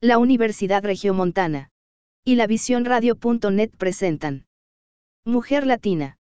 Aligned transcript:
la 0.00 0.18
Universidad 0.18 0.84
Regiomontana 0.84 1.72
y 2.24 2.36
la 2.36 2.46
Visión 2.46 2.84
Radio.net 2.84 3.70
presentan 3.76 4.46
Mujer 5.24 5.66
Latina. 5.66 6.18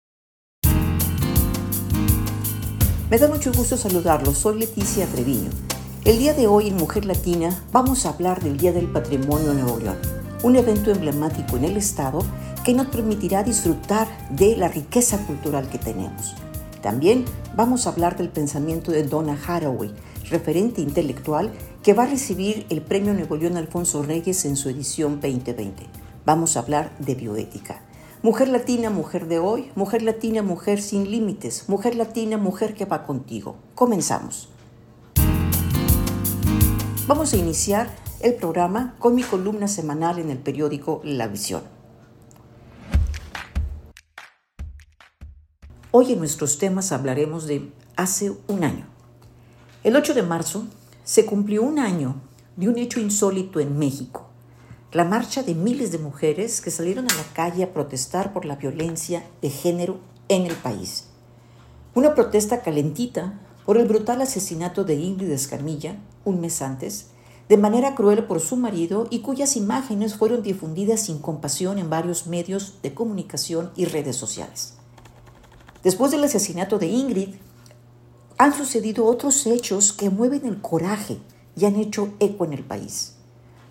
Me 3.09 3.17
da 3.17 3.29
mucho 3.29 3.51
gusto 3.51 3.79
saludarlos, 3.79 4.37
soy 4.37 4.59
Leticia 4.59 5.07
Treviño. 5.07 5.49
El 6.05 6.19
día 6.19 6.35
de 6.35 6.49
hoy 6.49 6.69
en 6.69 6.77
Mujer 6.77 7.07
Latina 7.07 7.65
vamos 7.73 8.05
a 8.05 8.11
hablar 8.11 8.43
del 8.43 8.59
Día 8.59 8.73
del 8.73 8.89
Patrimonio 8.89 9.55
Nuevo 9.55 9.79
León, 9.79 9.99
un 10.43 10.57
evento 10.57 10.91
emblemático 10.91 11.57
en 11.57 11.65
el 11.65 11.79
Estado 11.79 12.23
que 12.67 12.75
nos 12.75 12.89
permitirá 12.89 13.43
disfrutar 13.43 14.07
de 14.29 14.55
la 14.55 14.69
riqueza 14.69 15.17
cultural 15.27 15.71
que 15.71 15.79
tenemos. 15.79 16.35
También 16.83 17.25
vamos 17.57 17.87
a 17.87 17.91
hablar 17.91 18.19
del 18.19 18.29
pensamiento 18.29 18.93
de 18.93 19.05
Donna 19.05 19.39
Haraway, 19.47 19.95
referente 20.29 20.83
intelectual 20.83 21.51
que 21.83 21.95
va 21.95 22.05
a 22.05 22.07
recibir 22.07 22.65
el 22.71 22.81
Premio 22.81 23.13
Nuevo 23.13 23.37
León 23.37 23.57
Alfonso 23.57 24.05
Reyes 24.05 24.45
en 24.45 24.57
su 24.57 24.69
edición 24.69 25.21
2020. 25.21 25.85
Vamos 26.25 26.57
a 26.57 26.61
hablar 26.61 26.97
de 27.01 27.17
bioética. 27.17 27.83
Mujer 28.23 28.47
latina, 28.47 28.89
mujer 28.89 29.27
de 29.27 29.41
hoy, 29.41 29.73
mujer 29.75 30.03
latina, 30.03 30.43
mujer 30.43 30.81
sin 30.81 31.11
límites, 31.11 31.69
mujer 31.69 31.97
latina, 31.97 32.39
mujer 32.39 32.75
que 32.75 32.85
va 32.85 33.05
contigo. 33.05 33.57
Comenzamos. 33.75 34.49
Vamos 37.09 37.33
a 37.33 37.37
iniciar 37.37 37.91
el 38.21 38.35
programa 38.35 38.95
con 39.01 39.17
mi 39.17 39.25
columna 39.25 39.67
semanal 39.67 40.21
en 40.21 40.31
el 40.31 40.39
periódico 40.39 41.01
La 41.03 41.27
Visión. 41.27 41.63
Hoy 45.91 46.13
en 46.13 46.21
nuestros 46.21 46.59
temas 46.59 46.93
hablaremos 46.93 47.49
de 47.49 47.73
hace 47.97 48.33
un 48.47 48.63
año. 48.63 48.87
El 49.83 49.97
8 49.97 50.15
de 50.15 50.23
marzo 50.23 50.69
se 51.05 51.27
cumplió 51.27 51.63
un 51.63 51.79
año 51.79 52.17
de 52.57 52.69
un 52.69 52.79
hecho 52.79 53.01
insólito 53.01 53.61
en 53.61 53.79
México, 53.79 54.29
la 54.93 55.05
marcha 55.05 55.43
de 55.43 55.55
miles 55.55 55.91
de 55.91 55.99
mujeres 55.99 56.61
que 56.61 56.71
salieron 56.71 57.11
a 57.11 57.15
la 57.15 57.25
calle 57.35 57.65
a 57.65 57.73
protestar 57.73 58.33
por 58.33 58.45
la 58.45 58.57
violencia 58.57 59.25
de 59.41 59.51
género 59.51 59.99
en 60.29 60.47
el 60.47 60.55
país. 60.55 61.09
Una 61.95 62.15
protesta 62.15 62.63
calentita 62.63 63.41
por 63.65 63.79
el 63.79 63.87
brutal 63.87 64.21
asesinato 64.23 64.85
de 64.85 64.95
Ingrid 64.95 65.31
Escamilla 65.31 65.97
un 66.25 66.41
mes 66.41 66.63
antes, 66.63 67.09
de 67.49 67.57
manera 67.57 67.95
cruel 67.95 68.25
por 68.25 68.41
su 68.41 68.57
marido 68.57 69.07
y 69.11 69.21
cuyas 69.21 69.57
imágenes 69.57 70.15
fueron 70.15 70.43
difundidas 70.43 71.01
sin 71.01 71.19
compasión 71.19 71.79
en 71.79 71.91
varios 71.91 72.27
medios 72.27 72.75
de 72.83 72.95
comunicación 72.95 73.71
y 73.77 73.85
redes 73.85 74.17
sociales. 74.17 74.75
Después 75.83 76.13
del 76.13 76.25
asesinato 76.25 76.79
de 76.79 76.87
Ingrid, 76.87 77.35
han 78.43 78.53
sucedido 78.53 79.07
otros 79.07 79.47
hechos 79.47 79.93
que 79.93 80.11
mueven 80.11 80.45
el 80.47 80.61
coraje 80.61 81.19
y 81.57 81.65
han 81.65 81.77
hecho 81.77 82.13
eco 82.19 82.45
en 82.45 82.53
el 82.53 82.65
país. 82.65 83.15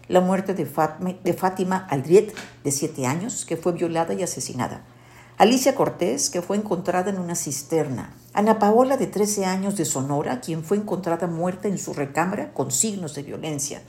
La 0.07 0.21
muerte 0.21 0.53
de, 0.53 0.65
Fátima 0.65 1.85
Aldriet, 1.89 2.33
de 2.63 2.71
7 2.71 3.05
años, 3.05 3.43
que 3.43 3.57
fue 3.57 3.73
violada 3.73 4.13
y 4.13 4.23
asesinada. 4.23 4.85
Alicia 5.37 5.75
Cortés, 5.75 6.29
que 6.29 6.41
fue 6.41 6.55
encontrada 6.55 7.09
en 7.09 7.19
una 7.19 7.35
cisterna. 7.35 8.15
Ana 8.31 8.59
Paola, 8.59 8.95
de 8.95 9.07
13 9.07 9.43
años, 9.43 9.75
de 9.75 9.83
Sonora, 9.83 10.39
quien 10.39 10.63
fue 10.63 10.77
encontrada 10.77 11.27
muerta 11.27 11.67
en 11.67 11.77
su 11.77 11.93
recámara 11.93 12.53
con 12.53 12.71
signos 12.71 13.13
de 13.13 13.23
violencia. 13.23 13.81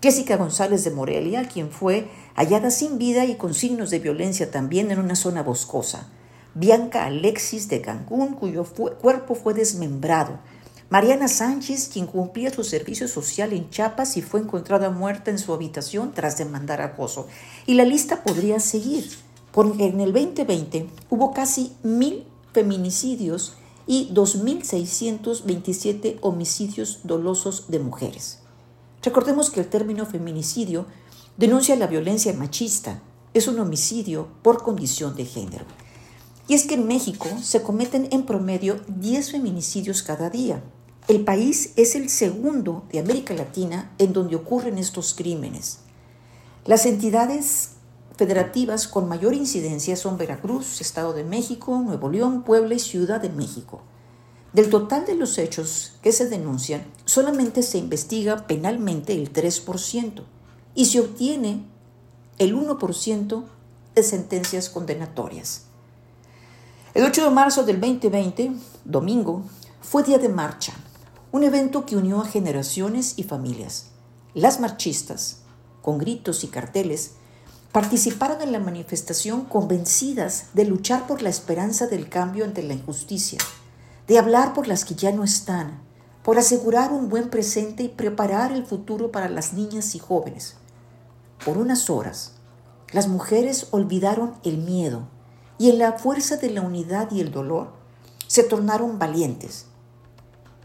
Jessica 0.00 0.36
González 0.36 0.84
de 0.84 0.92
Morelia, 0.92 1.48
quien 1.48 1.72
fue 1.72 2.08
hallada 2.36 2.70
sin 2.70 2.98
vida 2.98 3.24
y 3.24 3.34
con 3.34 3.52
signos 3.52 3.90
de 3.90 3.98
violencia 3.98 4.52
también 4.52 4.92
en 4.92 5.00
una 5.00 5.16
zona 5.16 5.42
boscosa. 5.42 6.06
Bianca 6.54 7.06
Alexis 7.06 7.68
de 7.68 7.80
Cancún, 7.80 8.34
cuyo 8.34 8.64
cuerpo 8.64 9.34
fue 9.34 9.54
desmembrado. 9.54 10.38
Mariana 10.90 11.28
Sánchez, 11.28 11.88
quien 11.92 12.06
cumplía 12.06 12.52
su 12.52 12.64
servicio 12.64 13.06
social 13.06 13.52
en 13.52 13.70
Chiapas 13.70 14.16
y 14.16 14.22
fue 14.22 14.40
encontrada 14.40 14.90
muerta 14.90 15.30
en 15.30 15.38
su 15.38 15.52
habitación 15.52 16.10
tras 16.12 16.36
demandar 16.36 16.82
acoso. 16.82 17.28
Y 17.66 17.74
la 17.74 17.84
lista 17.84 18.24
podría 18.24 18.58
seguir, 18.58 19.08
porque 19.52 19.86
en 19.86 20.00
el 20.00 20.12
2020 20.12 20.88
hubo 21.08 21.32
casi 21.32 21.72
mil 21.84 22.24
feminicidios 22.52 23.54
y 23.86 24.10
2.627 24.12 26.18
homicidios 26.22 26.98
dolosos 27.04 27.66
de 27.68 27.78
mujeres. 27.78 28.40
Recordemos 29.02 29.50
que 29.50 29.60
el 29.60 29.68
término 29.68 30.06
feminicidio 30.06 30.86
denuncia 31.36 31.76
la 31.76 31.86
violencia 31.86 32.32
machista, 32.32 33.00
es 33.32 33.46
un 33.46 33.60
homicidio 33.60 34.26
por 34.42 34.62
condición 34.62 35.14
de 35.14 35.24
género. 35.24 35.64
Y 36.50 36.54
es 36.54 36.64
que 36.64 36.74
en 36.74 36.88
México 36.88 37.28
se 37.40 37.62
cometen 37.62 38.08
en 38.10 38.26
promedio 38.26 38.80
10 38.88 39.30
feminicidios 39.30 40.02
cada 40.02 40.30
día. 40.30 40.60
El 41.06 41.22
país 41.22 41.72
es 41.76 41.94
el 41.94 42.08
segundo 42.08 42.82
de 42.90 42.98
América 42.98 43.34
Latina 43.34 43.92
en 43.98 44.12
donde 44.12 44.34
ocurren 44.34 44.76
estos 44.76 45.14
crímenes. 45.14 45.78
Las 46.64 46.86
entidades 46.86 47.74
federativas 48.16 48.88
con 48.88 49.06
mayor 49.08 49.32
incidencia 49.34 49.94
son 49.94 50.18
Veracruz, 50.18 50.80
Estado 50.80 51.12
de 51.12 51.22
México, 51.22 51.78
Nuevo 51.78 52.08
León, 52.08 52.42
Puebla 52.42 52.74
y 52.74 52.80
Ciudad 52.80 53.20
de 53.20 53.28
México. 53.28 53.82
Del 54.52 54.70
total 54.70 55.06
de 55.06 55.14
los 55.14 55.38
hechos 55.38 55.92
que 56.02 56.10
se 56.10 56.28
denuncian, 56.28 56.84
solamente 57.04 57.62
se 57.62 57.78
investiga 57.78 58.48
penalmente 58.48 59.14
el 59.14 59.32
3% 59.32 60.24
y 60.74 60.86
se 60.86 60.98
obtiene 60.98 61.64
el 62.38 62.56
1% 62.56 63.44
de 63.94 64.02
sentencias 64.02 64.68
condenatorias. 64.68 65.69
El 66.92 67.04
8 67.04 67.22
de 67.22 67.30
marzo 67.30 67.62
del 67.62 67.80
2020, 67.80 68.50
domingo, 68.84 69.44
fue 69.80 70.02
día 70.02 70.18
de 70.18 70.28
marcha, 70.28 70.72
un 71.30 71.44
evento 71.44 71.86
que 71.86 71.94
unió 71.94 72.20
a 72.20 72.26
generaciones 72.26 73.14
y 73.16 73.22
familias. 73.22 73.90
Las 74.34 74.58
marchistas, 74.58 75.42
con 75.82 75.98
gritos 75.98 76.42
y 76.42 76.48
carteles, 76.48 77.12
participaron 77.70 78.42
en 78.42 78.50
la 78.50 78.58
manifestación 78.58 79.44
convencidas 79.44 80.46
de 80.52 80.64
luchar 80.64 81.06
por 81.06 81.22
la 81.22 81.28
esperanza 81.28 81.86
del 81.86 82.08
cambio 82.08 82.44
ante 82.44 82.64
la 82.64 82.74
injusticia, 82.74 83.38
de 84.08 84.18
hablar 84.18 84.52
por 84.52 84.66
las 84.66 84.84
que 84.84 84.96
ya 84.96 85.12
no 85.12 85.22
están, 85.22 85.80
por 86.24 86.38
asegurar 86.38 86.90
un 86.90 87.08
buen 87.08 87.30
presente 87.30 87.84
y 87.84 87.88
preparar 87.88 88.50
el 88.50 88.66
futuro 88.66 89.12
para 89.12 89.28
las 89.28 89.52
niñas 89.52 89.94
y 89.94 90.00
jóvenes. 90.00 90.56
Por 91.44 91.56
unas 91.56 91.88
horas, 91.88 92.32
las 92.90 93.06
mujeres 93.06 93.68
olvidaron 93.70 94.34
el 94.42 94.58
miedo, 94.58 95.06
y 95.60 95.68
en 95.68 95.78
la 95.78 95.92
fuerza 95.92 96.38
de 96.38 96.48
la 96.48 96.62
unidad 96.62 97.10
y 97.10 97.20
el 97.20 97.32
dolor 97.32 97.68
se 98.26 98.42
tornaron 98.44 98.98
valientes. 98.98 99.66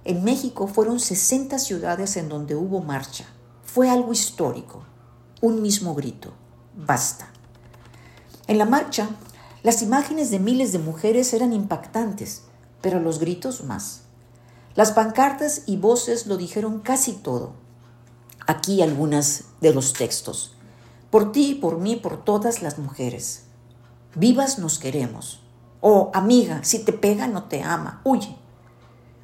En 0.06 0.24
México 0.24 0.68
fueron 0.68 1.02
60 1.02 1.60
ciudades 1.60 2.16
en 2.16 2.30
donde 2.30 2.56
hubo 2.56 2.80
marcha. 2.80 3.26
Fue 3.66 3.90
algo 3.90 4.14
histórico. 4.14 4.86
Un 5.42 5.62
mismo 5.62 5.96
grito. 5.96 6.32
Basta. 6.78 7.28
En 8.48 8.58
la 8.58 8.64
marcha, 8.64 9.10
las 9.64 9.82
imágenes 9.82 10.32
de 10.32 10.40
miles 10.40 10.72
de 10.72 10.80
mujeres 10.80 11.34
eran 11.34 11.52
impactantes, 11.52 12.44
pero 12.80 13.02
los 13.02 13.20
gritos 13.20 13.66
más. 13.66 14.04
Las 14.76 14.94
pancartas 14.94 15.64
y 15.66 15.76
voces 15.76 16.26
lo 16.26 16.38
dijeron 16.38 16.80
casi 16.80 17.12
todo. 17.12 17.52
Aquí 18.48 18.82
algunas 18.82 19.44
de 19.60 19.74
los 19.74 19.92
textos. 19.92 20.56
Por 21.10 21.34
ti, 21.34 21.54
por 21.54 21.80
mí, 21.80 21.98
por 21.98 22.24
todas 22.24 22.62
las 22.62 22.80
mujeres. 22.80 23.45
Vivas 24.18 24.60
nos 24.60 24.80
queremos. 24.80 25.42
Oh, 25.82 26.10
amiga, 26.14 26.64
si 26.64 26.80
te 26.80 26.94
pega 26.94 27.28
no 27.28 27.44
te 27.44 27.62
ama, 27.64 28.00
huye. 28.06 28.34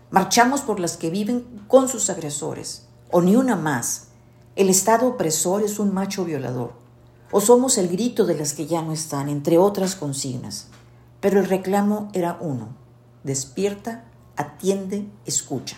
Marchamos 0.09 0.59
por 0.59 0.81
las 0.81 0.97
que 0.97 1.09
viven 1.09 1.63
con 1.69 1.87
sus 1.87 2.09
agresores. 2.09 2.87
O 3.09 3.21
ni 3.21 3.37
una 3.37 3.55
más. 3.55 4.07
El 4.57 4.69
Estado 4.69 5.07
opresor 5.07 5.63
es 5.63 5.79
un 5.79 5.93
macho 5.93 6.25
violador. 6.25 6.73
O 7.31 7.39
somos 7.39 7.77
el 7.77 7.87
grito 7.87 8.25
de 8.25 8.35
las 8.35 8.51
que 8.51 8.67
ya 8.67 8.81
no 8.81 8.91
están, 8.91 9.29
entre 9.29 9.57
otras 9.57 9.95
consignas. 9.95 10.67
Pero 11.21 11.39
el 11.39 11.47
reclamo 11.47 12.09
era 12.11 12.37
uno. 12.41 12.75
Despierta, 13.23 14.03
atiende, 14.35 15.07
escucha. 15.25 15.77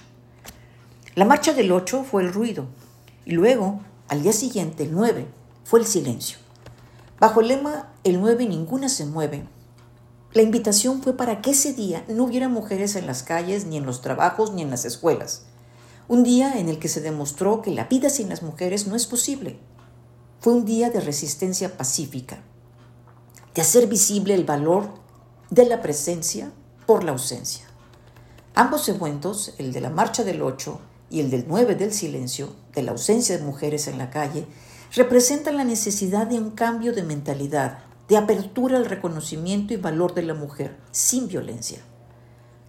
La 1.14 1.26
marcha 1.26 1.54
del 1.54 1.72
8 1.72 2.04
fue 2.04 2.24
el 2.24 2.34
ruido. 2.34 2.66
Y 3.26 3.34
luego, 3.34 3.82
al 4.08 4.24
día 4.24 4.34
siguiente, 4.34 4.86
el 4.86 4.92
9, 4.92 5.28
fue 5.64 5.82
el 5.82 5.86
silencio. 5.86 6.40
Bajo 7.20 7.42
el 7.42 7.50
lema 7.50 7.93
El 8.04 8.20
9 8.20 8.48
ninguna 8.48 8.90
se 8.90 9.06
mueve, 9.06 9.46
la 10.34 10.42
invitación 10.42 11.04
fue 11.04 11.16
para 11.16 11.42
que 11.42 11.52
ese 11.52 11.74
día 11.74 12.04
no 12.08 12.24
hubiera 12.24 12.50
mujeres 12.50 12.96
en 12.96 13.06
las 13.06 13.22
calles, 13.22 13.66
ni 13.66 13.78
en 13.78 13.86
los 13.86 14.02
trabajos, 14.02 14.52
ni 14.52 14.64
en 14.64 14.72
las 14.72 14.84
escuelas. 14.84 15.44
Un 16.08 16.24
día 16.24 16.60
en 16.60 16.70
el 16.70 16.80
que 16.80 16.90
se 16.90 17.02
demostró 17.02 17.62
que 17.62 17.70
la 17.70 17.84
vida 17.86 18.10
sin 18.10 18.30
las 18.30 18.42
mujeres 18.42 18.88
no 18.88 18.96
es 18.96 19.06
posible. 19.06 19.60
Fue 20.40 20.54
un 20.54 20.66
día 20.66 20.90
de 20.90 21.02
resistencia 21.02 21.78
pacífica, 21.78 22.42
de 23.54 23.62
hacer 23.62 23.86
visible 23.86 24.34
el 24.34 24.44
valor 24.44 24.90
de 25.52 25.66
la 25.68 25.84
presencia 25.84 26.52
por 26.88 27.04
la 27.04 27.12
ausencia. 27.12 27.66
Ambos 28.56 28.90
eventos, 28.90 29.54
el 29.60 29.72
de 29.72 29.82
la 29.82 29.92
marcha 29.92 30.24
del 30.24 30.42
8 30.42 30.82
y 31.12 31.20
el 31.20 31.30
del 31.30 31.46
9 31.48 31.76
del 31.76 31.94
silencio, 31.94 32.56
de 32.74 32.82
la 32.82 32.92
ausencia 32.92 33.38
de 33.38 33.44
mujeres 33.44 33.88
en 33.88 34.00
la 34.00 34.10
calle, 34.10 34.48
representan 34.96 35.58
la 35.58 35.64
necesidad 35.64 36.26
de 36.26 36.40
un 36.40 36.52
cambio 36.52 36.92
de 36.94 37.04
mentalidad, 37.04 37.93
de 38.14 38.20
apertura 38.20 38.78
al 38.78 38.86
reconocimiento 38.86 39.74
y 39.74 39.78
valor 39.78 40.14
de 40.14 40.22
la 40.22 40.36
mujer, 40.36 40.78
sin 40.92 41.28
violencia. 41.28 41.80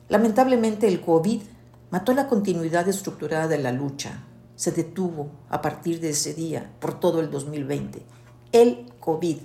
Lamentablemente 0.08 0.88
el 0.88 1.02
COVID 1.02 1.42
mató 1.90 2.14
la 2.14 2.28
continuidad 2.28 2.88
estructurada 2.88 3.46
de 3.46 3.58
la 3.58 3.70
lucha, 3.70 4.24
se 4.56 4.72
detuvo 4.72 5.28
a 5.50 5.60
partir 5.60 6.00
de 6.00 6.08
ese 6.08 6.32
día 6.32 6.72
por 6.80 6.98
todo 6.98 7.20
el 7.20 7.30
2020. 7.30 8.06
El 8.52 8.90
COVID, 9.00 9.36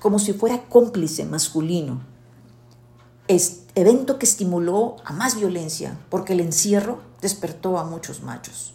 como 0.00 0.18
si 0.18 0.34
fuera 0.34 0.64
cómplice 0.68 1.24
masculino. 1.24 2.02
Es 3.26 3.62
evento 3.74 4.18
que 4.18 4.26
estimuló 4.26 4.96
a 5.02 5.14
más 5.14 5.36
violencia 5.36 5.98
porque 6.10 6.34
el 6.34 6.40
encierro 6.40 7.00
despertó 7.22 7.78
a 7.78 7.84
muchos 7.84 8.22
machos. 8.22 8.74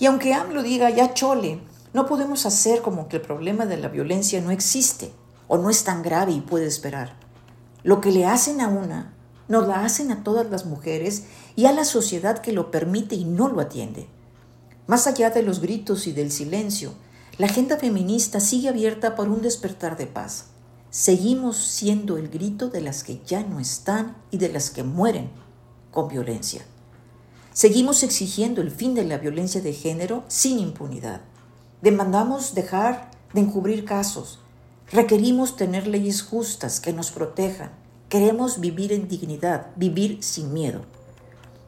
Y 0.00 0.06
aunque 0.06 0.34
AMLO 0.34 0.64
diga 0.64 0.90
ya 0.90 1.14
chole, 1.14 1.60
no 1.92 2.06
podemos 2.06 2.44
hacer 2.44 2.82
como 2.82 3.06
que 3.06 3.18
el 3.18 3.22
problema 3.22 3.66
de 3.66 3.76
la 3.76 3.86
violencia 3.86 4.40
no 4.40 4.50
existe 4.50 5.12
o 5.52 5.58
no 5.58 5.68
es 5.68 5.82
tan 5.82 6.02
grave 6.02 6.30
y 6.30 6.40
puede 6.40 6.66
esperar. 6.66 7.16
Lo 7.82 8.00
que 8.00 8.12
le 8.12 8.24
hacen 8.24 8.60
a 8.60 8.68
una, 8.68 9.12
nos 9.48 9.66
la 9.66 9.84
hacen 9.84 10.12
a 10.12 10.22
todas 10.22 10.48
las 10.48 10.64
mujeres 10.64 11.24
y 11.56 11.66
a 11.66 11.72
la 11.72 11.84
sociedad 11.84 12.38
que 12.38 12.52
lo 12.52 12.70
permite 12.70 13.16
y 13.16 13.24
no 13.24 13.48
lo 13.48 13.60
atiende. 13.60 14.06
Más 14.86 15.08
allá 15.08 15.30
de 15.30 15.42
los 15.42 15.60
gritos 15.60 16.06
y 16.06 16.12
del 16.12 16.30
silencio, 16.30 16.92
la 17.36 17.46
agenda 17.46 17.78
feminista 17.78 18.38
sigue 18.38 18.68
abierta 18.68 19.16
por 19.16 19.28
un 19.28 19.42
despertar 19.42 19.96
de 19.96 20.06
paz. 20.06 20.46
Seguimos 20.90 21.56
siendo 21.56 22.16
el 22.16 22.28
grito 22.28 22.68
de 22.68 22.82
las 22.82 23.02
que 23.02 23.20
ya 23.26 23.42
no 23.42 23.58
están 23.58 24.16
y 24.30 24.38
de 24.38 24.50
las 24.50 24.70
que 24.70 24.84
mueren 24.84 25.30
con 25.90 26.06
violencia. 26.06 26.64
Seguimos 27.52 28.04
exigiendo 28.04 28.62
el 28.62 28.70
fin 28.70 28.94
de 28.94 29.02
la 29.02 29.18
violencia 29.18 29.60
de 29.60 29.72
género 29.72 30.22
sin 30.28 30.60
impunidad. 30.60 31.22
Demandamos 31.82 32.54
dejar 32.54 33.10
de 33.32 33.40
encubrir 33.40 33.84
casos. 33.84 34.38
Requerimos 34.92 35.54
tener 35.54 35.86
leyes 35.86 36.22
justas 36.22 36.80
que 36.80 36.92
nos 36.92 37.12
protejan. 37.12 37.70
Queremos 38.08 38.58
vivir 38.58 38.92
en 38.92 39.06
dignidad, 39.06 39.68
vivir 39.76 40.18
sin 40.24 40.52
miedo. 40.52 40.80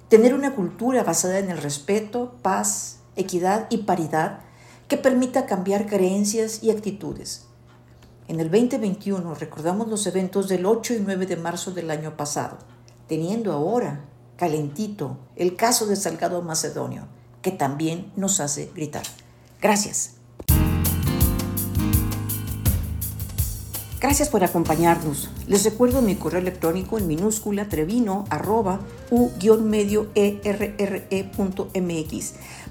Tener 0.09 0.35
una 0.35 0.57
cultura 0.57 1.05
basada 1.05 1.39
en 1.39 1.49
el 1.49 1.59
respeto, 1.59 2.35
paz, 2.43 2.99
equidad 3.15 3.69
y 3.71 3.79
paridad 3.79 4.41
que 4.89 4.97
permita 4.97 5.47
cambiar 5.47 5.87
creencias 5.87 6.65
y 6.65 6.73
actitudes. 6.73 7.47
En 8.27 8.41
el 8.41 8.51
2021 8.51 9.35
recordamos 9.37 9.87
los 9.87 10.05
eventos 10.09 10.49
del 10.49 10.67
8 10.67 10.95
y 10.95 11.01
9 11.01 11.27
de 11.27 11.37
marzo 11.37 11.71
del 11.71 11.93
año 11.93 12.17
pasado, 12.17 12.59
teniendo 13.07 13.53
ahora 13.53 14.05
calentito 14.37 15.17
el 15.37 15.55
caso 15.55 15.87
de 15.87 15.95
Salgado 15.95 16.43
Macedonio, 16.43 17.07
que 17.41 17.53
también 17.53 18.13
nos 18.17 18.41
hace 18.41 18.71
gritar. 18.75 19.05
Gracias. 19.61 20.22
Gracias 24.03 24.29
por 24.31 24.43
acompañarnos. 24.43 25.31
Les 25.47 25.63
recuerdo 25.63 26.03
mi 26.03 26.17
correo 26.17 26.41
electrónico 26.41 26.99
en 26.99 27.07
minúscula 27.07 27.69
trevino 27.69 28.25
arroba 28.31 28.81
u-medio 29.13 30.09
erre.mx 30.17 30.73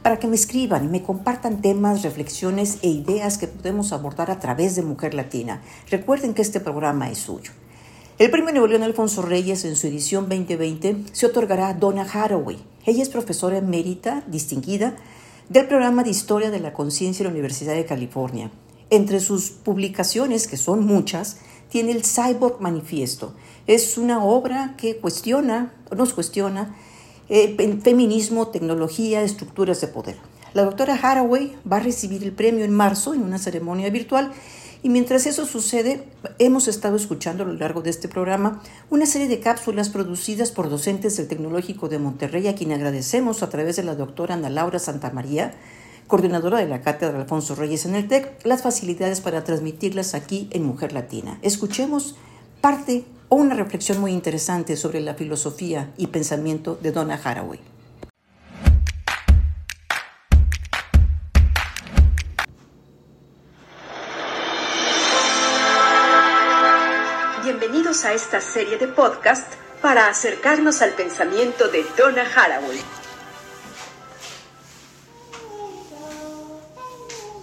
para 0.03 0.19
que 0.19 0.27
me 0.27 0.35
escriban 0.35 0.83
y 0.83 0.89
me 0.89 1.03
compartan 1.03 1.61
temas, 1.61 2.03
reflexiones 2.03 2.79
e 2.81 2.89
ideas 2.89 3.37
que 3.37 3.47
podemos 3.47 3.93
abordar 3.93 4.29
a 4.29 4.39
través 4.39 4.75
de 4.75 4.81
Mujer 4.81 5.13
Latina. 5.13 5.61
Recuerden 5.89 6.33
que 6.33 6.41
este 6.41 6.59
programa 6.59 7.09
es 7.09 7.19
suyo. 7.19 7.53
El 8.19 8.29
premio 8.29 8.51
Nuevo 8.51 8.67
León 8.67 8.83
Alfonso 8.83 9.21
Reyes 9.21 9.63
en 9.63 9.77
su 9.77 9.87
edición 9.87 10.27
2020 10.27 11.05
se 11.13 11.27
otorgará 11.27 11.69
a 11.69 11.73
Donna 11.75 12.05
Haraway. 12.11 12.57
Ella 12.85 13.03
es 13.03 13.07
profesora 13.09 13.59
emérita 13.59 14.21
distinguida 14.27 14.97
del 15.47 15.69
programa 15.69 16.03
de 16.03 16.09
Historia 16.09 16.51
de 16.51 16.59
la 16.59 16.73
Conciencia 16.73 17.23
de 17.23 17.29
la 17.29 17.33
Universidad 17.33 17.75
de 17.75 17.85
California. 17.85 18.51
Entre 18.91 19.19
sus 19.19 19.49
publicaciones, 19.49 20.47
que 20.47 20.57
son 20.57 20.85
muchas, 20.85 21.37
tiene 21.69 21.91
el 21.93 22.03
Cyborg 22.03 22.61
Manifiesto. 22.61 23.33
Es 23.65 23.97
una 23.97 24.23
obra 24.23 24.75
que 24.77 24.97
cuestiona, 24.97 25.73
nos 25.95 26.13
cuestiona, 26.13 26.75
eh, 27.29 27.79
feminismo, 27.83 28.49
tecnología, 28.49 29.23
estructuras 29.23 29.81
de 29.81 29.87
poder. 29.87 30.17
La 30.53 30.65
doctora 30.65 30.99
Haraway 31.01 31.55
va 31.69 31.77
a 31.77 31.79
recibir 31.79 32.23
el 32.23 32.33
premio 32.33 32.65
en 32.65 32.71
marzo 32.71 33.13
en 33.13 33.23
una 33.23 33.39
ceremonia 33.39 33.89
virtual 33.89 34.33
y 34.83 34.89
mientras 34.89 35.27
eso 35.27 35.45
sucede, 35.45 36.03
hemos 36.39 36.67
estado 36.67 36.95
escuchando 36.95 37.43
a 37.43 37.47
lo 37.47 37.53
largo 37.53 37.81
de 37.81 37.91
este 37.91 38.07
programa 38.07 38.61
una 38.89 39.05
serie 39.05 39.27
de 39.27 39.39
cápsulas 39.39 39.89
producidas 39.89 40.51
por 40.51 40.69
docentes 40.69 41.15
del 41.17 41.27
Tecnológico 41.27 41.87
de 41.87 41.99
Monterrey, 41.99 42.47
a 42.47 42.55
quien 42.55 42.71
agradecemos 42.71 43.43
a 43.43 43.49
través 43.49 43.75
de 43.75 43.83
la 43.83 43.95
doctora 43.95 44.33
Ana 44.33 44.49
Laura 44.49 44.79
Santamaría, 44.79 45.53
coordinadora 46.11 46.57
de 46.57 46.67
la 46.67 46.81
Cátedra 46.81 47.17
Alfonso 47.17 47.55
Reyes 47.55 47.85
en 47.85 47.95
el 47.95 48.09
TEC, 48.09 48.45
las 48.45 48.63
facilidades 48.63 49.21
para 49.21 49.45
transmitirlas 49.45 50.13
aquí 50.13 50.49
en 50.51 50.65
Mujer 50.65 50.91
Latina. 50.91 51.39
Escuchemos 51.41 52.15
parte 52.59 53.05
o 53.29 53.37
una 53.37 53.55
reflexión 53.55 54.01
muy 54.01 54.11
interesante 54.11 54.75
sobre 54.75 54.99
la 54.99 55.13
filosofía 55.13 55.93
y 55.95 56.07
pensamiento 56.07 56.75
de 56.75 56.91
Donna 56.91 57.17
Haraway. 57.23 57.61
Bienvenidos 67.41 68.03
a 68.03 68.11
esta 68.11 68.41
serie 68.41 68.77
de 68.77 68.89
podcast 68.89 69.47
para 69.81 70.09
acercarnos 70.09 70.81
al 70.81 70.91
pensamiento 70.91 71.69
de 71.69 71.85
Donna 71.97 72.23
Haraway. 72.35 73.00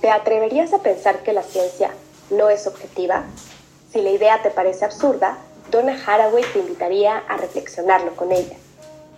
¿Te 0.00 0.10
atreverías 0.10 0.72
a 0.72 0.78
pensar 0.78 1.24
que 1.24 1.32
la 1.32 1.42
ciencia 1.42 1.90
no 2.30 2.50
es 2.50 2.68
objetiva? 2.68 3.24
Si 3.92 4.00
la 4.00 4.10
idea 4.10 4.40
te 4.42 4.50
parece 4.50 4.84
absurda, 4.84 5.38
Donna 5.72 5.98
Haraway 6.06 6.44
te 6.52 6.60
invitaría 6.60 7.18
a 7.18 7.36
reflexionarlo 7.36 8.14
con 8.14 8.30
ella. 8.30 8.56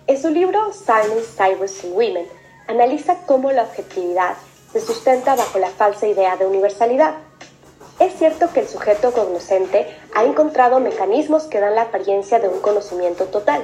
En 0.07 0.19
su 0.19 0.29
libro 0.29 0.73
Science, 0.73 1.35
Cybers 1.37 1.83
and 1.83 1.93
Women, 1.93 2.27
analiza 2.67 3.17
cómo 3.27 3.51
la 3.51 3.63
objetividad 3.63 4.33
se 4.73 4.81
sustenta 4.81 5.35
bajo 5.35 5.59
la 5.59 5.69
falsa 5.69 6.07
idea 6.07 6.35
de 6.37 6.47
universalidad. 6.47 7.13
Es 7.99 8.15
cierto 8.15 8.51
que 8.51 8.61
el 8.61 8.67
sujeto 8.67 9.11
cognoscente 9.11 9.85
ha 10.15 10.23
encontrado 10.23 10.79
mecanismos 10.79 11.43
que 11.43 11.59
dan 11.59 11.75
la 11.75 11.83
apariencia 11.83 12.39
de 12.39 12.47
un 12.47 12.59
conocimiento 12.59 13.25
total. 13.25 13.61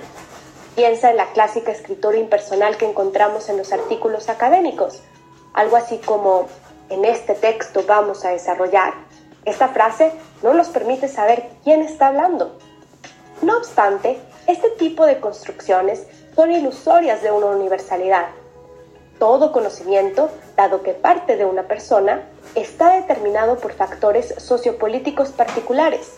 Piensa 0.76 1.10
en 1.10 1.18
la 1.18 1.32
clásica 1.32 1.72
escritura 1.72 2.20
impersonal 2.20 2.78
que 2.78 2.88
encontramos 2.88 3.50
en 3.50 3.58
los 3.58 3.74
artículos 3.74 4.30
académicos, 4.30 5.02
algo 5.54 5.78
así 5.78 5.98
como 5.98 6.48
en 6.90 7.06
este 7.06 7.34
texto 7.34 7.84
vamos 7.88 8.26
a 8.26 8.30
desarrollar. 8.30 8.94
Esta 9.46 9.70
frase 9.70 10.12
no 10.44 10.54
nos 10.54 10.70
permite 10.70 11.08
saber 11.08 11.50
quién 11.64 11.82
está 11.82 12.08
hablando. 12.08 12.58
No 13.42 13.58
obstante, 13.58 14.20
este 14.48 14.70
tipo 14.72 15.06
de 15.06 15.20
construcciones 15.20 16.04
son 16.36 16.52
ilusorias 16.52 17.22
de 17.22 17.32
una 17.32 17.48
universalidad. 17.48 18.28
Todo 19.20 19.52
conocimiento, 19.52 20.30
dado 20.56 20.84
que 20.84 20.94
parte 20.94 21.38
de 21.38 21.46
una 21.46 21.64
persona, 21.64 22.22
está 22.56 22.94
determinado 22.94 23.58
por 23.58 23.74
factores 23.74 24.34
sociopolíticos 24.38 25.30
particulares. 25.30 26.14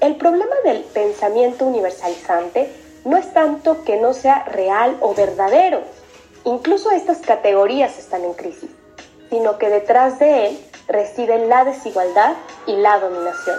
El 0.00 0.16
problema 0.16 0.56
del 0.64 0.82
pensamiento 0.84 1.64
universalizante 1.64 2.70
no 3.04 3.16
es 3.16 3.32
tanto 3.32 3.84
que 3.84 3.96
no 3.96 4.12
sea 4.12 4.44
real 4.44 4.96
o 5.00 5.14
verdadero. 5.14 5.82
Incluso 6.44 6.90
estas 6.90 7.18
categorías 7.18 7.98
están 7.98 8.24
en 8.24 8.34
crisis 8.34 8.70
sino 9.34 9.58
que 9.58 9.68
detrás 9.68 10.20
de 10.20 10.46
él 10.46 10.58
reside 10.86 11.48
la 11.48 11.64
desigualdad 11.64 12.34
y 12.68 12.76
la 12.76 13.00
dominación. 13.00 13.58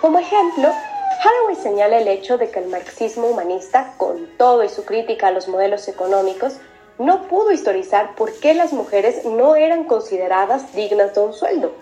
Como 0.00 0.20
ejemplo, 0.20 0.68
Haraway 0.68 1.56
señala 1.56 1.98
el 1.98 2.06
hecho 2.06 2.38
de 2.38 2.48
que 2.48 2.60
el 2.60 2.68
marxismo 2.68 3.26
humanista, 3.26 3.94
con 3.96 4.28
todo 4.38 4.62
y 4.62 4.68
su 4.68 4.84
crítica 4.84 5.26
a 5.26 5.30
los 5.32 5.48
modelos 5.48 5.88
económicos, 5.88 6.58
no 6.98 7.26
pudo 7.26 7.50
historizar 7.50 8.14
por 8.14 8.32
qué 8.34 8.54
las 8.54 8.72
mujeres 8.72 9.24
no 9.24 9.56
eran 9.56 9.82
consideradas 9.82 10.72
dignas 10.76 11.12
de 11.16 11.22
un 11.22 11.32
sueldo. 11.32 11.72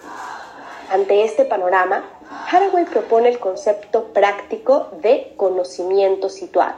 Ante 0.91 1.23
este 1.23 1.45
panorama, 1.45 2.03
Haraway 2.51 2.87
propone 2.87 3.29
el 3.29 3.39
concepto 3.41 4.05
práctico 4.15 4.89
de 5.03 5.35
conocimiento 5.37 6.31
situado, 6.31 6.77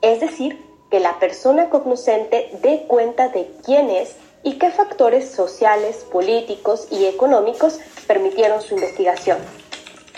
es 0.00 0.20
decir, 0.20 0.64
que 0.90 0.98
la 0.98 1.18
persona 1.18 1.68
cognoscente 1.68 2.48
dé 2.62 2.86
cuenta 2.88 3.28
de 3.28 3.50
quién 3.66 3.90
es 3.90 4.16
y 4.44 4.58
qué 4.58 4.70
factores 4.70 5.30
sociales, 5.30 6.04
políticos 6.12 6.86
y 6.90 7.06
económicos 7.06 7.80
permitieron 8.06 8.62
su 8.62 8.74
investigación. 8.74 9.38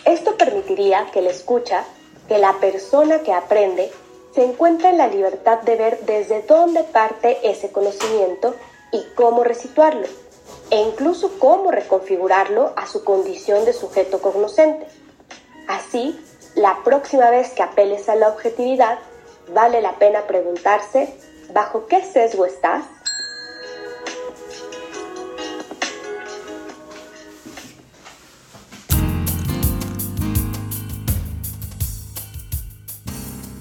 Esto 0.04 0.36
permitiría 0.36 1.06
que 1.12 1.22
la 1.22 1.30
escucha, 1.30 1.84
que 2.28 2.38
la 2.38 2.54
persona 2.60 3.20
que 3.20 3.32
aprende, 3.32 3.90
se 4.34 4.44
encuentre 4.44 4.90
en 4.90 4.98
la 4.98 5.06
libertad 5.06 5.62
de 5.62 5.76
ver 5.76 6.00
desde 6.00 6.42
dónde 6.42 6.84
parte 6.84 7.38
ese 7.48 7.72
conocimiento 7.72 8.54
y 8.92 9.02
cómo 9.14 9.44
resituarlo, 9.44 10.06
e 10.70 10.80
incluso 10.80 11.38
cómo 11.38 11.70
reconfigurarlo 11.70 12.72
a 12.76 12.86
su 12.86 13.04
condición 13.04 13.64
de 13.64 13.72
sujeto 13.72 14.20
cognoscente. 14.20 14.86
Así, 15.68 16.20
la 16.54 16.78
próxima 16.84 17.30
vez 17.30 17.50
que 17.50 17.62
apeles 17.62 18.08
a 18.08 18.16
la 18.16 18.28
objetividad, 18.28 18.98
vale 19.54 19.80
la 19.80 19.92
pena 19.98 20.26
preguntarse, 20.26 21.16
¿bajo 21.52 21.86
qué 21.86 22.02
sesgo 22.02 22.44
estás? 22.44 22.84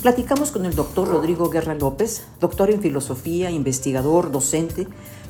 Platicamos 0.06 0.52
con 0.52 0.68
el 0.68 0.76
doctor 0.76 1.08
Rodrigo 1.08 1.50
Guerra 1.50 1.74
López, 1.74 2.28
doctor 2.40 2.70
en 2.70 2.80
filosofía, 2.80 3.50
investigador, 3.50 4.32
docente, 4.32 4.88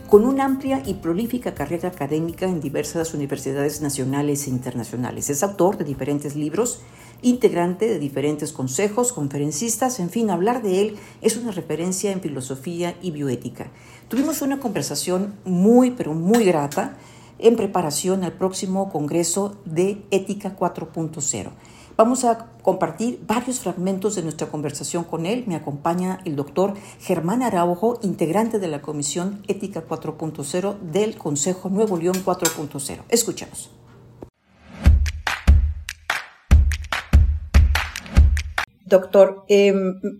con 0.10 0.25
una 0.25 0.44
amplia 0.44 0.84
y 0.86 0.96
prolífica 0.96 1.53
carrera 1.53 1.88
académica 1.88 2.46
en 2.46 2.60
diversas 2.60 3.13
universidades 3.13 3.79
nacionales 3.79 4.48
e 4.48 4.50
internacionales. 4.50 5.29
Es 5.29 5.44
autor 5.44 5.77
de 5.77 5.86
diferentes 5.86 6.36
libros, 6.36 6.82
integrante 7.22 7.88
de 7.88 8.00
diferentes 8.00 8.51
consejos, 8.51 9.13
conferencistas, 9.13 10.01
en 10.01 10.10
fin, 10.10 10.29
hablar 10.29 10.62
de 10.62 10.82
él 10.82 10.98
es 11.22 11.38
una 11.38 11.51
referencia 11.51 12.12
en 12.12 12.20
filosofía 12.20 12.98
y 13.01 13.12
bioética. 13.12 13.72
Tuvimos 14.10 14.41
una 14.41 14.60
conversación 14.60 15.36
muy, 15.46 15.91
pero 15.91 16.13
muy 16.13 16.44
grata 16.44 16.98
en 17.39 17.55
preparación 17.55 18.25
al 18.25 18.34
próximo 18.34 18.91
Congreso 18.91 19.55
de 19.63 20.03
Ética 20.12 20.58
4.0. 20.58 21.51
Vamos 21.97 22.25
a 22.25 22.49
compartir 22.61 23.21
varios 23.25 23.59
fragmentos 23.59 24.15
de 24.15 24.21
nuestra 24.21 24.47
conversación 24.47 25.05
con 25.05 25.25
él. 25.25 25.45
Me 25.47 25.55
acompaña 25.55 26.19
el 26.25 26.35
doctor 26.35 26.73
Germán 26.99 27.41
Araujo, 27.41 27.99
integrante 28.01 28.59
de 28.59 28.67
la 28.67 28.81
Comisión 28.81 29.41
Ética 29.47 29.87
4.0 29.87 30.77
del 30.79 31.15
Consejo 31.17 31.69
Nuevo 31.69 31.95
León 31.95 32.17
4.0. 32.25 33.03
Escuchamos. 33.07 33.71
Doctor, 38.85 39.45
eh, 39.47 39.73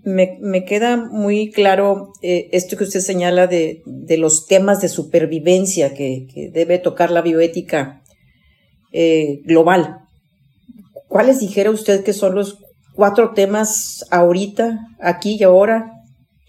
me, 0.06 0.66
queda 0.66 0.96
muy 0.96 1.52
claro 1.52 2.14
eh, 2.22 2.48
esto 2.54 2.78
que 2.78 2.86
usted 2.86 3.02
señala 3.02 3.48
de, 3.48 3.84
los 4.18 4.48
temas 4.48 4.82
de 4.82 4.88
supervivencia 4.88 5.94
que, 5.94 6.50
debe 6.54 6.80
tocar 6.80 7.12
la 7.12 7.22
bioética 7.22 8.02
eh, 8.94 9.42
global. 9.44 10.05
¿Cuáles 11.16 11.40
dijera 11.40 11.72
usted 11.72 12.04
que 12.04 12.12
son 12.12 12.36
los 12.36 12.58
cuatro 12.94 13.32
temas 13.34 14.04
ahorita, 14.12 14.80
aquí 15.00 15.38
y 15.40 15.44
ahora, 15.44 15.94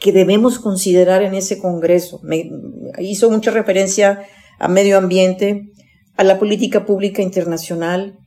que 0.00 0.10
debemos 0.10 0.58
considerar 0.58 1.22
en 1.22 1.36
ese 1.36 1.60
Congreso? 1.60 2.18
Me 2.24 2.50
hizo 2.98 3.30
mucha 3.30 3.52
referencia 3.52 4.26
a 4.58 4.66
medio 4.66 4.98
ambiente, 4.98 5.70
a 6.16 6.24
la 6.24 6.40
política 6.40 6.84
pública 6.84 7.22
internacional. 7.22 8.18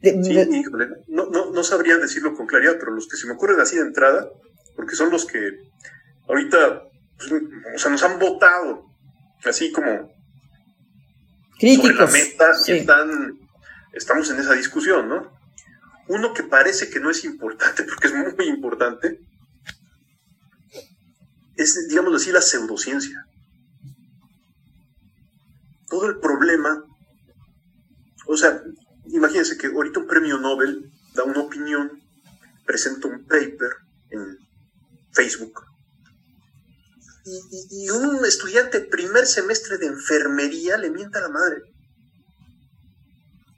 sí, 0.00 0.64
no, 1.06 1.26
no, 1.26 1.50
no 1.50 1.64
sabría 1.64 1.98
decirlo 1.98 2.34
con 2.34 2.46
claridad, 2.46 2.76
pero 2.80 2.92
los 2.92 3.06
que 3.06 3.18
se 3.18 3.26
me 3.26 3.34
ocurren 3.34 3.60
así 3.60 3.76
de 3.76 3.82
entrada, 3.82 4.26
porque 4.74 4.96
son 4.96 5.10
los 5.10 5.26
que 5.26 5.38
ahorita 6.26 6.84
pues, 7.18 7.30
o 7.30 7.78
sea, 7.78 7.90
nos 7.90 8.02
han 8.04 8.18
votado 8.18 8.86
así 9.44 9.70
como 9.70 10.10
críticos 11.58 11.90
sobre 11.90 12.06
la 12.06 12.10
meta 12.10 12.46
y 12.68 12.72
están 12.72 13.41
estamos 13.92 14.30
en 14.30 14.40
esa 14.40 14.54
discusión, 14.54 15.08
¿no? 15.08 15.32
Uno 16.08 16.34
que 16.34 16.42
parece 16.42 16.90
que 16.90 17.00
no 17.00 17.10
es 17.10 17.24
importante, 17.24 17.84
porque 17.88 18.08
es 18.08 18.14
muy 18.36 18.46
importante, 18.46 19.20
es, 21.56 21.88
digamos 21.88 22.14
así, 22.14 22.32
la 22.32 22.42
pseudociencia. 22.42 23.26
Todo 25.88 26.06
el 26.06 26.18
problema, 26.18 26.84
o 28.26 28.36
sea, 28.36 28.62
imagínense 29.06 29.58
que 29.58 29.66
ahorita 29.66 30.00
un 30.00 30.06
premio 30.06 30.38
Nobel 30.38 30.90
da 31.14 31.24
una 31.24 31.40
opinión, 31.40 32.02
presenta 32.64 33.08
un 33.08 33.24
paper 33.26 33.70
en 34.10 34.38
Facebook, 35.12 35.66
y, 37.24 37.84
y 37.84 37.90
un 37.90 38.24
estudiante 38.24 38.80
primer 38.80 39.26
semestre 39.26 39.78
de 39.78 39.86
enfermería 39.86 40.76
le 40.76 40.90
mienta 40.90 41.20
a 41.20 41.22
la 41.22 41.28
madre 41.28 41.71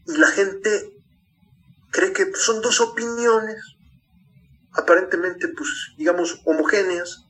y 0.06 0.16
la 0.16 0.28
gente 0.28 0.92
cree 1.90 2.12
que 2.12 2.32
son 2.34 2.60
dos 2.60 2.80
opiniones 2.80 3.76
aparentemente, 4.72 5.48
pues, 5.48 5.68
digamos, 5.96 6.42
homogéneas, 6.44 7.26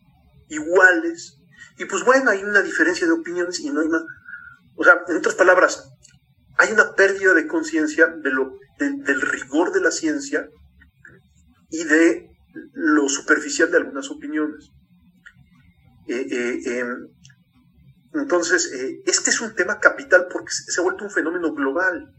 iguales, 0.49 1.39
y 1.79 1.85
pues 1.87 2.05
bueno, 2.05 2.31
hay 2.31 2.43
una 2.43 2.63
diferencia 2.63 3.07
de 3.07 3.13
opiniones 3.13 3.61
y 3.61 3.71
no 3.71 3.81
hay 3.81 3.89
más. 3.89 4.03
O 4.77 4.85
sea, 4.85 5.01
en 5.09 5.17
otras 5.17 5.35
palabras, 5.35 5.93
hay 6.57 6.73
una 6.73 6.95
pérdida 6.95 7.35
de 7.35 7.47
conciencia 7.47 8.07
de 8.07 8.31
lo, 8.31 8.59
del 8.79 9.21
rigor 9.21 9.73
de 9.73 9.81
la 9.81 9.91
ciencia 9.91 10.49
y 11.71 11.85
de 11.85 12.31
lo 12.73 13.09
superficial 13.09 13.71
de 13.71 13.79
algunas 13.79 14.11
opiniones. 14.11 14.71
Eh, 16.07 16.27
eh, 16.31 16.79
em, 16.79 17.09
entonces, 18.15 18.73
eh, 18.73 19.03
este 19.07 19.31
es 19.31 19.41
un 19.41 19.55
tema 19.55 19.81
capital 19.81 20.29
porque 20.31 20.53
se 20.53 20.81
ha 20.81 20.85
vuelto 20.85 21.05
un 21.05 21.11
fenómeno 21.11 21.53
global. 21.53 22.14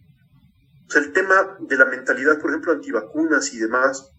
O 0.87 0.91
sea, 0.91 1.01
el 1.01 1.13
tema 1.13 1.57
de 1.59 1.77
la 1.77 1.85
mentalidad, 1.85 2.39
por 2.39 2.51
ejemplo, 2.51 2.71
antivacunas 2.71 3.53
y 3.53 3.57
demás, 3.57 4.11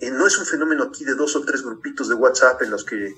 eh, 0.00 0.10
no 0.10 0.26
es 0.26 0.38
un 0.38 0.46
fenómeno 0.46 0.84
aquí 0.84 1.04
de 1.04 1.14
dos 1.14 1.36
o 1.36 1.44
tres 1.44 1.62
grupitos 1.62 2.08
de 2.08 2.14
WhatsApp 2.14 2.62
en 2.62 2.70
los 2.70 2.84
que 2.84 3.14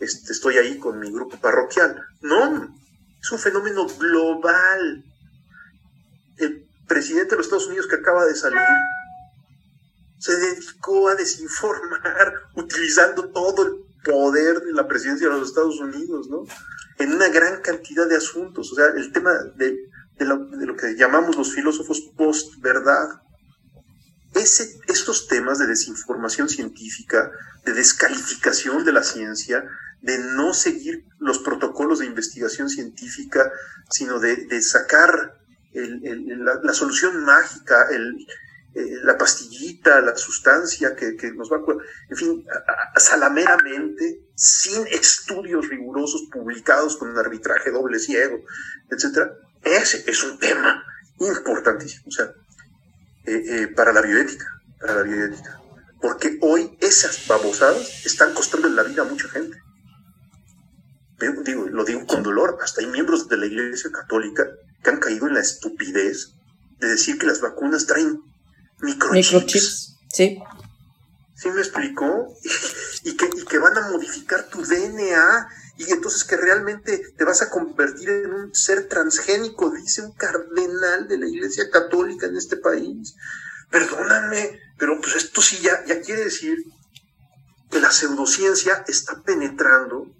este, 0.00 0.32
estoy 0.32 0.58
ahí 0.58 0.78
con 0.78 0.98
mi 0.98 1.10
grupo 1.10 1.38
parroquial. 1.40 2.00
No, 2.20 2.74
es 3.20 3.32
un 3.32 3.38
fenómeno 3.38 3.86
global. 3.86 5.04
El 6.36 6.68
presidente 6.86 7.30
de 7.30 7.36
los 7.36 7.46
Estados 7.46 7.66
Unidos 7.66 7.86
que 7.88 7.96
acaba 7.96 8.24
de 8.24 8.34
salir 8.34 8.60
se 10.18 10.36
dedicó 10.36 11.08
a 11.08 11.14
desinformar 11.14 12.32
utilizando 12.54 13.30
todo 13.30 13.66
el 13.66 13.72
poder 14.04 14.60
de 14.60 14.72
la 14.72 14.86
presidencia 14.86 15.28
de 15.28 15.34
los 15.34 15.48
Estados 15.48 15.78
Unidos, 15.80 16.28
¿no? 16.28 16.44
En 16.98 17.12
una 17.12 17.28
gran 17.28 17.60
cantidad 17.60 18.08
de 18.08 18.16
asuntos. 18.16 18.72
O 18.72 18.74
sea, 18.74 18.86
el 18.96 19.12
tema 19.12 19.32
de 19.56 19.78
de 20.18 20.24
lo, 20.24 20.76
que 20.76 20.96
llamamos 20.96 21.36
los 21.36 21.54
filósofos 21.54 22.00
post-verdad. 22.16 23.22
estos 24.34 25.28
temas 25.28 25.58
de 25.58 25.66
desinformación 25.66 26.48
científica, 26.48 27.30
de 27.64 27.72
descalificación 27.72 28.84
de 28.84 28.92
la 28.92 29.02
ciencia, 29.02 29.64
de 30.02 30.18
no 30.18 30.54
seguir 30.54 31.04
los 31.18 31.38
protocolos 31.40 32.00
de 32.00 32.06
investigación 32.06 32.68
científica, 32.68 33.50
sino 33.90 34.20
de, 34.20 34.62
sacar 34.62 35.34
la, 35.72 36.72
solución 36.72 37.24
mágica, 37.24 37.88
eh, 38.74 38.96
la 39.02 39.16
pastillita, 39.18 40.00
la 40.00 40.16
sustancia 40.16 40.94
que, 40.94 41.32
nos 41.32 41.50
va 41.50 41.56
a... 41.56 41.62
En 42.10 42.16
fin, 42.16 42.46
salameramente, 42.96 44.20
sin 44.34 44.86
estudios 44.88 45.68
rigurosos 45.68 46.28
publicados 46.30 46.96
con 46.96 47.10
un 47.10 47.18
arbitraje 47.18 47.70
doble 47.70 47.98
ciego, 47.98 48.44
etcétera, 48.90 49.32
ese 49.62 50.04
es 50.06 50.22
un 50.24 50.38
tema 50.38 50.84
importantísimo, 51.20 52.04
o 52.08 52.10
sea, 52.10 52.32
eh, 53.24 53.42
eh, 53.46 53.66
para 53.68 53.92
la 53.92 54.00
bioética, 54.00 54.46
para 54.80 54.94
la 54.96 55.02
bioética. 55.02 55.60
Porque 56.00 56.38
hoy 56.40 56.76
esas 56.80 57.26
babosadas 57.26 58.06
están 58.06 58.32
costando 58.32 58.68
la 58.68 58.84
vida 58.84 59.02
a 59.02 59.04
mucha 59.04 59.28
gente. 59.28 59.58
Digo, 61.44 61.66
lo 61.68 61.84
digo 61.84 62.06
con 62.06 62.22
dolor, 62.22 62.58
hasta 62.62 62.80
hay 62.80 62.86
miembros 62.86 63.28
de 63.28 63.36
la 63.36 63.46
Iglesia 63.46 63.90
Católica 63.90 64.46
que 64.82 64.90
han 64.90 65.00
caído 65.00 65.26
en 65.26 65.34
la 65.34 65.40
estupidez 65.40 66.34
de 66.78 66.88
decir 66.88 67.18
que 67.18 67.26
las 67.26 67.40
vacunas 67.40 67.86
traen 67.86 68.20
microchips. 68.80 69.32
microchips 69.32 69.96
sí. 70.08 70.38
¿Sí 71.34 71.50
me 71.50 71.60
explicó? 71.60 72.34
Y, 73.04 73.16
que, 73.16 73.26
y 73.26 73.44
que 73.44 73.58
van 73.58 73.78
a 73.78 73.90
modificar 73.90 74.48
tu 74.48 74.60
DNA 74.60 75.48
y 75.78 75.92
entonces 75.92 76.24
que 76.24 76.36
realmente 76.36 77.14
te 77.16 77.24
vas 77.24 77.40
a 77.40 77.50
convertir 77.50 78.10
en 78.10 78.32
un 78.32 78.54
ser 78.54 78.88
transgénico, 78.88 79.70
dice 79.70 80.02
un 80.02 80.12
cardenal 80.12 81.06
de 81.06 81.18
la 81.18 81.28
Iglesia 81.28 81.70
Católica 81.70 82.26
en 82.26 82.36
este 82.36 82.56
país. 82.56 83.14
Perdóname, 83.70 84.58
pero 84.76 85.00
pues 85.00 85.14
esto 85.14 85.40
sí 85.40 85.58
ya, 85.62 85.84
ya 85.86 86.00
quiere 86.00 86.24
decir 86.24 86.58
que 87.70 87.78
la 87.80 87.92
pseudociencia 87.92 88.84
está 88.88 89.22
penetrando 89.22 90.12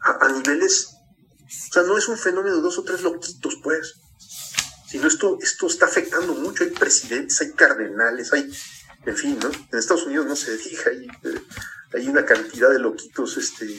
a, 0.00 0.28
niveles, 0.30 0.88
o 0.88 1.72
sea, 1.72 1.82
no 1.82 1.98
es 1.98 2.08
un 2.08 2.16
fenómeno 2.16 2.56
de 2.56 2.62
dos 2.62 2.78
o 2.78 2.84
tres 2.84 3.02
loquitos, 3.02 3.58
pues, 3.62 4.00
sino 4.88 5.08
esto, 5.08 5.38
esto 5.42 5.66
está 5.66 5.86
afectando 5.86 6.34
mucho. 6.34 6.64
Hay 6.64 6.70
presidentes, 6.70 7.40
hay 7.42 7.52
cardenales, 7.52 8.32
hay, 8.32 8.50
en 9.04 9.16
fin, 9.16 9.38
¿no? 9.42 9.50
En 9.50 9.78
Estados 9.78 10.06
Unidos 10.06 10.26
no 10.26 10.36
se 10.36 10.56
diga, 10.56 10.84
hay, 10.90 11.06
hay 11.92 12.08
una 12.08 12.24
cantidad 12.24 12.70
de 12.70 12.78
loquitos, 12.78 13.36
este, 13.36 13.78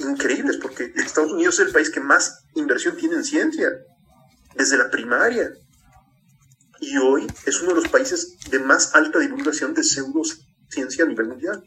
increíbles, 0.00 0.56
porque 0.56 0.92
Estados 0.96 1.32
Unidos 1.32 1.58
es 1.60 1.66
el 1.66 1.72
país 1.72 1.90
que 1.90 2.00
más 2.00 2.44
inversión 2.54 2.96
tiene 2.96 3.16
en 3.16 3.24
ciencia, 3.24 3.70
desde 4.54 4.78
la 4.78 4.90
primaria. 4.90 5.52
Y 6.80 6.96
hoy 6.96 7.26
es 7.46 7.60
uno 7.60 7.74
de 7.74 7.82
los 7.82 7.88
países 7.88 8.38
de 8.50 8.58
más 8.58 8.94
alta 8.94 9.18
divulgación 9.18 9.74
de 9.74 9.84
pseudociencia 9.84 11.04
a 11.04 11.08
nivel 11.08 11.28
mundial. 11.28 11.62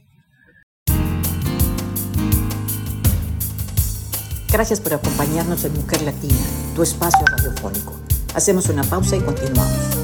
Gracias 4.51 4.79
por 4.79 4.93
acompañarnos 4.93 5.65
en 5.65 5.73
Mujer 5.73 6.03
Latina, 6.03 6.37
tu 6.75 6.83
espacio 6.83 7.25
radiofónico. 7.25 7.99
Hacemos 8.35 8.69
una 8.69 8.83
pausa 8.83 9.15
y 9.15 9.21
continuamos. 9.21 10.02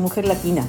Mujer 0.00 0.24
Latina. 0.24 0.66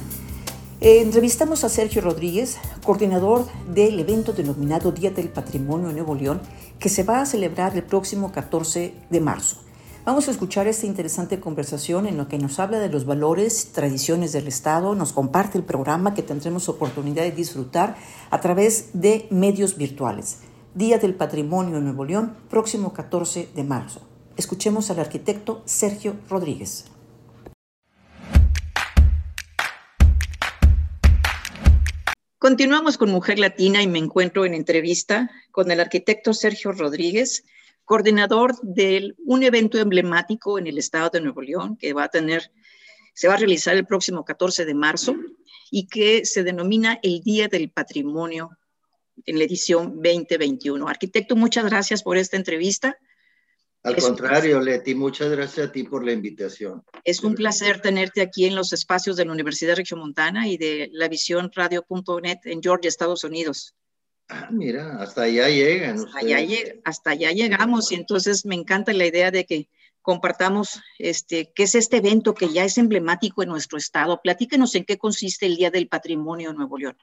Eh, 0.80 1.00
entrevistamos 1.00 1.64
a 1.64 1.68
Sergio 1.68 2.02
Rodríguez, 2.02 2.58
coordinador 2.84 3.46
del 3.72 3.98
evento 4.00 4.32
denominado 4.32 4.92
Día 4.92 5.10
del 5.10 5.28
Patrimonio 5.28 5.88
en 5.90 5.96
Nuevo 5.96 6.14
León, 6.14 6.40
que 6.78 6.88
se 6.88 7.02
va 7.02 7.20
a 7.20 7.26
celebrar 7.26 7.76
el 7.76 7.84
próximo 7.84 8.32
14 8.32 8.94
de 9.08 9.20
marzo. 9.20 9.58
Vamos 10.04 10.26
a 10.26 10.32
escuchar 10.32 10.66
esta 10.66 10.86
interesante 10.86 11.38
conversación 11.38 12.08
en 12.08 12.18
la 12.18 12.26
que 12.26 12.36
nos 12.36 12.58
habla 12.58 12.80
de 12.80 12.88
los 12.88 13.06
valores, 13.06 13.70
tradiciones 13.72 14.32
del 14.32 14.48
Estado, 14.48 14.96
nos 14.96 15.12
comparte 15.12 15.56
el 15.56 15.62
programa 15.62 16.14
que 16.14 16.24
tendremos 16.24 16.68
oportunidad 16.68 17.22
de 17.22 17.30
disfrutar 17.30 17.96
a 18.30 18.40
través 18.40 18.90
de 18.94 19.28
medios 19.30 19.76
virtuales. 19.76 20.38
Día 20.74 20.98
del 20.98 21.14
Patrimonio 21.14 21.78
en 21.78 21.84
Nuevo 21.84 22.04
León, 22.04 22.34
próximo 22.50 22.92
14 22.92 23.50
de 23.54 23.62
marzo. 23.62 24.00
Escuchemos 24.36 24.90
al 24.90 24.98
arquitecto 24.98 25.62
Sergio 25.66 26.16
Rodríguez. 26.28 26.86
Continuamos 32.42 32.98
con 32.98 33.12
Mujer 33.12 33.38
Latina 33.38 33.82
y 33.82 33.86
me 33.86 34.00
encuentro 34.00 34.44
en 34.44 34.54
entrevista 34.54 35.30
con 35.52 35.70
el 35.70 35.78
arquitecto 35.78 36.34
Sergio 36.34 36.72
Rodríguez, 36.72 37.44
coordinador 37.84 38.60
de 38.62 39.14
un 39.24 39.44
evento 39.44 39.78
emblemático 39.78 40.58
en 40.58 40.66
el 40.66 40.76
estado 40.76 41.08
de 41.10 41.20
Nuevo 41.20 41.40
León 41.40 41.76
que 41.76 41.92
va 41.92 42.02
a 42.02 42.08
tener, 42.08 42.50
se 43.14 43.28
va 43.28 43.34
a 43.34 43.36
realizar 43.36 43.76
el 43.76 43.86
próximo 43.86 44.24
14 44.24 44.64
de 44.64 44.74
marzo 44.74 45.14
y 45.70 45.86
que 45.86 46.24
se 46.24 46.42
denomina 46.42 46.98
el 47.04 47.20
Día 47.20 47.46
del 47.46 47.70
Patrimonio 47.70 48.50
en 49.24 49.38
la 49.38 49.44
edición 49.44 50.02
2021. 50.02 50.88
Arquitecto, 50.88 51.36
muchas 51.36 51.66
gracias 51.66 52.02
por 52.02 52.16
esta 52.16 52.36
entrevista. 52.36 52.98
Al 53.84 53.96
contrario, 53.96 54.60
Leti, 54.60 54.94
muchas 54.94 55.30
gracias 55.30 55.68
a 55.68 55.72
ti 55.72 55.82
por 55.82 56.04
la 56.04 56.12
invitación. 56.12 56.84
Es 57.04 57.24
un 57.24 57.34
placer 57.34 57.80
tenerte 57.80 58.22
aquí 58.22 58.46
en 58.46 58.54
los 58.54 58.72
espacios 58.72 59.16
de 59.16 59.24
la 59.24 59.32
Universidad 59.32 59.76
Montana 59.96 60.46
y 60.46 60.56
de 60.56 60.88
la 60.92 61.08
visión 61.08 61.50
radio.net 61.52 62.38
en 62.44 62.62
Georgia, 62.62 62.88
Estados 62.88 63.24
Unidos. 63.24 63.74
Ah, 64.28 64.48
mira, 64.52 64.98
hasta 65.02 65.22
allá 65.22 65.48
llegan. 65.48 65.98
Hasta 65.98 66.18
allá, 66.18 66.58
hasta 66.84 67.10
allá, 67.10 67.32
llegamos 67.32 67.90
y 67.90 67.96
entonces 67.96 68.46
me 68.46 68.54
encanta 68.54 68.92
la 68.92 69.06
idea 69.06 69.32
de 69.32 69.44
que 69.44 69.68
compartamos 70.00 70.80
este, 70.98 71.52
qué 71.52 71.64
es 71.64 71.74
este 71.74 71.96
evento 71.96 72.34
que 72.34 72.48
ya 72.50 72.64
es 72.64 72.78
emblemático 72.78 73.42
en 73.42 73.48
nuestro 73.48 73.78
estado. 73.78 74.20
Platíquenos 74.22 74.76
en 74.76 74.84
qué 74.84 74.96
consiste 74.96 75.46
el 75.46 75.56
Día 75.56 75.72
del 75.72 75.88
Patrimonio 75.88 76.50
en 76.50 76.56
Nuevo 76.56 76.78
León. 76.78 76.96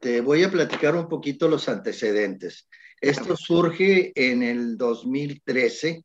Te 0.00 0.20
voy 0.20 0.42
a 0.42 0.50
platicar 0.50 0.96
un 0.96 1.08
poquito 1.08 1.48
los 1.48 1.68
antecedentes. 1.68 2.68
Esto 3.00 3.36
surge 3.36 4.12
en 4.14 4.42
el 4.42 4.76
2013 4.76 6.04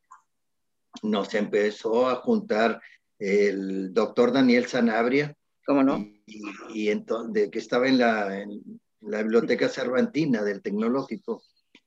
nos 1.04 1.34
empezó 1.34 2.10
a 2.10 2.16
juntar 2.16 2.82
el 3.20 3.94
doctor 3.94 4.32
Daniel 4.32 4.66
Sanabria. 4.66 5.36
¿Cómo 5.66 5.84
no? 5.84 6.06
Y, 6.26 6.90
entonces, 6.90 7.50
que 7.52 7.60
estaba 7.60 7.88
en 7.88 8.00
la, 8.00 8.46
la, 9.02 9.22
Biblioteca 9.22 9.70
Cervantina 9.70 10.44
del 10.44 10.62
Tecnológico. 10.62 11.44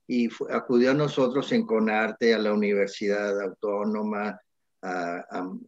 Y 0.06 0.28
acudió 0.50 0.92
a 0.92 0.94
nosotros 0.94 1.50
en 1.52 1.66
Conarte, 1.66 2.34
a 2.34 2.38
la 2.38 2.52
Universidad 2.52 3.40
Autónoma, 3.40 4.38
al 4.82 5.60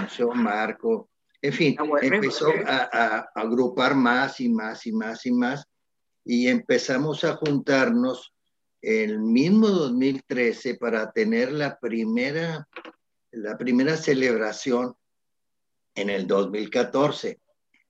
Museo 0.00 0.32
Marco. 0.32 1.08
En 1.40 1.52
fin, 1.52 1.76
ah, 1.78 1.84
empezó 2.02 2.48
a, 2.66 2.88
a 2.92 3.30
agrupar 3.34 3.94
más 3.94 4.40
y 4.40 4.48
más 4.48 4.86
y 4.86 4.92
más 4.92 5.24
y 5.24 5.32
más. 5.32 5.64
Y 6.24 6.48
empezamos 6.48 7.22
a 7.24 7.36
juntarnos 7.36 8.34
el 8.82 9.18
mismo 9.18 9.68
2013 9.68 10.76
para 10.76 11.10
tener 11.12 11.52
la 11.52 11.78
primera, 11.78 12.68
la 13.32 13.56
primera 13.58 13.96
celebración 13.96 14.94
en 15.94 16.10
el 16.10 16.26
2014. 16.26 17.40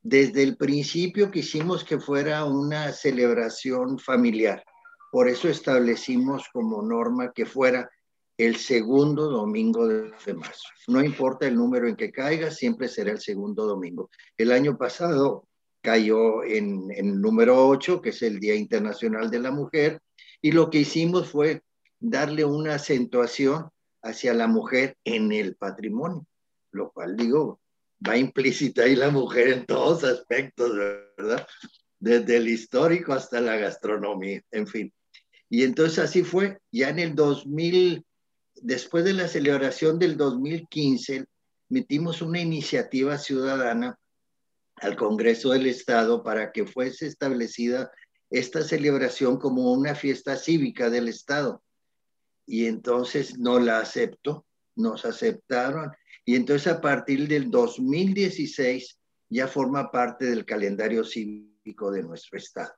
Desde 0.03 0.43
el 0.43 0.57
principio 0.57 1.31
quisimos 1.31 1.85
que 1.85 1.99
fuera 1.99 2.45
una 2.45 2.93
celebración 2.93 3.99
familiar. 3.99 4.65
Por 5.11 5.29
eso 5.29 5.49
establecimos 5.49 6.49
como 6.53 6.83
norma 6.83 7.33
que 7.33 7.47
fuera 7.47 7.91
el 8.39 8.57
segundo 8.57 9.31
domingo 9.31 9.89
de 9.89 10.35
marzo. 10.35 10.69
No 10.89 11.03
importa 11.03 11.47
el 11.47 11.57
número 11.57 11.89
en 11.89 11.97
que 11.97 12.13
caiga, 12.13 12.51
siempre 12.51 12.89
será 12.89 13.13
el 13.13 13.21
segundo 13.21 13.67
domingo. 13.67 14.11
El 14.37 14.53
año 14.53 14.77
pasado 14.77 15.49
cayó 15.81 16.43
en, 16.45 16.91
el 16.91 17.21
número 17.21 17.67
8, 17.69 18.03
que 18.03 18.11
es 18.11 18.23
el 18.23 18.39
Día 18.39 18.55
Internacional 18.55 19.31
de 19.31 19.39
la 19.39 19.51
Mujer, 19.51 20.01
y 20.47 20.53
lo 20.53 20.71
que 20.71 20.79
hicimos 20.79 21.31
fue 21.31 21.65
darle 21.99 22.45
una 22.45 22.77
acentuación 22.77 23.69
hacia 24.01 24.33
la 24.33 24.47
mujer 24.47 24.97
en 25.03 25.33
el 25.33 25.57
patrimonio, 25.57 26.25
lo 26.71 26.93
cual 26.93 27.17
digo, 27.17 27.61
va 28.07 28.17
implícita 28.17 28.85
ahí 28.85 28.95
la 28.95 29.11
mujer 29.11 29.49
en 29.49 29.67
todos 29.67 30.05
aspectos, 30.05 30.71
¿verdad? 30.77 31.45
Desde 31.99 32.37
el 32.37 32.47
histórico 32.47 33.13
hasta 33.13 33.41
la 33.41 33.57
gastronomía, 33.57 34.41
en 34.53 34.69
fin. 34.69 34.95
Y 35.49 35.65
entonces 35.65 35.99
así 35.99 36.23
fue, 36.23 36.61
ya 36.71 36.91
en 36.91 37.01
el 37.01 37.17
2000, 37.17 38.07
después 38.55 39.05
de 39.05 39.15
la 39.15 39.27
celebración 39.27 39.99
del 39.99 40.17
2015, 40.17 41.25
metimos 41.71 42.23
una 42.23 42.39
iniciativa 42.39 43.19
ciudadana 43.19 43.99
al 44.77 44.95
Congreso 44.95 45.51
del 45.51 45.67
Estado 45.67 46.23
para 46.23 46.53
que 46.53 46.67
fuese 46.67 47.09
establecida 47.09 47.91
esta 48.31 48.63
celebración 48.63 49.39
como 49.39 49.73
una 49.73 49.95
fiesta 49.95 50.37
cívica 50.37 50.91
del 50.91 51.09
Estado. 51.09 51.63
Y 52.47 52.67
entonces 52.67 53.39
no 53.39 53.59
la 53.59 53.81
aceptó, 53.81 54.47
nos 54.75 55.05
aceptaron. 55.05 55.91
Y 56.25 56.37
entonces 56.37 56.73
a 56.73 56.81
partir 56.81 57.29
del 57.29 57.51
2016 57.51 58.99
ya 59.29 59.49
forma 59.49 59.91
parte 59.91 60.27
del 60.27 60.45
calendario 60.45 61.05
cívico 61.05 61.91
de 61.91 62.03
nuestro 62.03 62.39
Estado. 62.39 62.73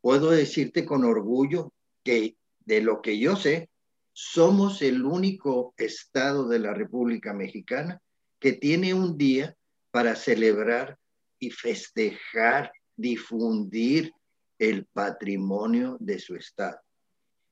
Puedo 0.00 0.30
decirte 0.30 0.84
con 0.84 1.04
orgullo 1.04 1.72
que 2.02 2.36
de 2.60 2.80
lo 2.80 3.02
que 3.02 3.18
yo 3.18 3.36
sé, 3.36 3.70
somos 4.12 4.82
el 4.82 5.04
único 5.04 5.74
Estado 5.76 6.48
de 6.48 6.58
la 6.58 6.74
República 6.74 7.32
Mexicana 7.32 8.00
que 8.38 8.52
tiene 8.52 8.94
un 8.94 9.16
día 9.16 9.56
para 9.90 10.14
celebrar 10.14 10.98
y 11.38 11.50
festejar, 11.50 12.72
difundir 12.96 14.12
el 14.60 14.84
patrimonio 14.84 15.96
de 16.00 16.18
su 16.18 16.36
Estado. 16.36 16.78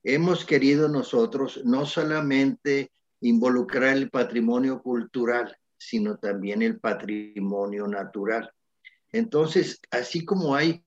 Hemos 0.05 0.45
querido 0.45 0.89
nosotros 0.89 1.63
no 1.65 1.87
solamente 1.87 2.93
involucrar 3.23 3.97
el 3.97 4.11
patrimonio 4.11 4.83
cultural, 4.83 5.57
sino 5.77 6.19
también 6.19 6.61
el 6.61 6.79
patrimonio 6.79 7.89
natural. 7.89 8.53
Entonces, 9.11 9.81
así 9.91 10.25
como 10.25 10.55
hay 10.55 10.85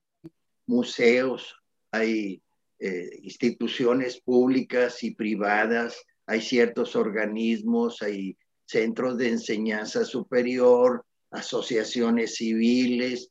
museos, 0.68 1.56
hay 1.92 2.42
eh, 2.80 3.20
instituciones 3.24 4.22
públicas 4.22 5.04
y 5.04 5.16
privadas, 5.16 6.04
hay 6.28 6.42
ciertos 6.42 6.96
organismos, 6.96 8.04
hay 8.04 8.38
centros 8.66 9.18
de 9.18 9.30
enseñanza 9.30 10.06
superior, 10.06 11.04
asociaciones 11.32 12.36
civiles, 12.36 13.28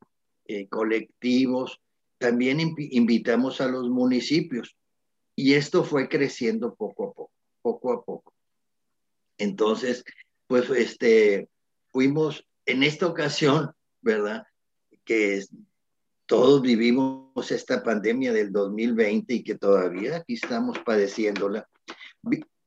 eh, 0.47 0.67
colectivos, 0.69 1.81
también 2.21 2.61
invitamos 2.77 3.63
a 3.63 3.67
los 3.67 3.89
municipios 3.89 4.77
y 5.35 5.55
esto 5.55 5.85
fue 5.85 6.07
creciendo 6.07 6.75
poco 6.75 7.05
a 7.05 7.13
poco, 7.15 7.33
poco 7.63 7.93
a 7.93 8.05
poco. 8.05 8.35
Entonces, 9.39 10.05
pues 10.47 10.69
este, 10.69 11.49
fuimos 11.89 12.47
en 12.67 12.83
esta 12.83 13.07
ocasión, 13.07 13.73
¿verdad? 14.03 14.47
Que 15.05 15.43
todos 16.27 16.61
vivimos 16.61 17.51
esta 17.51 17.83
pandemia 17.83 18.35
del 18.35 18.53
2020 18.53 19.33
y 19.33 19.43
que 19.43 19.55
todavía 19.55 20.17
aquí 20.17 20.35
estamos 20.35 20.79
padeciéndola. 20.81 21.67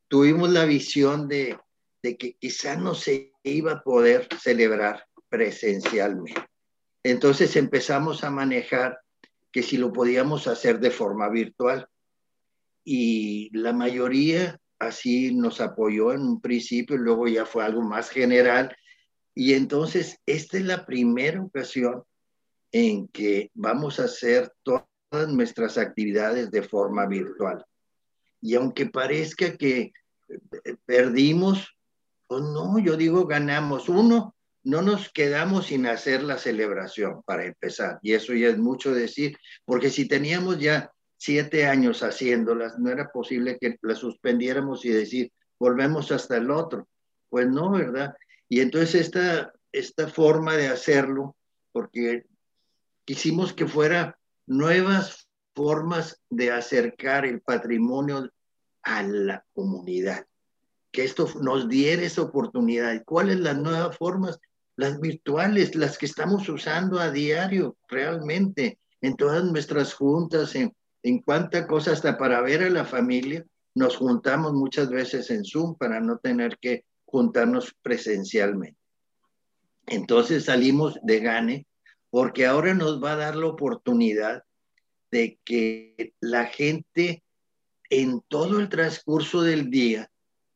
Tuvimos 0.07 0.49
la 0.49 0.65
visión 0.65 1.27
de, 1.27 1.59
de 2.01 2.17
que 2.17 2.33
quizá 2.33 2.75
no 2.75 2.95
se 2.95 3.33
iba 3.43 3.73
a 3.73 3.83
poder 3.83 4.27
celebrar 4.41 5.05
presencialmente. 5.29 6.43
Entonces 7.03 7.55
empezamos 7.55 8.23
a 8.23 8.31
manejar 8.31 9.02
que 9.53 9.61
si 9.63 9.77
lo 9.77 9.93
podíamos 9.93 10.47
hacer 10.47 10.79
de 10.79 10.91
forma 10.91 11.29
virtual. 11.29 11.87
Y 12.83 13.55
la 13.57 13.71
mayoría 13.71 14.59
así 14.79 15.33
nos 15.33 15.61
apoyó 15.61 16.11
en 16.11 16.21
un 16.21 16.41
principio, 16.41 16.97
luego 16.97 17.27
ya 17.27 17.45
fue 17.45 17.63
algo 17.63 17.81
más 17.83 18.09
general. 18.09 18.75
Y 19.35 19.53
entonces, 19.53 20.19
esta 20.25 20.57
es 20.57 20.65
la 20.65 20.85
primera 20.85 21.41
ocasión 21.41 22.03
en 22.71 23.07
que 23.07 23.51
vamos 23.53 23.99
a 23.99 24.05
hacer 24.05 24.51
todas 24.63 24.87
nuestras 25.29 25.77
actividades 25.77 26.49
de 26.49 26.63
forma 26.63 27.05
virtual. 27.05 27.63
Y 28.41 28.55
aunque 28.55 28.87
parezca 28.87 29.55
que 29.55 29.93
eh, 30.27 30.75
perdimos, 30.85 31.77
pues 32.27 32.41
no, 32.41 32.79
yo 32.79 32.97
digo 32.97 33.27
ganamos. 33.27 33.87
Uno, 33.87 34.35
no 34.63 34.81
nos 34.81 35.09
quedamos 35.11 35.67
sin 35.67 35.85
hacer 35.85 36.23
la 36.23 36.37
celebración 36.37 37.21
para 37.23 37.45
empezar, 37.45 37.99
y 38.01 38.13
eso 38.13 38.33
ya 38.33 38.47
es 38.47 38.57
mucho 38.57 38.93
decir, 38.93 39.37
porque 39.65 39.89
si 39.89 40.07
teníamos 40.07 40.59
ya 40.59 40.91
siete 41.17 41.67
años 41.67 42.03
haciéndolas, 42.03 42.79
no 42.79 42.89
era 42.89 43.09
posible 43.09 43.57
que 43.57 43.77
las 43.81 43.99
suspendiéramos 43.99 44.83
y 44.83 44.89
decir, 44.89 45.31
volvemos 45.57 46.11
hasta 46.11 46.35
el 46.35 46.51
otro. 46.51 46.89
Pues 47.29 47.47
no, 47.47 47.71
¿verdad? 47.71 48.13
Y 48.49 48.59
entonces 48.59 48.95
esta, 48.95 49.53
esta 49.71 50.09
forma 50.09 50.57
de 50.57 50.67
hacerlo 50.67 51.37
porque 51.71 52.25
quisimos 53.05 53.53
que 53.53 53.67
fuera 53.67 54.19
nuevas 54.45 55.29
formas 55.55 56.21
de 56.29 56.51
acercar 56.51 57.25
el 57.25 57.39
patrimonio 57.41 58.29
a 58.83 59.03
la 59.03 59.45
comunidad, 59.53 60.25
que 60.91 61.05
esto 61.05 61.27
nos 61.41 61.69
diera 61.69 62.03
esa 62.03 62.21
oportunidad. 62.21 63.01
¿Cuáles 63.05 63.39
las 63.39 63.57
nuevas 63.57 63.97
formas? 63.97 64.39
Las 64.75 64.99
virtuales, 64.99 65.75
las 65.75 65.97
que 65.97 66.05
estamos 66.05 66.47
usando 66.49 66.99
a 66.99 67.11
diario, 67.11 67.77
realmente, 67.87 68.79
en 69.01 69.15
todas 69.15 69.43
nuestras 69.43 69.93
juntas, 69.93 70.55
en, 70.55 70.73
en 71.03 71.19
cuánta 71.19 71.67
cosa 71.67 71.91
hasta 71.91 72.17
para 72.17 72.41
ver 72.41 72.63
a 72.63 72.69
la 72.69 72.85
familia. 72.85 73.45
Nos 73.75 73.97
juntamos 73.97 74.53
muchas 74.53 74.89
veces 74.89 75.29
en 75.29 75.43
Zoom 75.43 75.75
para 75.75 75.99
no 75.99 76.17
tener 76.17 76.57
que 76.59 76.85
juntarnos 77.05 77.75
presencialmente. 77.81 78.77
Entonces 79.85 80.45
salimos 80.45 80.99
de 81.03 81.19
Gane 81.19 81.67
porque 82.09 82.45
ahora 82.45 82.73
nos 82.73 83.03
va 83.03 83.13
a 83.13 83.17
dar 83.17 83.35
la 83.35 83.47
oportunidad 83.47 84.43
de 85.11 85.39
que 85.43 86.13
la 86.19 86.45
gente 86.45 87.23
en 87.89 88.21
todo 88.27 88.59
el 88.59 88.69
transcurso 88.69 89.41
del 89.41 89.69
día 89.69 90.09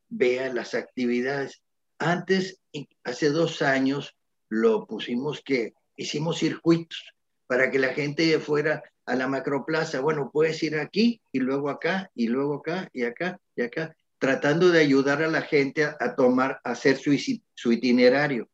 vea 0.10 0.54
las 0.54 0.74
actividades. 0.74 1.62
Antes, 2.00 2.62
hace 3.04 3.30
dos 3.30 3.62
años, 3.62 4.16
lo 4.50 4.86
pusimos 4.86 5.42
que 5.42 5.74
hicimos 5.96 6.40
circuitos 6.40 7.14
para 7.48 7.72
que 7.72 7.80
la 7.80 7.94
gente 7.94 8.40
fuera 8.40 8.84
a 9.06 9.16
la 9.16 9.28
macroplaza. 9.28 10.02
Bueno, 10.02 10.30
puedes 10.32 10.62
ir 10.64 10.78
aquí 10.78 11.22
y 11.32 11.40
luego 11.40 11.70
acá 11.70 12.12
y 12.14 12.28
luego 12.28 12.56
acá 12.56 12.90
y 12.94 13.04
acá 13.04 13.40
y 13.56 13.64
acá, 13.64 13.96
tratando 14.20 14.70
de 14.70 14.80
ayudar 14.80 15.24
a 15.24 15.28
la 15.28 15.42
gente 15.42 15.86
a, 15.86 16.16
tomar, 16.16 16.60
a 16.64 16.72
hacer 16.72 16.98
su, 16.98 17.72
itinerario. 17.72 18.50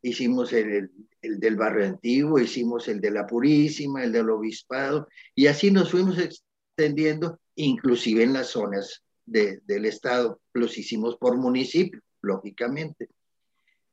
Hicimos 0.00 0.52
el, 0.52 0.90
el, 1.20 1.40
del 1.40 1.56
barrio 1.56 1.86
antiguo, 1.86 2.38
hicimos 2.38 2.88
el 2.88 3.00
de 3.00 3.10
la 3.10 3.26
Purísima, 3.26 4.04
el 4.04 4.12
del 4.12 4.30
Obispado, 4.30 5.08
y 5.34 5.48
así 5.48 5.70
nos 5.70 5.90
fuimos 5.90 6.18
extendiendo, 6.18 7.40
inclusive 7.56 8.22
en 8.22 8.32
las 8.32 8.48
zonas 8.48 9.02
de, 9.26 9.60
del 9.64 9.84
Estado. 9.84 10.40
Los 10.54 10.78
hicimos 10.78 11.16
por 11.16 11.36
municipio, 11.36 12.00
lógicamente. 12.22 13.08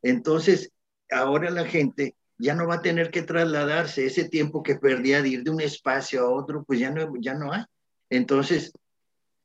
Entonces, 0.02 0.72
ahora 1.10 1.50
la 1.50 1.66
gente 1.66 2.16
ya 2.38 2.54
no 2.54 2.68
va 2.68 2.76
a 2.76 2.82
tener 2.82 3.12
que 3.12 3.22
trasladarse 3.22 4.06
ese 4.06 4.28
tiempo 4.30 4.64
que 4.64 4.76
perdía 4.76 5.22
de 5.22 5.30
ir 5.30 5.44
de 5.44 5.52
un 5.52 5.62
espacio 5.62 6.22
a 6.22 6.30
otro, 6.30 6.64
pues 6.64 6.80
ya 6.80 6.92
no, 6.92 7.14
ya 7.20 7.34
no 7.34 7.52
hay. 7.52 7.64
Entonces, 8.10 8.74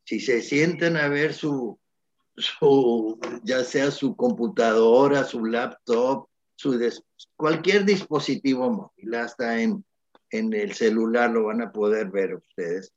si 0.04 0.20
se 0.20 0.42
sientan 0.42 0.96
a 0.96 1.08
ver 1.08 1.32
su, 1.32 1.78
su 2.36 3.18
ya 3.42 3.64
sea 3.64 3.90
su 3.90 4.16
computadora, 4.16 5.24
su 5.24 5.44
laptop, 5.44 6.26
su 6.56 6.78
cualquier 7.36 7.84
dispositivo 7.84 8.70
móvil, 8.70 9.14
hasta 9.14 9.60
en, 9.60 9.84
en 10.30 10.52
el 10.52 10.74
celular 10.74 11.30
lo 11.30 11.44
van 11.44 11.62
a 11.62 11.72
poder 11.72 12.10
ver 12.10 12.34
ustedes. 12.34 12.92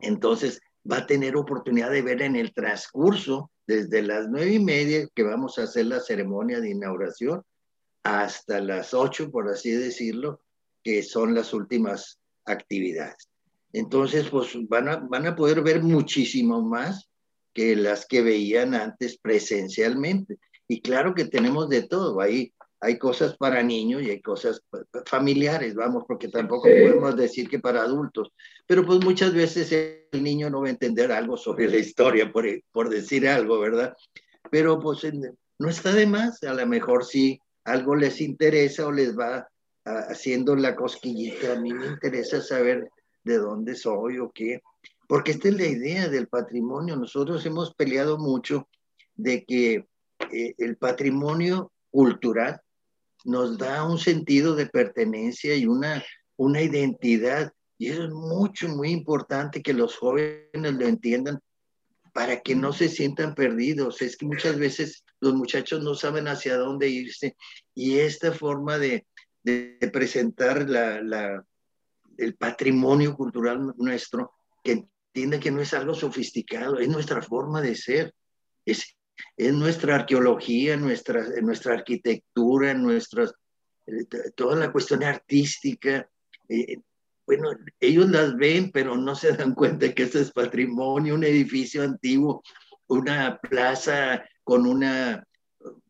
Entonces, 0.00 0.60
va 0.90 0.98
a 0.98 1.06
tener 1.06 1.36
oportunidad 1.36 1.90
de 1.90 2.02
ver 2.02 2.22
en 2.22 2.36
el 2.36 2.52
transcurso, 2.52 3.50
desde 3.66 4.02
las 4.02 4.28
nueve 4.28 4.54
y 4.54 4.58
media 4.58 5.08
que 5.14 5.22
vamos 5.22 5.58
a 5.58 5.64
hacer 5.64 5.86
la 5.86 6.00
ceremonia 6.00 6.60
de 6.60 6.70
inauguración, 6.70 7.42
hasta 8.02 8.60
las 8.60 8.92
8, 8.92 9.30
por 9.30 9.48
así 9.48 9.70
decirlo, 9.70 10.42
que 10.82 11.02
son 11.02 11.34
las 11.34 11.54
últimas 11.54 12.20
actividades. 12.44 13.28
Entonces, 13.72 14.28
pues 14.28 14.56
van 14.68 14.88
a, 14.88 14.96
van 14.96 15.26
a 15.26 15.34
poder 15.34 15.62
ver 15.62 15.82
muchísimo 15.82 16.62
más 16.62 17.08
que 17.54 17.74
las 17.74 18.06
que 18.06 18.22
veían 18.22 18.74
antes 18.74 19.18
presencialmente. 19.18 20.38
Y 20.68 20.82
claro 20.82 21.14
que 21.14 21.24
tenemos 21.24 21.68
de 21.68 21.82
todo, 21.82 22.20
ahí 22.20 22.52
hay 22.84 22.98
cosas 22.98 23.36
para 23.38 23.62
niños 23.62 24.02
y 24.02 24.10
hay 24.10 24.20
cosas 24.20 24.62
familiares, 25.06 25.74
vamos, 25.74 26.04
porque 26.06 26.28
tampoco 26.28 26.64
podemos 26.64 27.16
decir 27.16 27.48
que 27.48 27.58
para 27.58 27.82
adultos, 27.82 28.30
pero 28.66 28.84
pues 28.84 29.02
muchas 29.02 29.32
veces 29.32 29.72
el 29.72 30.22
niño 30.22 30.50
no 30.50 30.60
va 30.60 30.66
a 30.66 30.70
entender 30.70 31.10
algo 31.10 31.38
sobre 31.38 31.68
la 31.68 31.78
historia, 31.78 32.30
por, 32.30 32.46
por 32.72 32.90
decir 32.90 33.26
algo, 33.26 33.58
¿verdad? 33.58 33.94
Pero 34.50 34.78
pues 34.78 35.00
no 35.58 35.68
está 35.68 35.94
de 35.94 36.06
más, 36.06 36.42
a 36.42 36.52
lo 36.52 36.66
mejor 36.66 37.06
sí 37.06 37.40
algo 37.64 37.96
les 37.96 38.20
interesa 38.20 38.86
o 38.86 38.92
les 38.92 39.16
va 39.18 39.48
haciendo 39.84 40.54
la 40.54 40.76
cosquillita. 40.76 41.52
A 41.52 41.60
mí 41.60 41.72
me 41.72 41.86
interesa 41.86 42.42
saber 42.42 42.90
de 43.22 43.38
dónde 43.38 43.74
soy 43.74 44.18
o 44.18 44.30
qué, 44.30 44.60
porque 45.08 45.32
esta 45.32 45.48
es 45.48 45.54
la 45.54 45.66
idea 45.66 46.08
del 46.08 46.28
patrimonio. 46.28 46.96
Nosotros 46.96 47.44
hemos 47.46 47.74
peleado 47.74 48.18
mucho 48.18 48.68
de 49.14 49.44
que 49.44 49.86
eh, 50.30 50.54
el 50.58 50.76
patrimonio 50.76 51.72
cultural 51.90 52.60
nos 53.24 53.58
da 53.58 53.84
un 53.84 53.98
sentido 53.98 54.54
de 54.54 54.66
pertenencia 54.66 55.56
y 55.56 55.66
una, 55.66 56.04
una 56.36 56.60
identidad. 56.60 57.52
Y 57.78 57.88
es 57.88 58.08
mucho, 58.10 58.68
muy 58.68 58.90
importante 58.90 59.62
que 59.62 59.72
los 59.72 59.96
jóvenes 59.96 60.48
lo 60.54 60.86
entiendan 60.86 61.40
para 62.12 62.40
que 62.40 62.54
no 62.54 62.72
se 62.72 62.88
sientan 62.88 63.34
perdidos. 63.34 64.00
Es 64.00 64.16
que 64.16 64.26
muchas 64.26 64.58
veces 64.58 65.04
los 65.20 65.34
muchachos 65.34 65.82
no 65.82 65.94
saben 65.94 66.28
hacia 66.28 66.56
dónde 66.56 66.88
irse 66.88 67.34
y 67.74 67.98
esta 67.98 68.30
forma 68.32 68.78
de, 68.78 69.06
de 69.42 69.90
presentar 69.92 70.68
la, 70.68 71.02
la, 71.02 71.44
el 72.18 72.36
patrimonio 72.36 73.16
cultural 73.16 73.74
nuestro, 73.76 74.32
que 74.62 74.72
entiende 74.72 75.40
que 75.40 75.50
no 75.50 75.60
es 75.60 75.74
algo 75.74 75.94
sofisticado, 75.94 76.78
es 76.78 76.88
nuestra 76.88 77.22
forma 77.22 77.60
de 77.60 77.74
ser, 77.74 78.14
es, 78.64 78.96
es 79.36 79.52
nuestra 79.52 79.96
arqueología, 79.96 80.76
nuestra, 80.76 81.24
nuestra 81.42 81.74
arquitectura, 81.74 82.74
nuestras, 82.74 83.32
eh, 83.86 84.04
toda 84.34 84.56
la 84.56 84.72
cuestión 84.72 85.02
artística. 85.02 86.08
Eh, 86.48 86.78
bueno, 87.26 87.50
ellos 87.80 88.08
las 88.10 88.36
ven, 88.36 88.70
pero 88.70 88.96
no 88.96 89.14
se 89.14 89.32
dan 89.32 89.54
cuenta 89.54 89.92
que 89.92 90.04
eso 90.04 90.20
es 90.20 90.30
patrimonio, 90.30 91.14
un 91.14 91.24
edificio 91.24 91.82
antiguo, 91.82 92.42
una 92.86 93.38
plaza 93.38 94.24
con 94.42 94.66
una, 94.66 95.26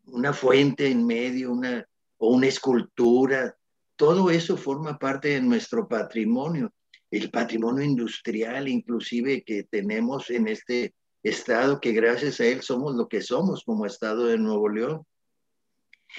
una 0.06 0.32
fuente 0.32 0.88
en 0.88 1.06
medio, 1.06 1.52
una, 1.52 1.84
o 2.18 2.28
una 2.34 2.46
escultura. 2.46 3.56
Todo 3.96 4.30
eso 4.30 4.56
forma 4.56 4.98
parte 4.98 5.28
de 5.28 5.40
nuestro 5.40 5.86
patrimonio, 5.88 6.72
el 7.10 7.30
patrimonio 7.30 7.84
industrial 7.84 8.68
inclusive 8.68 9.44
que 9.44 9.64
tenemos 9.64 10.30
en 10.30 10.48
este 10.48 10.94
estado, 11.24 11.80
que 11.80 11.92
gracias 11.92 12.38
a 12.38 12.46
él 12.46 12.62
somos 12.62 12.94
lo 12.94 13.08
que 13.08 13.22
somos 13.22 13.64
como 13.64 13.86
estado 13.86 14.26
de 14.26 14.38
Nuevo 14.38 14.68
León. 14.68 15.04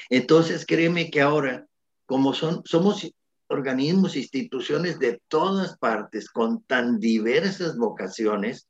Entonces, 0.09 0.65
créeme 0.65 1.09
que 1.09 1.21
ahora, 1.21 1.65
como 2.05 2.33
son, 2.33 2.63
somos 2.65 3.09
organismos, 3.47 4.15
instituciones 4.15 4.99
de 4.99 5.21
todas 5.27 5.77
partes 5.77 6.29
con 6.29 6.63
tan 6.63 6.99
diversas 6.99 7.77
vocaciones, 7.77 8.67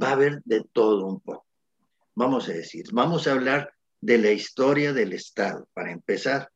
va 0.00 0.08
a 0.08 0.12
haber 0.12 0.42
de 0.44 0.64
todo 0.72 1.06
un 1.06 1.20
poco. 1.20 1.46
Vamos 2.14 2.48
a 2.48 2.52
decir, 2.52 2.86
vamos 2.92 3.26
a 3.26 3.32
hablar 3.32 3.72
de 4.00 4.18
la 4.18 4.30
historia 4.30 4.92
del 4.92 5.12
Estado, 5.12 5.68
para 5.74 5.92
empezar, 5.92 6.50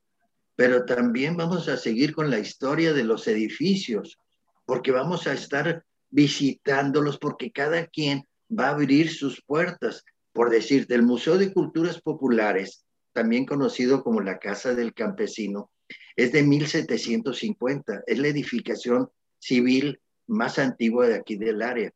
pero 0.56 0.84
también 0.84 1.36
vamos 1.36 1.68
a 1.68 1.76
seguir 1.76 2.14
con 2.14 2.30
la 2.30 2.38
historia 2.38 2.92
de 2.92 3.04
los 3.04 3.26
edificios, 3.28 4.18
porque 4.64 4.90
vamos 4.90 5.26
a 5.26 5.34
estar 5.34 5.84
visitándolos, 6.10 7.18
porque 7.18 7.50
cada 7.50 7.86
quien 7.86 8.27
va 8.56 8.68
a 8.68 8.70
abrir 8.70 9.10
sus 9.10 9.42
puertas. 9.42 10.04
Por 10.32 10.50
decir, 10.50 10.86
del 10.86 11.02
Museo 11.02 11.36
de 11.36 11.52
Culturas 11.52 12.00
Populares, 12.00 12.84
también 13.12 13.44
conocido 13.44 14.04
como 14.04 14.20
la 14.20 14.38
Casa 14.38 14.74
del 14.74 14.94
Campesino, 14.94 15.70
es 16.16 16.32
de 16.32 16.42
1750, 16.42 18.02
es 18.06 18.18
la 18.18 18.28
edificación 18.28 19.08
civil 19.38 20.00
más 20.26 20.58
antigua 20.58 21.08
de 21.08 21.14
aquí 21.14 21.36
del 21.36 21.62
área. 21.62 21.92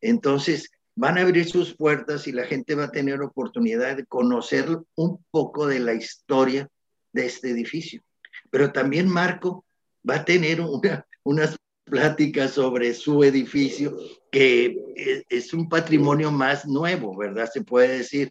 Entonces, 0.00 0.70
van 0.94 1.18
a 1.18 1.22
abrir 1.22 1.48
sus 1.48 1.76
puertas 1.76 2.26
y 2.26 2.32
la 2.32 2.44
gente 2.44 2.74
va 2.74 2.84
a 2.84 2.90
tener 2.90 3.20
oportunidad 3.20 3.96
de 3.96 4.06
conocer 4.06 4.66
un 4.94 5.24
poco 5.30 5.66
de 5.66 5.78
la 5.78 5.94
historia 5.94 6.68
de 7.12 7.26
este 7.26 7.50
edificio. 7.50 8.02
Pero 8.50 8.72
también 8.72 9.08
Marco 9.08 9.64
va 10.08 10.16
a 10.16 10.24
tener 10.24 10.60
una, 10.60 11.06
unas 11.22 11.56
pláticas 11.86 12.52
sobre 12.52 12.92
su 12.92 13.24
edificio, 13.24 13.96
que 14.30 14.76
es 15.28 15.54
un 15.54 15.68
patrimonio 15.68 16.30
más 16.30 16.66
nuevo, 16.66 17.16
¿verdad? 17.16 17.48
Se 17.50 17.62
puede 17.62 17.98
decir 17.98 18.30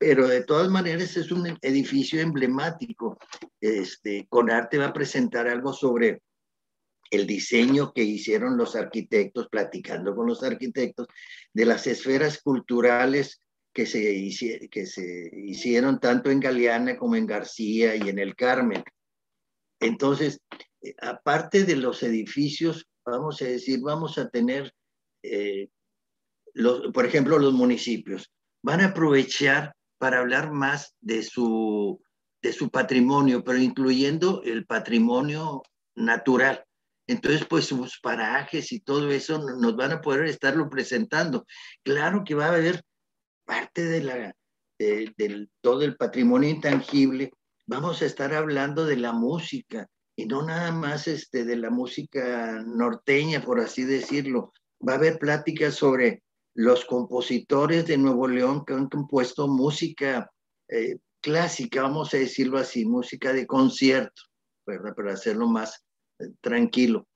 pero 0.00 0.26
de 0.26 0.44
todas 0.44 0.70
maneras 0.70 1.14
es 1.18 1.30
un 1.30 1.58
edificio 1.60 2.22
emblemático. 2.22 3.18
Este, 3.60 4.26
arte 4.50 4.78
va 4.78 4.86
a 4.86 4.92
presentar 4.94 5.46
algo 5.46 5.74
sobre 5.74 6.22
el 7.10 7.26
diseño 7.26 7.92
que 7.92 8.02
hicieron 8.02 8.56
los 8.56 8.76
arquitectos, 8.76 9.48
platicando 9.50 10.16
con 10.16 10.26
los 10.26 10.42
arquitectos, 10.42 11.06
de 11.52 11.66
las 11.66 11.86
esferas 11.86 12.40
culturales 12.40 13.42
que 13.74 13.84
se, 13.84 14.70
que 14.70 14.86
se 14.86 15.30
hicieron 15.34 16.00
tanto 16.00 16.30
en 16.30 16.40
Galeana 16.40 16.96
como 16.96 17.16
en 17.16 17.26
García 17.26 17.94
y 17.94 18.08
en 18.08 18.18
el 18.18 18.34
Carmen. 18.34 18.82
Entonces, 19.80 20.40
aparte 21.00 21.64
de 21.64 21.76
los 21.76 22.02
edificios, 22.02 22.86
vamos 23.04 23.40
a 23.42 23.46
decir, 23.46 23.80
vamos 23.80 24.18
a 24.18 24.28
tener, 24.28 24.72
eh, 25.22 25.68
por 26.92 27.06
ejemplo, 27.06 27.38
los 27.38 27.52
municipios. 27.52 28.30
Van 28.62 28.80
a 28.80 28.86
aprovechar 28.86 29.74
para 29.98 30.20
hablar 30.20 30.52
más 30.52 30.94
de 31.00 31.22
su 31.22 32.00
de 32.42 32.52
su 32.52 32.70
patrimonio, 32.70 33.44
pero 33.44 33.58
incluyendo 33.58 34.42
el 34.44 34.64
patrimonio 34.66 35.62
natural. 35.94 36.64
Entonces, 37.06 37.44
pues 37.46 37.66
sus 37.66 37.98
parajes 38.00 38.72
y 38.72 38.80
todo 38.80 39.10
eso 39.10 39.38
nos 39.38 39.76
van 39.76 39.92
a 39.92 40.00
poder 40.00 40.26
estarlo 40.26 40.70
presentando. 40.70 41.44
Claro 41.82 42.22
que 42.24 42.34
va 42.34 42.46
a 42.46 42.54
haber 42.54 42.82
parte 43.44 43.84
de 43.84 44.02
la, 44.02 44.36
del 44.78 45.50
todo 45.60 45.82
el 45.82 45.96
patrimonio 45.96 46.48
intangible. 46.48 47.32
Vamos 47.66 48.00
a 48.02 48.06
estar 48.06 48.32
hablando 48.32 48.86
de 48.86 48.96
la 48.96 49.12
música 49.12 49.88
y 50.20 50.26
no 50.26 50.42
nada 50.42 50.70
más 50.70 51.08
este, 51.08 51.44
de 51.44 51.56
la 51.56 51.70
música 51.70 52.62
norteña, 52.66 53.42
por 53.42 53.58
así 53.58 53.84
decirlo. 53.84 54.52
Va 54.86 54.94
a 54.94 54.96
haber 54.96 55.18
pláticas 55.18 55.74
sobre 55.74 56.22
los 56.54 56.84
compositores 56.84 57.86
de 57.86 57.96
Nuevo 57.96 58.28
León 58.28 58.64
que 58.66 58.74
han 58.74 58.88
compuesto 58.88 59.48
música 59.48 60.30
eh, 60.68 60.98
clásica, 61.22 61.82
vamos 61.82 62.12
a 62.12 62.18
decirlo 62.18 62.58
así, 62.58 62.84
música 62.84 63.32
de 63.32 63.46
concierto, 63.46 64.22
¿verdad? 64.66 64.94
Para 64.94 65.14
hacerlo 65.14 65.48
más 65.48 65.84
eh, 66.18 66.26
tranquilo. 66.42 67.06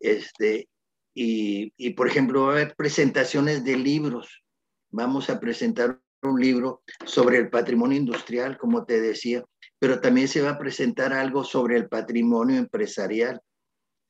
Este, 0.00 0.68
y, 1.14 1.72
y, 1.76 1.90
por 1.90 2.08
ejemplo, 2.08 2.42
va 2.42 2.48
a 2.48 2.52
haber 2.52 2.74
presentaciones 2.74 3.64
de 3.64 3.76
libros. 3.76 4.42
Vamos 4.90 5.30
a 5.30 5.38
presentar 5.38 6.00
un 6.22 6.40
libro 6.40 6.82
sobre 7.04 7.38
el 7.38 7.50
patrimonio 7.50 7.98
industrial, 7.98 8.58
como 8.58 8.84
te 8.84 9.00
decía, 9.00 9.44
pero 9.78 10.00
también 10.00 10.28
se 10.28 10.42
va 10.42 10.50
a 10.50 10.58
presentar 10.58 11.12
algo 11.12 11.44
sobre 11.44 11.76
el 11.76 11.88
patrimonio 11.88 12.56
empresarial. 12.56 13.40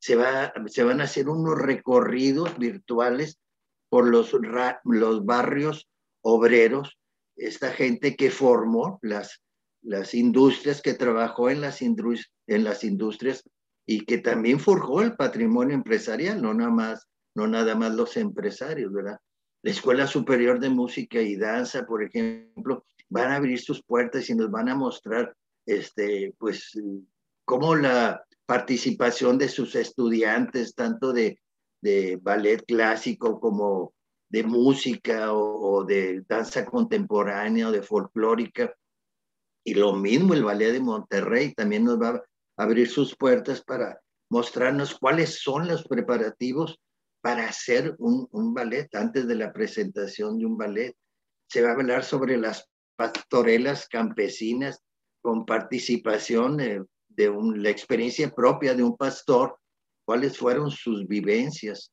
Se, 0.00 0.16
va, 0.16 0.52
se 0.66 0.84
van 0.84 1.00
a 1.00 1.04
hacer 1.04 1.28
unos 1.28 1.58
recorridos 1.58 2.56
virtuales 2.56 3.38
por 3.88 4.06
los, 4.06 4.32
los 4.84 5.24
barrios 5.24 5.88
obreros, 6.22 6.98
esta 7.36 7.72
gente 7.72 8.16
que 8.16 8.30
formó 8.30 8.98
las, 9.02 9.42
las 9.82 10.14
industrias, 10.14 10.82
que 10.82 10.94
trabajó 10.94 11.50
en 11.50 11.60
las, 11.60 11.80
en 11.82 12.64
las 12.64 12.84
industrias 12.84 13.42
y 13.86 14.04
que 14.04 14.18
también 14.18 14.60
forjó 14.60 15.02
el 15.02 15.16
patrimonio 15.16 15.74
empresarial, 15.74 16.42
no 16.42 16.52
nada 16.52 16.70
más, 16.70 17.08
no 17.34 17.46
nada 17.46 17.74
más 17.74 17.94
los 17.94 18.16
empresarios, 18.16 18.92
¿verdad? 18.92 19.18
La 19.62 19.70
Escuela 19.70 20.06
Superior 20.06 20.60
de 20.60 20.68
Música 20.68 21.20
y 21.20 21.36
Danza, 21.36 21.86
por 21.86 22.02
ejemplo, 22.02 22.84
van 23.08 23.32
a 23.32 23.36
abrir 23.36 23.58
sus 23.60 23.82
puertas 23.82 24.28
y 24.28 24.34
nos 24.34 24.50
van 24.50 24.68
a 24.68 24.74
mostrar, 24.74 25.34
este, 25.68 26.34
pues, 26.38 26.72
cómo 27.44 27.76
la 27.76 28.24
participación 28.46 29.38
de 29.38 29.48
sus 29.48 29.74
estudiantes, 29.74 30.74
tanto 30.74 31.12
de 31.12 31.38
de 31.80 32.18
ballet 32.20 32.64
clásico 32.66 33.40
como 33.40 33.94
de 34.28 34.42
música 34.42 35.32
o, 35.32 35.84
de 35.84 36.22
danza 36.28 36.64
contemporánea 36.66 37.68
o 37.68 37.72
de 37.72 37.82
folclórica. 37.82 38.74
Y 39.64 39.74
lo 39.74 39.94
mismo 39.94 40.34
el 40.34 40.44
Ballet 40.44 40.72
de 40.72 40.80
Monterrey 40.80 41.54
también 41.54 41.84
nos 41.84 42.00
va 42.00 42.10
a 42.10 42.22
abrir 42.56 42.88
sus 42.88 43.16
puertas 43.16 43.62
para 43.62 44.00
mostrarnos 44.30 44.98
cuáles 44.98 45.40
son 45.40 45.68
los 45.68 45.86
preparativos 45.86 46.78
para 47.22 47.48
hacer 47.48 47.94
un, 47.98 48.28
un 48.30 48.54
ballet 48.54 48.88
antes 48.94 49.26
de 49.26 49.34
la 49.34 49.52
presentación 49.52 50.38
de 50.38 50.46
un 50.46 50.56
ballet. 50.56 50.94
Se 51.48 51.62
va 51.62 51.70
a 51.70 51.72
hablar 51.72 52.04
sobre 52.04 52.36
las 52.36 52.68
pastorelas 52.96 53.88
campesinas 53.88 54.80
con 55.20 55.44
participación 55.44 56.56
de 56.56 56.84
la 57.16 57.70
experiencia 57.70 58.30
propia 58.30 58.74
de 58.74 58.82
un 58.82 58.96
pastor 58.96 59.58
cuáles 60.04 60.38
fueron 60.38 60.70
sus 60.70 61.06
vivencias. 61.06 61.92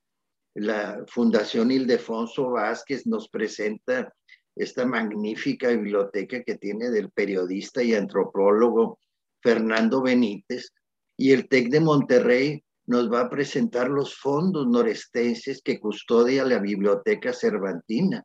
La 0.54 1.04
Fundación 1.08 1.72
Ildefonso 1.72 2.52
Vázquez 2.52 3.06
nos 3.06 3.28
presenta 3.28 4.14
esta 4.56 4.86
magnífica 4.86 5.70
biblioteca 5.70 6.42
que 6.44 6.56
tiene 6.56 6.90
del 6.90 7.12
periodista 7.12 7.84
y 7.84 7.94
antropólogo 7.94 9.00
Fernando 9.42 10.02
Benítez, 10.02 10.72
y 11.18 11.32
el 11.32 11.48
TEC 11.48 11.70
de 11.70 11.80
Monterrey 11.80 12.64
nos 12.88 13.12
va 13.12 13.22
a 13.22 13.30
presentar 13.30 13.90
los 13.90 14.16
fondos 14.16 14.68
norestenses 14.68 15.62
que 15.62 15.80
custodia 15.80 16.46
la 16.46 16.60
Biblioteca 16.60 17.34
Cervantina. 17.34 18.24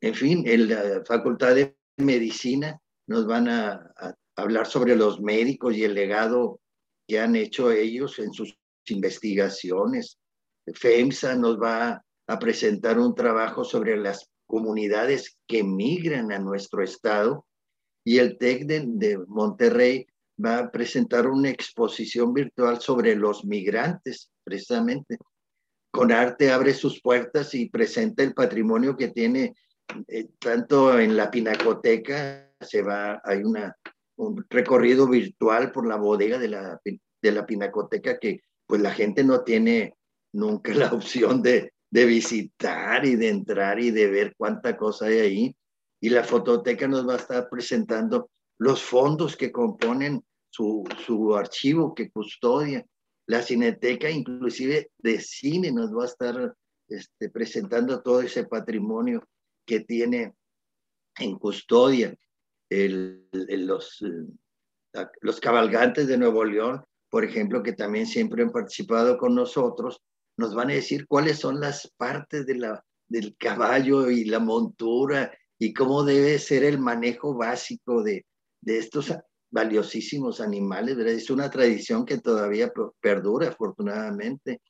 En 0.00 0.14
fin, 0.14 0.42
en 0.46 0.68
la 0.68 1.02
Facultad 1.06 1.54
de 1.54 1.76
Medicina 1.98 2.80
nos 3.06 3.26
van 3.26 3.48
a, 3.48 3.90
hablar 4.36 4.66
sobre 4.66 4.96
los 4.96 5.20
médicos 5.20 5.76
y 5.76 5.84
el 5.84 5.94
legado 5.94 6.60
que 7.06 7.20
han 7.20 7.36
hecho 7.36 7.70
ellos 7.70 8.18
en 8.18 8.32
sus 8.32 8.58
investigaciones. 8.88 10.18
FEMSA 10.74 11.36
nos 11.36 11.56
va 11.56 12.04
a 12.26 12.38
presentar 12.38 12.98
un 12.98 13.14
trabajo 13.14 13.64
sobre 13.64 13.96
las 13.96 14.28
comunidades 14.46 15.36
que 15.46 15.62
migran 15.62 16.32
a 16.32 16.38
nuestro 16.38 16.82
estado 16.82 17.46
y 18.04 18.18
el 18.18 18.38
TEC 18.38 18.66
de, 18.66 19.18
Monterrey 19.28 20.06
va 20.44 20.58
a 20.58 20.70
presentar 20.70 21.26
una 21.26 21.50
exposición 21.50 22.34
virtual 22.34 22.80
sobre 22.80 23.14
los 23.14 23.44
migrantes, 23.44 24.30
precisamente. 24.42 25.16
Con 25.92 26.10
arte 26.10 26.50
abre 26.50 26.74
sus 26.74 27.00
puertas 27.00 27.54
y 27.54 27.68
presenta 27.68 28.22
el 28.22 28.34
patrimonio 28.34 28.96
que 28.96 29.08
tiene 29.08 29.54
eh, 30.08 30.28
tanto 30.40 30.98
en 30.98 31.16
la 31.16 31.30
pinacoteca, 31.30 32.53
se 32.64 32.82
va, 32.82 33.20
hay 33.24 33.42
una, 33.42 33.76
un 34.16 34.44
recorrido 34.48 35.08
virtual 35.08 35.72
por 35.72 35.86
la 35.86 35.96
bodega 35.96 36.38
de 36.38 36.48
la, 36.48 36.80
de 36.84 37.32
la 37.32 37.46
pinacoteca 37.46 38.18
que 38.18 38.40
pues 38.66 38.80
la 38.80 38.92
gente 38.92 39.24
no 39.24 39.42
tiene 39.42 39.94
nunca 40.32 40.74
la 40.74 40.92
opción 40.92 41.42
de, 41.42 41.70
visitar 41.90 43.06
y 43.06 43.14
de 43.14 43.28
entrar 43.28 43.78
y 43.78 43.92
de 43.92 44.08
ver 44.08 44.34
cuánta 44.36 44.76
cosa 44.76 45.06
hay 45.06 45.18
ahí. 45.18 45.56
Y 46.00 46.08
la 46.10 46.24
fototeca 46.24 46.88
nos 46.88 47.08
va 47.08 47.14
a 47.14 47.18
estar 47.18 47.48
presentando 47.48 48.30
los 48.58 48.82
fondos 48.82 49.36
que 49.36 49.52
componen 49.52 50.24
su, 50.50 50.82
su 51.06 51.36
archivo 51.36 51.94
que 51.94 52.10
custodia. 52.10 52.84
La 53.26 53.42
cineteca, 53.42 54.10
inclusive 54.10 54.90
de 54.98 55.20
cine, 55.20 55.70
nos 55.70 55.96
va 55.96 56.02
a 56.02 56.06
estar 56.06 56.54
este, 56.88 57.30
presentando 57.30 58.02
todo 58.02 58.20
ese 58.22 58.44
patrimonio 58.44 59.22
que 59.64 59.80
tiene 59.80 60.34
en 61.18 61.38
custodia. 61.38 62.14
Los, 62.70 64.02
eh, 64.02 65.02
los 65.20 65.40
cabalgantes 65.40 66.06
de 66.06 66.18
Nuevo 66.18 66.44
León 66.44 66.84
por 67.14 67.24
ejemplo, 67.24 67.62
que 67.62 67.74
también 67.74 68.08
siempre 68.08 68.42
han 68.42 68.50
participado 68.50 69.18
con 69.18 69.36
nosotros, 69.36 70.02
nos 70.36 70.52
van 70.52 70.70
a 70.70 70.74
decir 70.74 71.06
cuáles 71.06 71.38
son 71.38 71.60
las 71.60 71.88
partes 71.96 72.44
de 72.44 72.56
la, 72.56 72.84
del 73.06 73.36
caballo 73.36 74.10
y 74.10 74.24
la 74.24 74.40
montura 74.40 75.32
y 75.56 75.72
cómo 75.72 76.02
debe 76.02 76.40
ser 76.40 76.64
el 76.64 76.80
manejo 76.80 77.36
básico 77.36 78.02
de, 78.02 78.26
de 78.60 78.78
estos 78.78 79.14
valiosísimos 79.48 80.40
animales. 80.40 80.98
Es 80.98 81.30
una 81.30 81.48
tradición 81.48 82.04
que 82.04 82.18
todavía 82.18 82.72
perdura, 83.00 83.46
afortunadamente. 83.46 84.60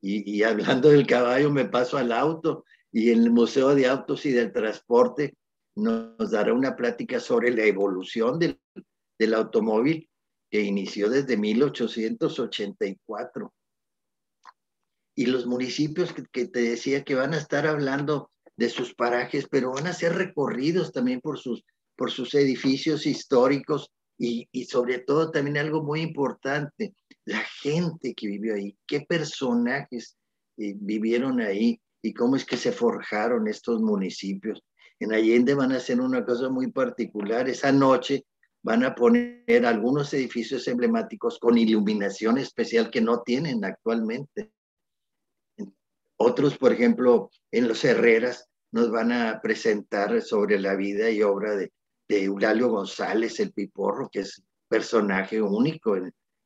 Y, 0.00 0.38
y, 0.38 0.42
hablando 0.42 0.88
del 0.88 1.06
caballo, 1.06 1.50
me 1.50 1.66
paso 1.66 1.98
al 1.98 2.12
auto 2.12 2.64
y 2.92 3.10
el 3.10 3.30
Museo 3.30 3.74
de 3.74 3.88
Autos 3.88 4.24
y 4.24 4.32
del 4.32 4.54
Transporte 4.54 5.36
nos 5.76 6.30
dará 6.30 6.52
una 6.52 6.76
plática 6.76 7.18
sobre 7.20 7.50
la 7.50 7.64
evolución 7.64 8.38
del, 8.38 8.60
del 9.18 9.34
automóvil 9.34 10.08
que 10.50 10.60
inició 10.60 11.10
desde 11.10 11.36
1884. 11.36 13.52
Y 15.16 15.26
los 15.26 15.46
municipios 15.46 16.12
que, 16.12 16.46
te 16.46 16.62
decía 16.62 17.04
que 17.04 17.14
van 17.14 17.34
a 17.34 17.38
estar 17.38 17.66
hablando 17.66 18.30
de 18.56 18.68
sus 18.68 18.94
parajes, 18.94 19.46
pero 19.50 19.72
van 19.72 19.86
a 19.86 19.92
ser 19.92 20.14
recorridos 20.14 20.92
también 20.92 21.20
por 21.20 21.38
sus, 21.38 21.64
por 21.96 22.10
sus 22.10 22.34
edificios 22.34 23.06
históricos 23.06 23.90
y, 24.18 24.48
y 24.52 24.64
sobre 24.64 24.98
todo 25.00 25.30
también 25.30 25.58
algo 25.58 25.82
muy 25.82 26.02
importante, 26.02 26.94
la 27.24 27.40
gente 27.62 28.14
que 28.14 28.28
vivió 28.28 28.54
ahí, 28.54 28.76
qué 28.86 29.00
personajes 29.00 30.16
eh, 30.56 30.74
vivieron 30.76 31.40
ahí 31.40 31.80
y 32.02 32.12
cómo 32.12 32.36
es 32.36 32.44
que 32.44 32.56
se 32.56 32.70
forjaron 32.70 33.48
estos 33.48 33.80
municipios. 33.80 34.62
En 35.00 35.12
Allende 35.12 35.54
van 35.54 35.72
a 35.72 35.76
hacer 35.76 36.00
una 36.00 36.24
cosa 36.24 36.48
muy 36.48 36.70
particular. 36.70 37.48
Esa 37.48 37.72
noche 37.72 38.26
van 38.62 38.84
a 38.84 38.94
poner 38.94 39.66
algunos 39.66 40.12
edificios 40.14 40.66
emblemáticos 40.68 41.38
con 41.38 41.58
iluminación 41.58 42.38
especial 42.38 42.90
que 42.90 43.00
no 43.00 43.22
tienen 43.22 43.64
actualmente. 43.64 44.52
Otros, 46.16 46.56
por 46.56 46.72
ejemplo, 46.72 47.30
en 47.50 47.68
los 47.68 47.84
Herreras 47.84 48.48
nos 48.72 48.90
van 48.90 49.12
a 49.12 49.40
presentar 49.42 50.22
sobre 50.22 50.58
la 50.58 50.74
vida 50.76 51.10
y 51.10 51.22
obra 51.22 51.54
de, 51.54 51.72
de 52.08 52.24
Eulalio 52.24 52.68
González, 52.70 53.38
el 53.40 53.52
Piporro, 53.52 54.08
que 54.10 54.20
es 54.20 54.42
personaje 54.68 55.40
único 55.42 55.96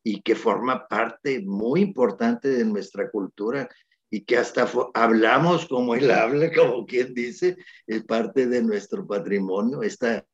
y 0.03 0.21
que 0.23 0.35
forma 0.35 0.87
parte 0.89 1.41
muy 1.41 1.83
importante 1.83 2.49
de 2.49 2.65
nuestra 2.65 3.11
cultura 3.11 3.69
y 4.11 4.23
que 4.23 4.39
hasta 4.39 4.71
hablamos 4.95 5.67
como 5.67 5.95
él 5.95 6.11
habla, 6.11 6.51
como 6.53 6.87
quien 6.87 7.15
dice, 7.15 7.57
es 7.87 8.05
parte 8.05 8.47
de 8.47 8.63
nuestro 8.63 9.07
patrimonio, 9.07 9.83
esta 9.83 10.25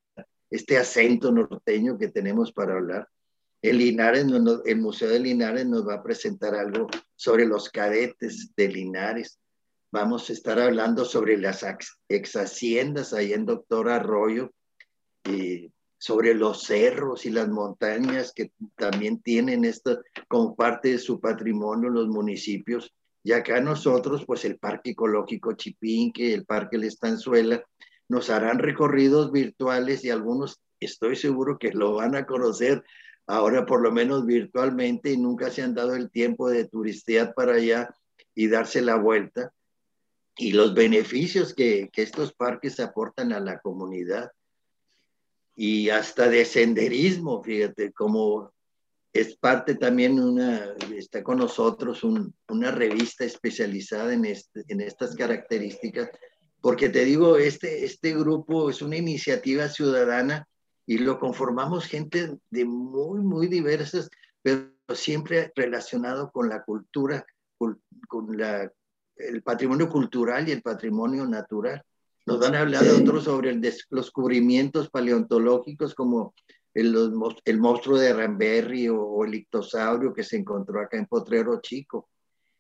este 0.55 0.79
acento 0.79 1.33
norteño 1.33 1.99
que 1.99 2.09
tenemos 2.09 2.53
para 2.53 2.75
hablar. 2.75 3.09
El 3.61 3.79
Linares, 3.79 4.25
el 4.67 4.77
Museo 4.77 5.09
de 5.09 5.19
Linares 5.19 5.67
nos 5.67 5.87
va 5.87 5.95
a 5.95 6.03
presentar 6.03 6.55
algo 6.55 6.87
sobre 7.17 7.45
los 7.45 7.71
cadetes 7.71 8.53
de 8.57 8.69
Linares. 8.69 9.41
Vamos 9.91 10.31
a 10.31 10.33
estar 10.33 10.61
hablando 10.61 11.05
sobre 11.05 11.39
las 11.39 11.65
ex 12.09 12.37
haciendas 12.37 13.13
ahí 13.13 13.33
en 13.33 13.47
Doctor 13.47 13.89
Arroyo, 13.89 14.53
y 15.25 15.73
sobre 15.99 16.35
los 16.35 16.63
cerros 16.63 17.25
y 17.27 17.31
las 17.31 17.49
montañas 17.49 18.33
que 18.33 18.53
también 18.77 19.23
tienen 19.23 19.65
esto 19.65 20.03
como 20.29 20.55
parte 20.55 20.91
de 20.91 20.99
su 20.99 21.19
patrimonio 21.19 21.89
los 21.89 22.09
municipios. 22.09 22.95
Y 23.25 23.33
acá 23.33 23.59
nosotros, 23.61 24.25
pues 24.27 24.45
el 24.45 24.59
Parque 24.59 24.91
Ecológico 24.91 25.55
Chipinque, 25.55 26.35
el 26.35 26.45
Parque 26.45 26.77
La 26.77 26.87
Estanzuela, 26.87 27.65
nos 28.07 28.29
harán 28.29 28.59
recorridos 28.59 29.33
virtuales 29.33 30.05
y 30.05 30.11
algunos 30.11 30.61
estoy 30.79 31.17
seguro 31.17 31.59
que 31.59 31.73
lo 31.73 31.95
van 31.95 32.15
a 32.15 32.27
conocer 32.27 32.85
ahora 33.27 33.65
por 33.65 33.81
lo 33.81 33.91
menos 33.91 34.27
virtualmente 34.27 35.11
y 35.11 35.17
nunca 35.17 35.51
se 35.51 35.63
han 35.63 35.75
dado 35.75 35.95
el 35.95 36.11
tiempo 36.11 36.51
de 36.51 36.69
turistear 36.69 37.33
para 37.33 37.55
allá 37.55 37.89
y 38.35 38.49
darse 38.49 38.83
la 38.83 38.97
vuelta. 38.97 39.55
Y 40.37 40.53
los 40.53 40.75
beneficios 40.75 41.55
que, 41.55 41.89
que 41.91 42.03
estos 42.03 42.35
parques 42.35 42.79
aportan 42.79 43.33
a 43.33 43.41
la 43.41 43.59
comunidad 43.61 44.33
y 45.57 45.89
hasta 45.89 46.29
de 46.29 46.45
senderismo, 46.45 47.43
fíjate, 47.43 47.93
como 47.93 48.53
es 49.15 49.37
parte 49.37 49.77
también 49.77 50.19
una, 50.19 50.75
está 50.97 51.23
con 51.23 51.39
nosotros 51.39 52.03
una 52.03 52.71
revista 52.73 53.25
especializada 53.25 54.13
en, 54.13 54.25
este, 54.25 54.65
en 54.67 54.81
estas 54.81 55.15
características, 55.15 56.11
porque 56.61 56.89
te 56.89 57.05
digo, 57.05 57.37
este, 57.37 57.85
este 57.85 58.13
grupo 58.13 58.69
es 58.69 58.83
una 58.83 58.97
iniciativa 58.97 59.69
ciudadana 59.69 60.49
y 60.85 60.99
lo 60.99 61.21
conformamos 61.21 61.87
gente 61.87 62.37
de 62.51 62.65
muy, 62.65 63.21
muy 63.21 63.47
diversas, 63.47 64.11
pero 64.43 64.67
siempre 64.93 65.53
relacionado 65.55 66.33
con 66.33 66.49
la 66.49 66.65
cultura, 66.65 67.25
con 67.57 68.37
la, 68.37 68.69
el 69.17 69.43
patrimonio 69.43 69.89
cultural 69.89 70.49
y 70.49 70.53
el 70.53 70.63
patrimonio 70.63 71.25
natural. 71.25 71.85
Nos 72.27 72.41
van 72.41 72.57
a 72.57 72.61
hablar 72.63 72.83
otros 72.89 73.25
sobre 73.25 73.51
el 73.51 73.61
los 73.61 74.07
descubrimientos 74.07 74.91
paleontológicos 74.91 75.95
como 75.95 76.35
el, 76.75 76.95
el 77.45 77.59
monstruo 77.59 77.99
de 77.99 78.13
Ramberry 78.13 78.89
o, 78.89 79.25
el 79.25 79.37
ictosaurio 79.37 80.13
que 80.13 80.25
se 80.25 80.37
encontró 80.37 80.81
acá 80.81 80.99
en 80.99 81.07
Potrero 81.07 81.61
Chico. 81.61 82.11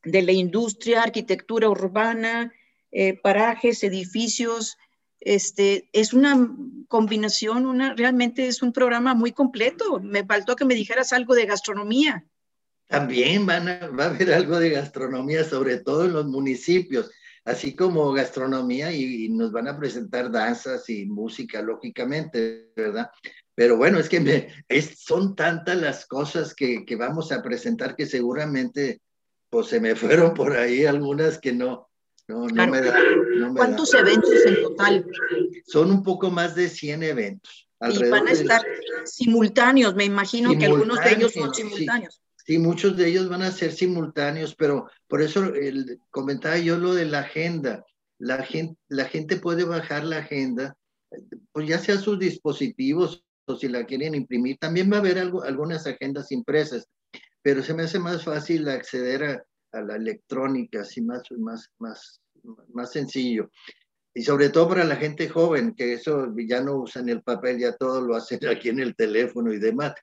de 0.05 0.21
la 0.21 0.31
industria, 0.31 1.01
arquitectura 1.01 1.67
urbana, 1.67 2.53
eh, 2.91 3.19
parajes, 3.21 3.84
edificios, 3.84 4.77
este, 5.19 5.89
es 5.91 6.13
una 6.13 6.55
combinación, 6.88 7.65
una, 7.65 7.95
realmente 7.95 8.47
es 8.47 8.62
un 8.62 8.71
programa 8.71 9.15
muy 9.15 9.31
completo. 9.31 9.99
Me 9.99 10.23
faltó 10.23 10.55
que 10.55 10.65
me 10.65 10.75
dijeras 10.75 11.12
algo 11.12 11.34
de 11.34 11.47
gastronomía. 11.47 12.25
También 12.88 13.45
van 13.45 13.67
a, 13.67 13.88
va 13.88 14.06
a 14.06 14.10
haber 14.10 14.34
algo 14.34 14.60
de 14.60 14.69
gastronomía, 14.69 15.43
sobre 15.43 15.80
todo 15.80 16.06
en 16.06 16.13
los 16.13 16.26
municipios, 16.26 17.12
así 17.43 17.76
como 17.76 18.12
gastronomía 18.12 18.91
y, 18.91 19.30
nos 19.30 19.52
van 19.52 19.67
a 19.67 19.78
presentar 19.78 20.32
danzas 20.32 20.89
y 20.89 21.06
música, 21.06 21.62
lógicamente, 21.62 22.71
¿verdad? 22.76 23.10
Pero 23.54 23.78
bueno, 23.78 24.00
es 24.00 24.10
que 24.10 24.19
me, 24.19 24.50
es, 24.67 25.00
son 25.00 25.36
tantas 25.36 25.78
las 25.78 26.06
cosas 26.06 26.54
que, 26.54 26.86
que, 26.86 26.95
vamos 26.95 27.32
a 27.32 27.41
presentar 27.41 27.95
que 27.95 28.06
seguramente 28.06 29.02
pues 29.50 29.67
se 29.67 29.80
me 29.80 29.95
fueron 29.95 30.34
por 30.34 30.58
ahí 30.58 30.86
algunas 30.86 31.39
que 31.39 31.54
no, 31.54 31.88
no, 32.28 32.48
no 32.48 32.67
me 32.67 32.82
da, 32.82 32.98
¿Cuántos 33.56 33.93
eventos 33.93 34.32
en 34.45 34.62
total? 34.63 35.06
Son 35.65 35.91
un 35.91 36.04
poco 36.04 36.32
más 36.32 36.56
de 36.56 36.69
100 36.69 37.04
eventos. 37.04 37.69
Y 37.91 38.10
van 38.10 38.28
a 38.28 38.32
estar 38.32 38.62
simultáneos, 39.06 39.93
me 39.95 40.06
imagino 40.06 40.58
que 40.58 40.65
algunos 40.65 41.04
de 41.04 41.12
ellos 41.12 41.34
son 41.34 41.54
simultáneos. 41.54 42.15
Sí, 42.15 42.25
muchos 42.60 42.95
de 42.95 43.08
ellos 43.08 43.27
van 43.27 43.41
a 43.41 43.51
ser 43.51 43.71
simultáneos, 43.71 44.55
pero 44.55 44.88
por 45.08 45.21
eso 45.21 45.45
el, 45.45 45.99
comentaba 46.12 46.58
yo 46.58 46.77
lo 46.77 46.93
de 46.93 47.05
la 47.05 47.19
agenda. 47.19 47.86
La 48.17 48.43
gente, 48.43 48.79
la 48.88 49.05
gente 49.05 49.38
puede 49.38 49.63
bajar 49.65 50.05
la 50.05 50.19
agenda, 50.19 50.77
pues 51.51 51.67
ya 51.67 51.79
sea 51.79 51.97
sus 51.97 52.17
dispositivos 52.17 53.25
o 53.45 53.55
si 53.55 53.67
la 53.67 53.86
quieren 53.86 54.15
imprimir. 54.15 54.58
También 54.58 54.91
va 54.91 54.97
a 54.97 54.99
haber 54.99 55.19
algo, 55.19 55.43
algunas 55.43 55.86
agendas 55.86 56.31
impresas, 56.31 56.88
pero 57.41 57.62
se 57.62 57.73
me 57.73 57.84
hace 57.84 57.99
más 57.99 58.23
fácil 58.23 58.69
acceder 58.69 59.23
a, 59.23 59.43
a 59.73 59.81
la 59.81 59.95
electrónica, 59.95 60.81
así 60.81 61.01
más, 61.01 61.23
más, 61.31 61.69
más, 61.79 62.21
más 62.73 62.91
sencillo. 62.91 63.49
Y 64.13 64.23
sobre 64.23 64.49
todo 64.49 64.69
para 64.69 64.86
la 64.86 64.95
gente 64.95 65.27
joven, 65.27 65.73
que 65.75 65.93
eso 65.93 66.34
ya 66.38 66.62
no 66.62 66.77
usan 66.77 67.10
el 67.10 67.21
papel, 67.21 67.60
ya 67.60 67.75
todo 67.75 68.01
lo 68.01 68.15
hacen 68.15 68.39
aquí 68.47 68.69
en 68.69 68.79
el 68.79 68.95
teléfono 68.95 69.51
y 69.51 69.60
demás. 69.60 69.93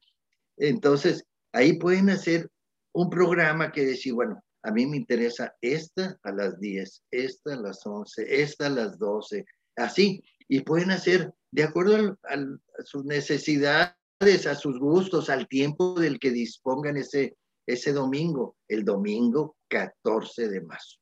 Entonces, 0.59 1.25
ahí 1.53 1.75
pueden 1.75 2.11
hacer 2.11 2.51
un 2.93 3.09
programa 3.09 3.73
que 3.73 3.85
decir, 3.85 4.15
bueno, 4.15 4.43
a 4.63 4.71
mí 4.71 4.87
me 4.87 4.97
interesa 4.97 5.55
esta 5.61 6.19
a 6.23 6.33
las 6.33 6.59
10, 6.61 7.05
esta 7.11 7.55
a 7.55 7.57
las 7.57 7.85
11, 7.85 8.43
esta 8.43 8.67
a 8.67 8.71
las 8.71 8.99
12, 8.99 9.45
así. 9.77 10.23
Y 10.49 10.61
pueden 10.61 10.91
hacer 10.91 11.33
de 11.51 11.65
acuerdo 11.65 12.19
a, 12.25 12.85
sus 12.85 13.05
necesidades, 13.05 14.47
a 14.47 14.55
sus 14.55 14.79
gustos, 14.79 15.31
al 15.31 15.49
tiempo 15.49 15.99
del 15.99 16.19
que 16.19 16.31
dispongan 16.31 16.97
ese, 16.97 17.37
ese 17.67 17.93
domingo, 17.93 18.57
el 18.69 18.85
domingo 18.85 19.57
14 19.69 20.49
de 20.49 20.61
marzo. 20.61 20.99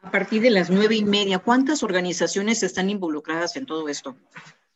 A 0.00 0.12
partir 0.12 0.42
de 0.42 0.50
las 0.50 0.70
nueve 0.70 0.94
y 0.94 1.04
media, 1.04 1.40
¿cuántas 1.40 1.82
organizaciones 1.82 2.62
están 2.62 2.88
involucradas 2.88 3.56
en 3.56 3.66
todo 3.66 3.88
esto? 3.88 4.16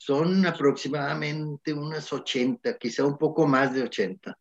Son 0.05 0.44
aproximadamente 0.46 1.72
unas 1.72 2.12
80, 2.12 2.76
quizá 2.76 3.07
un 3.07 3.16
poco 3.16 3.46
más 3.46 3.72
de 3.72 3.82
80. 3.82 4.36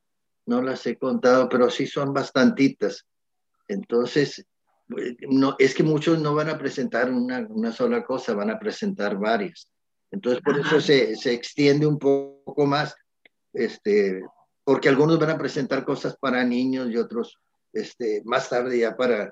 No 0.47 0.59
las 0.59 0.87
he 0.87 0.97
contado, 0.97 1.47
pero 1.47 1.69
sí 1.69 1.85
son 1.85 2.11
bastantitas. 2.11 3.05
Entonces, 3.67 4.43
no, 5.29 5.55
es 5.59 5.75
que 5.75 5.83
muchos 5.83 6.19
no 6.19 6.33
van 6.33 6.49
a 6.49 6.57
presentar 6.57 7.11
una, 7.11 7.45
una 7.47 7.71
sola 7.71 8.03
cosa, 8.03 8.33
van 8.33 8.49
a 8.49 8.57
presentar 8.57 9.19
varias. 9.19 9.71
Entonces, 10.09 10.41
por 10.41 10.59
eso 10.59 10.81
se, 10.81 11.15
se, 11.15 11.31
extiende 11.31 11.85
un 11.85 11.99
poco 11.99 12.65
más. 12.65 12.95
Este, 13.53 14.19
porque 14.63 14.89
algunos 14.89 15.19
van 15.19 15.29
a 15.29 15.37
presentar 15.37 15.85
cosas 15.85 16.17
para 16.17 16.43
niños 16.43 16.89
y 16.89 16.97
otros 16.97 17.37
este, 17.71 18.23
más 18.25 18.49
tarde 18.49 18.79
ya 18.79 18.97
para, 18.97 19.31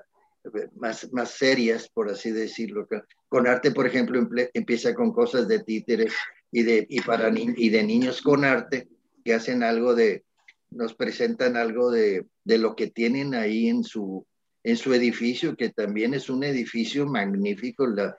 más, 0.76 1.12
más 1.12 1.30
serias, 1.32 1.88
por 1.88 2.10
así 2.10 2.30
decirlo. 2.30 2.88
Con 3.28 3.46
arte, 3.46 3.70
por 3.70 3.86
ejemplo, 3.86 4.26
empieza 4.54 4.94
con 4.94 5.12
cosas 5.12 5.48
de 5.48 5.60
títeres 5.60 6.14
y 6.50 6.62
de, 6.62 6.86
y 6.88 7.00
para 7.00 7.30
y 7.34 7.68
de 7.68 7.82
niños 7.82 8.22
con 8.22 8.44
arte 8.44 8.88
que 9.24 9.34
hacen 9.34 9.62
algo 9.62 9.94
de, 9.94 10.24
nos 10.70 10.94
presentan 10.94 11.56
algo 11.56 11.90
de, 11.90 12.26
de 12.44 12.58
lo 12.58 12.74
que 12.74 12.88
tienen 12.88 13.34
ahí 13.34 13.68
en 13.68 13.84
su, 13.84 14.26
en 14.62 14.76
su 14.76 14.94
edificio, 14.94 15.56
que 15.56 15.70
también 15.70 16.14
es 16.14 16.30
un 16.30 16.44
edificio 16.44 17.06
magnífico, 17.06 17.86
la, 17.86 18.16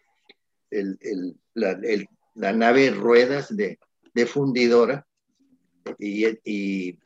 el, 0.70 0.98
el, 1.02 1.36
la, 1.54 1.72
el, 1.84 2.08
la, 2.36 2.54
nave 2.54 2.92
ruedas 2.92 3.56
de, 3.56 3.80
de 4.14 4.26
fundidora. 4.26 5.06
Y, 5.98 6.28
y, 6.28 7.00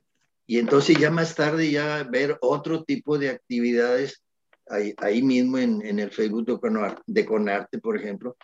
y, 0.45 0.59
entonces 0.59 0.97
ya 0.99 1.09
más 1.09 1.35
tarde 1.35 1.71
ya 1.71 2.03
ver 2.03 2.37
otro 2.41 2.83
tipo 2.83 3.17
de 3.17 3.29
actividades 3.29 4.21
ahí, 4.67 4.93
ahí 4.97 5.21
mismo 5.21 5.57
en, 5.57 5.85
en, 5.85 5.99
el 5.99 6.11
Facebook 6.11 6.45
de, 6.45 7.25
Conarte, 7.25 7.77
de 7.77 7.81
por 7.81 7.97
ejemplo. 7.97 8.35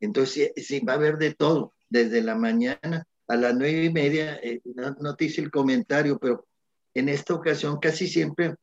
Entonces 0.00 0.52
sí, 0.56 0.80
va 0.80 0.94
a 0.94 0.96
haber 0.96 1.18
de 1.18 1.34
todo, 1.34 1.74
desde 1.88 2.22
la 2.22 2.34
mañana 2.34 3.06
a 3.28 3.36
las 3.36 3.54
nueve 3.54 3.84
y 3.84 3.92
media, 3.92 4.36
eh, 4.42 4.60
no, 4.64 4.96
no, 5.00 5.16
te 5.16 5.26
hice 5.26 5.40
el 5.40 5.50
comentario, 5.50 6.18
pero 6.18 6.46
en 6.94 7.08
esta 7.08 7.34
ocasión 7.34 7.78
casi 7.78 8.08
siempre, 8.08 8.56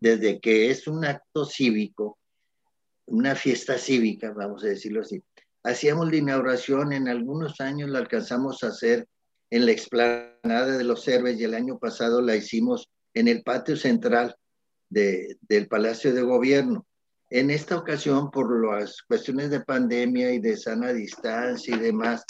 desde 0.00 0.40
que 0.40 0.70
es 0.70 0.86
un 0.86 1.04
acto 1.04 1.44
cívico, 1.44 2.18
una 3.06 3.34
fiesta 3.34 3.76
cívica, 3.78 4.32
vamos 4.32 4.64
a 4.64 4.68
decirlo 4.68 5.02
así, 5.02 5.22
hacíamos 5.62 6.10
la 6.10 6.16
inauguración, 6.16 6.92
en 6.92 7.08
algunos 7.08 7.60
años 7.60 7.90
la 7.90 7.98
alcanzamos 7.98 8.62
a 8.62 8.68
hacer 8.68 9.06
en 9.50 9.66
la 9.66 9.72
explanada 9.72 10.76
de 10.76 10.84
los 10.84 11.06
Herbes 11.06 11.38
y 11.38 11.44
el 11.44 11.54
año 11.54 11.78
pasado 11.78 12.20
la 12.22 12.36
hicimos 12.36 12.88
en 13.12 13.28
el 13.28 13.42
patio 13.42 13.76
central 13.76 14.36
de, 14.94 15.36
del 15.42 15.66
Palacio 15.66 16.14
de 16.14 16.22
Gobierno. 16.22 16.86
En 17.28 17.50
esta 17.50 17.76
ocasión, 17.76 18.30
por 18.30 18.64
las 18.64 19.02
cuestiones 19.02 19.50
de 19.50 19.60
pandemia 19.60 20.32
y 20.32 20.38
de 20.38 20.56
sana 20.56 20.92
distancia 20.92 21.74
y 21.74 21.80
demás, 21.80 22.24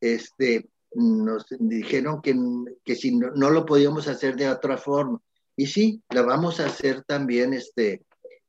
este, 0.00 0.68
nos 0.94 1.46
dijeron 1.58 2.20
que, 2.20 2.36
que 2.84 2.94
si 2.94 3.16
no, 3.16 3.30
no, 3.34 3.50
lo 3.50 3.64
podíamos 3.64 4.06
hacer 4.06 4.36
de 4.36 4.50
otra 4.50 4.76
forma. 4.76 5.20
Y 5.56 5.66
sí, 5.66 6.02
la 6.10 6.22
vamos 6.22 6.60
a 6.60 6.66
hacer 6.66 7.02
también 7.04 7.54
este, 7.54 8.04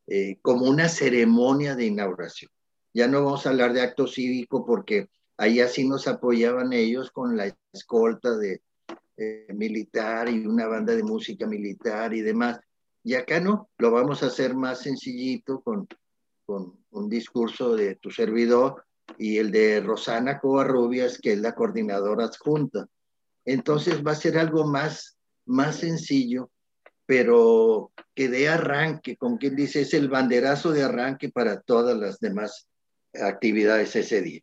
eh, 0.08 0.38
como 0.42 0.66
una 0.66 0.90
ceremonia 0.90 1.76
de 1.76 1.86
inauguración. 1.86 2.52
Ya 2.94 3.08
no 3.08 3.24
vamos 3.24 3.46
a 3.46 3.52
hablar 3.52 3.74
de 3.74 3.82
acto 3.82 4.06
cívico 4.06 4.66
porque 4.66 5.08
ahí 5.38 5.62
así 5.62 5.88
nos 5.88 6.08
apoyaban 6.08 6.74
ellos 6.74 7.10
con 7.12 7.38
la 7.38 7.56
escolta 7.72 8.36
de 8.38 8.62
eh, 9.18 9.48
militar 9.54 10.28
y 10.30 10.46
una 10.46 10.68
banda 10.68 10.94
de 10.94 11.04
música 11.04 11.48
militar 11.48 12.14
y 12.14 12.22
demás. 12.22 12.60
Y 13.06 13.14
acá 13.14 13.40
no, 13.40 13.70
lo 13.78 13.92
vamos 13.92 14.24
a 14.24 14.28
hacer 14.28 14.56
más 14.56 14.80
sencillito 14.80 15.62
con, 15.62 15.88
con 16.44 16.84
un 16.90 17.08
discurso 17.08 17.76
de 17.76 17.98
tu 17.98 18.10
servidor 18.10 18.84
y 19.20 19.38
el 19.38 19.52
de 19.52 19.80
Rosana 19.80 20.40
Covarrubias, 20.40 21.20
que 21.20 21.34
es 21.34 21.40
la 21.40 21.54
coordinadora 21.54 22.26
adjunta. 22.26 22.88
Entonces 23.46 24.04
va 24.04 24.14
a 24.14 24.16
ser 24.16 24.40
algo 24.40 24.66
más, 24.66 25.20
más 25.46 25.76
sencillo, 25.76 26.50
pero 27.06 27.92
que 28.16 28.28
dé 28.28 28.50
arranque, 28.50 29.18
como 29.18 29.38
quien 29.38 29.56
dice, 29.56 29.82
es 29.82 29.94
el 29.94 30.10
banderazo 30.10 30.72
de 30.72 30.82
arranque 30.82 31.30
para 31.30 31.62
todas 31.62 31.96
las 31.96 32.20
demás 32.20 32.68
actividades 33.14 33.96
ese 33.96 34.24
día. 34.24 34.42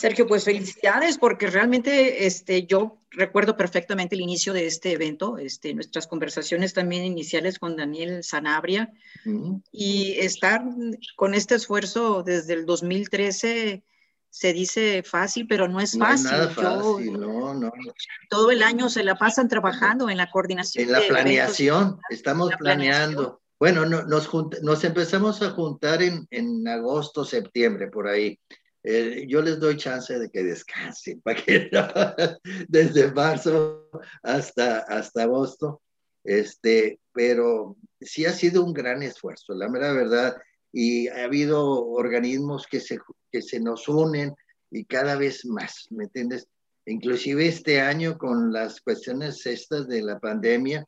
Sergio, 0.00 0.26
pues 0.26 0.44
felicidades 0.44 1.18
porque 1.18 1.46
realmente 1.46 2.26
este, 2.26 2.66
yo 2.66 2.96
recuerdo 3.10 3.58
perfectamente 3.58 4.14
el 4.14 4.22
inicio 4.22 4.54
de 4.54 4.66
este 4.66 4.92
evento, 4.92 5.36
este, 5.36 5.74
nuestras 5.74 6.06
conversaciones 6.06 6.72
también 6.72 7.04
iniciales 7.04 7.58
con 7.58 7.76
Daniel 7.76 8.24
Sanabria 8.24 8.92
uh 9.26 9.30
-huh. 9.30 9.62
y 9.70 10.12
estar 10.18 10.62
con 11.16 11.34
este 11.34 11.56
esfuerzo 11.56 12.22
desde 12.22 12.54
el 12.54 12.64
2013 12.64 13.82
se 14.30 14.52
dice 14.54 15.02
fácil, 15.02 15.46
pero 15.46 15.68
no 15.68 15.80
es 15.80 15.98
fácil. 15.98 16.30
No 16.30 16.30
es 16.30 16.38
nada 16.38 16.48
fácil, 16.48 17.12
yo, 17.12 17.18
no, 17.18 17.54
no. 17.54 17.72
Todo 18.30 18.50
el 18.52 18.62
año 18.62 18.88
se 18.88 19.02
la 19.02 19.16
pasan 19.16 19.48
trabajando 19.48 20.08
en 20.08 20.16
la 20.16 20.30
coordinación. 20.30 20.86
En 20.86 20.92
la 20.92 21.00
planeación, 21.06 21.82
eventos, 21.82 22.00
estamos 22.08 22.50
la 22.50 22.56
planeando. 22.56 23.14
Planeación. 23.16 23.40
Bueno, 23.58 23.84
no, 23.84 24.02
nos, 24.04 24.30
nos, 24.62 24.84
empezamos 24.84 25.42
a 25.42 25.50
juntar 25.50 26.02
en, 26.02 26.26
en 26.30 26.66
agosto, 26.66 27.26
septiembre, 27.26 27.88
por 27.88 28.08
ahí. 28.08 28.38
Eh, 28.82 29.26
yo 29.28 29.42
les 29.42 29.60
doy 29.60 29.76
chance 29.76 30.18
de 30.18 30.30
que 30.30 30.42
descansen, 30.42 31.20
para 31.24 31.42
que 31.42 31.70
desde 32.68 33.12
marzo 33.12 33.90
hasta, 34.22 34.78
hasta 34.80 35.22
agosto, 35.22 35.82
este, 36.24 36.98
pero 37.12 37.76
sí 38.00 38.24
ha 38.24 38.32
sido 38.32 38.64
un 38.64 38.72
gran 38.72 39.02
esfuerzo, 39.02 39.54
la 39.54 39.68
mera 39.68 39.92
verdad, 39.92 40.36
y 40.72 41.08
ha 41.08 41.24
habido 41.24 41.86
organismos 41.86 42.66
que 42.66 42.80
se, 42.80 42.98
que 43.30 43.42
se 43.42 43.60
nos 43.60 43.88
unen 43.88 44.34
y 44.70 44.84
cada 44.84 45.16
vez 45.16 45.44
más, 45.44 45.86
¿me 45.90 46.04
entiendes? 46.04 46.46
Inclusive 46.86 47.46
este 47.46 47.80
año 47.80 48.16
con 48.16 48.52
las 48.52 48.80
cuestiones 48.80 49.44
estas 49.46 49.88
de 49.88 50.02
la 50.02 50.18
pandemia, 50.18 50.86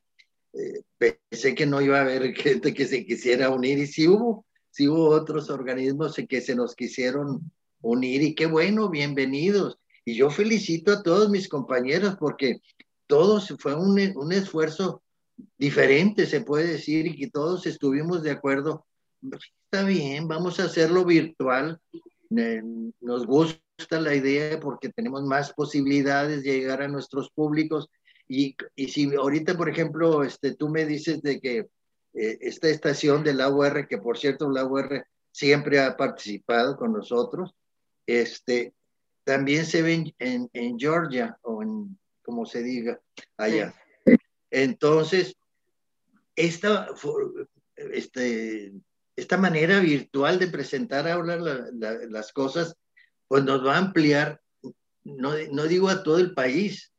eh, 0.54 0.82
pensé 0.98 1.54
que 1.54 1.66
no 1.66 1.80
iba 1.80 1.98
a 1.98 2.02
haber 2.02 2.34
gente 2.36 2.72
que 2.72 2.86
se 2.86 3.04
quisiera 3.04 3.50
unir 3.50 3.78
y 3.78 3.86
sí 3.86 4.08
hubo, 4.08 4.46
sí 4.70 4.88
hubo 4.88 5.08
otros 5.08 5.50
organismos 5.50 6.16
que 6.28 6.40
se 6.40 6.54
nos 6.54 6.74
quisieron 6.74 7.52
unir 7.82 8.22
y 8.22 8.34
qué 8.34 8.46
bueno, 8.46 8.88
bienvenidos. 8.88 9.78
Y 10.04 10.14
yo 10.14 10.30
felicito 10.30 10.92
a 10.92 11.02
todos 11.02 11.28
mis 11.28 11.48
compañeros 11.48 12.16
porque 12.18 12.60
todos 13.06 13.54
fue 13.58 13.74
un, 13.74 13.98
un 14.16 14.32
esfuerzo 14.32 15.02
diferente, 15.58 16.26
se 16.26 16.40
puede 16.40 16.66
decir, 16.66 17.06
y 17.06 17.16
que 17.16 17.30
todos 17.30 17.66
estuvimos 17.66 18.22
de 18.22 18.30
acuerdo. 18.30 18.86
Está 19.64 19.84
bien, 19.84 20.28
vamos 20.28 20.58
a 20.60 20.64
hacerlo 20.64 21.04
virtual. 21.04 21.80
Nos 22.30 23.26
gusta 23.26 24.00
la 24.00 24.14
idea 24.14 24.58
porque 24.58 24.88
tenemos 24.88 25.22
más 25.24 25.52
posibilidades 25.52 26.42
de 26.42 26.60
llegar 26.60 26.82
a 26.82 26.88
nuestros 26.88 27.30
públicos. 27.30 27.88
Y, 28.28 28.56
y 28.74 28.88
si 28.88 29.14
ahorita, 29.14 29.56
por 29.56 29.68
ejemplo, 29.68 30.22
este, 30.22 30.54
tú 30.54 30.68
me 30.68 30.86
dices 30.86 31.20
de 31.22 31.40
que 31.40 31.68
eh, 32.14 32.38
esta 32.40 32.68
estación 32.68 33.24
de 33.24 33.34
la 33.34 33.48
UR, 33.48 33.86
que 33.88 33.98
por 33.98 34.18
cierto 34.18 34.50
la 34.50 34.64
UR 34.64 35.06
siempre 35.30 35.80
ha 35.80 35.96
participado 35.96 36.76
con 36.76 36.92
nosotros, 36.92 37.54
este, 38.06 38.74
también 39.24 39.66
se 39.66 39.82
ven 39.82 40.14
en, 40.18 40.50
en, 40.52 40.78
Georgia, 40.78 41.38
o 41.42 41.62
en, 41.62 41.98
como 42.22 42.46
se 42.46 42.62
diga, 42.62 43.00
allá. 43.36 43.74
Entonces, 44.50 45.36
esta, 46.36 46.88
este, 47.76 48.72
esta 49.16 49.36
manera 49.36 49.80
virtual 49.80 50.38
de 50.38 50.48
presentar 50.48 51.08
ahora 51.08 51.36
la, 51.36 51.68
la, 51.72 51.92
las 52.08 52.32
cosas, 52.32 52.76
pues 53.28 53.44
nos 53.44 53.64
va 53.64 53.76
a 53.76 53.78
ampliar, 53.78 54.40
no, 55.04 55.34
no 55.52 55.64
digo 55.64 55.88
a 55.88 56.02
todo 56.02 56.18
el 56.18 56.34
país, 56.34 56.92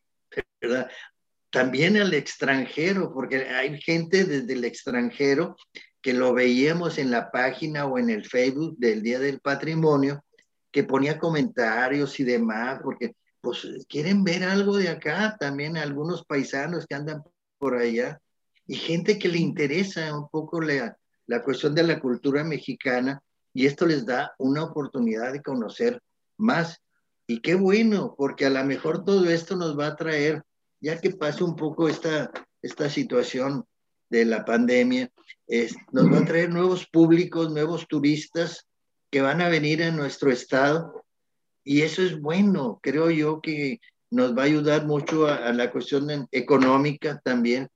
¿verdad? 0.62 0.90
También 1.52 1.98
al 1.98 2.14
extranjero, 2.14 3.14
porque 3.14 3.48
hay 3.50 3.80
gente 3.80 4.24
desde 4.24 4.54
el 4.54 4.66
extranjero 4.66 5.56
que 6.02 6.14
lo 6.14 6.34
veíamos 6.34 6.98
en 6.98 7.12
la 7.12 7.32
página 7.32 7.86
o 7.86 7.98
en 7.98 8.10
el 8.10 8.26
Facebook 8.26 8.76
del 8.78 9.04
Día 9.04 9.20
del 9.20 9.40
Patrimonio, 9.40 10.24
que 10.74 10.84
ponía 10.84 11.20
comentarios 11.20 12.20
y 12.20 12.24
demás, 12.24 12.80
porque 12.84 13.16
pues 13.40 13.68
quieren 13.88 14.24
ver 14.24 14.44
algo 14.44 14.76
de 14.76 14.90
acá, 14.90 15.38
también 15.40 15.78
algunos 15.78 16.26
paisanos 16.26 16.88
que 16.88 16.96
andan 16.96 17.24
por 17.60 17.76
allá, 17.76 18.20
y 18.66 18.76
gente 18.76 19.20
que 19.20 19.30
le 19.30 19.38
interesa 19.38 20.18
un 20.18 20.28
poco 20.30 20.60
la, 20.60 20.98
la 21.28 21.44
cuestión 21.44 21.76
de 21.76 21.84
la 21.84 22.00
cultura 22.00 22.44
mexicana, 22.44 23.22
y 23.54 23.68
esto 23.68 23.86
les 23.86 24.04
da 24.04 24.34
una 24.40 24.64
oportunidad 24.64 25.32
de 25.32 25.44
conocer 25.44 26.02
más. 26.38 26.82
Y 27.28 27.42
qué 27.42 27.54
bueno, 27.54 28.16
porque 28.18 28.48
a 28.48 28.50
lo 28.50 28.64
mejor 28.66 29.06
todo 29.06 29.30
esto 29.30 29.56
nos 29.56 29.78
va 29.78 29.88
a 29.88 29.96
traer, 29.96 30.42
ya 30.82 31.00
que 31.00 31.12
pase 31.12 31.44
un 31.44 31.56
poco 31.56 31.88
esta, 31.88 32.32
esta 32.64 32.90
situación 32.90 33.64
de 34.10 34.26
la 34.26 34.44
pandemia, 34.44 35.12
es, 35.46 35.76
nos 35.92 36.12
va 36.12 36.18
a 36.20 36.26
traer 36.26 36.50
nuevos 36.50 36.88
públicos, 36.88 37.52
nuevos 37.52 37.88
turistas, 37.88 38.66
que 39.14 39.22
van 39.22 39.42
a 39.42 39.48
venir 39.48 39.84
a 39.84 39.92
nuestro 39.92 40.32
estado. 40.32 41.06
Y 41.64 41.84
eso 41.84 42.02
es 42.02 42.20
bueno, 42.20 42.80
creo 42.82 43.12
yo 43.12 43.42
que 43.42 43.80
nos 44.10 44.36
va 44.36 44.42
a 44.42 44.46
ayudar 44.46 44.88
mucho 44.88 45.28
a, 45.28 45.36
a 45.36 45.54
la 45.54 45.72
cuestión 45.72 46.28
económica 46.32 47.22
también, 47.24 47.70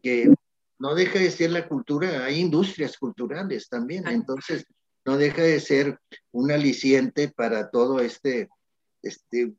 que 0.00 0.32
no 0.78 0.94
deja 0.94 1.18
de 1.18 1.32
ser 1.32 1.50
la 1.50 1.66
cultura, 1.66 2.24
hay 2.24 2.38
industrias 2.38 2.96
culturales 2.96 3.68
también, 3.68 4.06
entonces 4.06 4.64
no 5.04 5.16
deja 5.16 5.42
de 5.42 5.58
ser 5.58 5.98
un 6.30 6.52
aliciente 6.52 7.28
para 7.28 7.68
todo 7.68 7.98
este, 7.98 8.48
este 9.02 9.52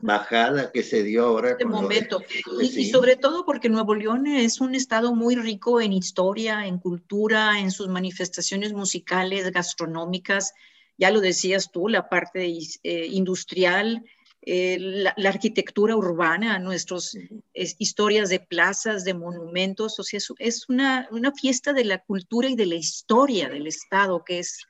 bajada 0.00 0.70
que 0.72 0.82
se 0.82 1.02
dio 1.02 1.24
ahora. 1.24 1.50
Este 1.50 1.64
momento. 1.64 2.22
y, 2.60 2.90
sobre 2.90 3.16
todo 3.16 3.44
porque 3.44 3.68
Nuevo 3.68 3.94
León 3.94 4.26
es 4.26 4.60
un 4.60 4.74
estado 4.74 5.14
muy 5.14 5.36
rico 5.36 5.80
en 5.80 5.92
historia, 5.92 6.66
en 6.66 6.78
cultura, 6.78 7.58
en 7.58 7.70
sus 7.70 7.88
manifestaciones 7.88 8.72
musicales, 8.72 9.50
gastronómicas. 9.50 10.54
Ya 10.98 11.10
lo 11.10 11.20
decías 11.20 11.70
tú, 11.72 11.88
la 11.88 12.08
parte 12.08 12.58
eh, 12.82 13.06
industrial, 13.10 14.04
eh, 14.42 14.78
la, 14.78 15.28
arquitectura 15.28 15.96
urbana, 15.96 16.58
nuestras 16.58 17.18
historias 17.52 18.28
de 18.28 18.38
plazas, 18.38 19.04
de 19.04 19.12
monumentos, 19.12 19.98
o 19.98 20.02
sea, 20.04 20.20
es, 20.38 20.68
una, 20.68 21.08
una, 21.10 21.32
fiesta 21.32 21.72
de 21.72 21.84
la 21.84 21.98
cultura 21.98 22.48
y 22.48 22.54
de 22.54 22.66
la 22.66 22.76
historia 22.76 23.48
del 23.48 23.66
Estado 23.66 24.24
que 24.24 24.38
es, 24.38 24.66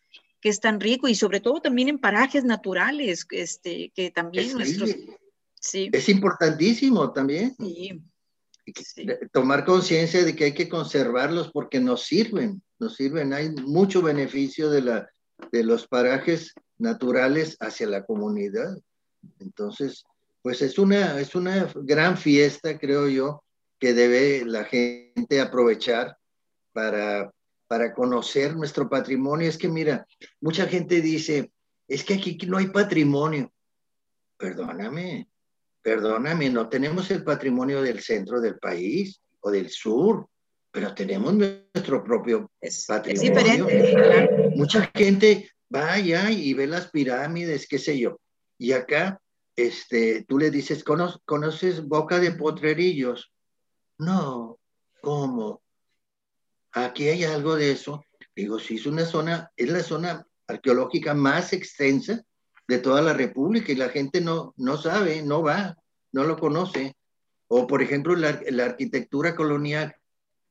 que 0.46 0.50
es 0.50 0.60
tan 0.60 0.78
rico 0.78 1.08
y 1.08 1.16
sobre 1.16 1.40
todo 1.40 1.60
también 1.60 1.88
en 1.88 1.98
parajes 1.98 2.44
naturales, 2.44 3.26
este, 3.32 3.90
que 3.96 4.12
también 4.12 4.52
nuestros... 4.52 4.94
Sí. 5.58 5.90
Es 5.92 6.08
importantísimo 6.08 7.12
también. 7.12 7.56
Sí. 7.58 8.00
Tomar 9.32 9.64
conciencia 9.64 10.24
de 10.24 10.36
que 10.36 10.44
hay 10.44 10.54
que 10.54 10.68
conservarlos 10.68 11.50
porque 11.50 11.80
nos 11.80 12.04
sirven, 12.04 12.62
nos 12.78 12.94
sirven. 12.94 13.32
Hay 13.32 13.50
mucho 13.56 14.02
beneficio 14.02 14.70
de, 14.70 14.82
la, 14.82 15.10
de 15.50 15.64
los 15.64 15.88
parajes 15.88 16.54
naturales 16.78 17.56
hacia 17.58 17.88
la 17.88 18.04
comunidad. 18.04 18.78
Entonces, 19.40 20.04
pues 20.42 20.62
es 20.62 20.78
una, 20.78 21.18
es 21.18 21.34
una 21.34 21.72
gran 21.74 22.16
fiesta, 22.16 22.78
creo 22.78 23.08
yo, 23.08 23.42
que 23.80 23.94
debe 23.94 24.44
la 24.44 24.62
gente 24.62 25.40
aprovechar 25.40 26.16
para, 26.72 27.32
para 27.66 27.92
conocer 27.94 28.56
nuestro 28.56 28.88
patrimonio. 28.88 29.48
Es 29.48 29.58
que 29.58 29.68
mira, 29.68 30.06
mucha 30.40 30.66
gente 30.66 31.00
dice, 31.00 31.52
es 31.88 32.04
que 32.04 32.14
aquí 32.14 32.38
no 32.46 32.58
hay 32.58 32.68
patrimonio. 32.68 33.52
Perdóname, 34.36 35.28
perdóname, 35.82 36.50
no 36.50 36.68
tenemos 36.68 37.10
el 37.10 37.24
patrimonio 37.24 37.82
del 37.82 38.00
centro 38.00 38.40
del 38.40 38.58
país 38.58 39.20
o 39.40 39.50
del 39.50 39.70
sur, 39.70 40.28
pero 40.70 40.94
tenemos 40.94 41.34
nuestro 41.34 42.04
propio 42.04 42.50
patrimonio. 42.86 43.68
Es 43.68 43.72
diferente. 43.72 44.52
Mucha 44.56 44.90
gente 44.94 45.50
va 45.74 45.94
allá 45.94 46.30
y 46.30 46.52
ve 46.54 46.66
las 46.66 46.90
pirámides, 46.90 47.66
qué 47.66 47.78
sé 47.78 47.98
yo. 47.98 48.20
Y 48.58 48.72
acá, 48.72 49.20
este, 49.56 50.24
tú 50.24 50.38
le 50.38 50.50
dices, 50.50 50.84
¿conoces 50.84 51.86
Boca 51.86 52.18
de 52.18 52.32
Potrerillos? 52.32 53.32
No, 53.98 54.58
¿cómo? 55.00 55.62
Aquí 56.76 57.08
hay 57.08 57.24
algo 57.24 57.56
de 57.56 57.72
eso. 57.72 58.04
Digo, 58.34 58.58
sí, 58.58 58.74
es 58.74 58.84
una 58.84 59.06
zona, 59.06 59.50
es 59.56 59.70
la 59.70 59.82
zona 59.82 60.26
arqueológica 60.46 61.14
más 61.14 61.54
extensa 61.54 62.22
de 62.68 62.78
toda 62.78 63.00
la 63.00 63.14
República 63.14 63.72
y 63.72 63.76
la 63.76 63.88
gente 63.88 64.20
no, 64.20 64.52
no 64.58 64.76
sabe, 64.76 65.22
no 65.22 65.42
va, 65.42 65.74
no 66.12 66.24
lo 66.24 66.36
conoce. 66.36 66.94
O, 67.48 67.66
por 67.66 67.80
ejemplo, 67.80 68.14
la, 68.14 68.40
arquitectura 68.62 69.34
colonial. 69.34 69.96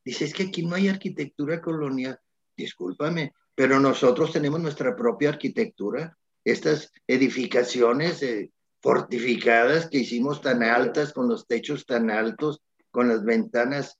Dice, 0.03 0.25
es 0.25 0.33
que 0.33 0.43
aquí 0.45 0.65
no 0.65 0.73
hay 0.75 0.87
arquitectura 0.87 1.61
colonial. 1.61 2.19
Discúlpame, 2.57 3.33
pero 3.53 3.79
nosotros 3.79 4.31
tenemos 4.31 4.59
nuestra 4.59 4.95
propia 4.95 5.29
arquitectura 5.29 6.17
estas 6.43 6.91
edificaciones 7.05 8.23
eh, 8.23 8.51
fortificadas 8.81 9.89
que 9.89 9.99
hicimos 9.99 10.41
tan 10.41 10.63
altas, 10.63 11.13
con 11.13 11.29
los 11.29 11.45
techos 11.45 11.85
tan 11.85 12.09
altos, 12.09 12.61
con 12.89 13.09
las 13.09 13.23
ventanas 13.23 13.99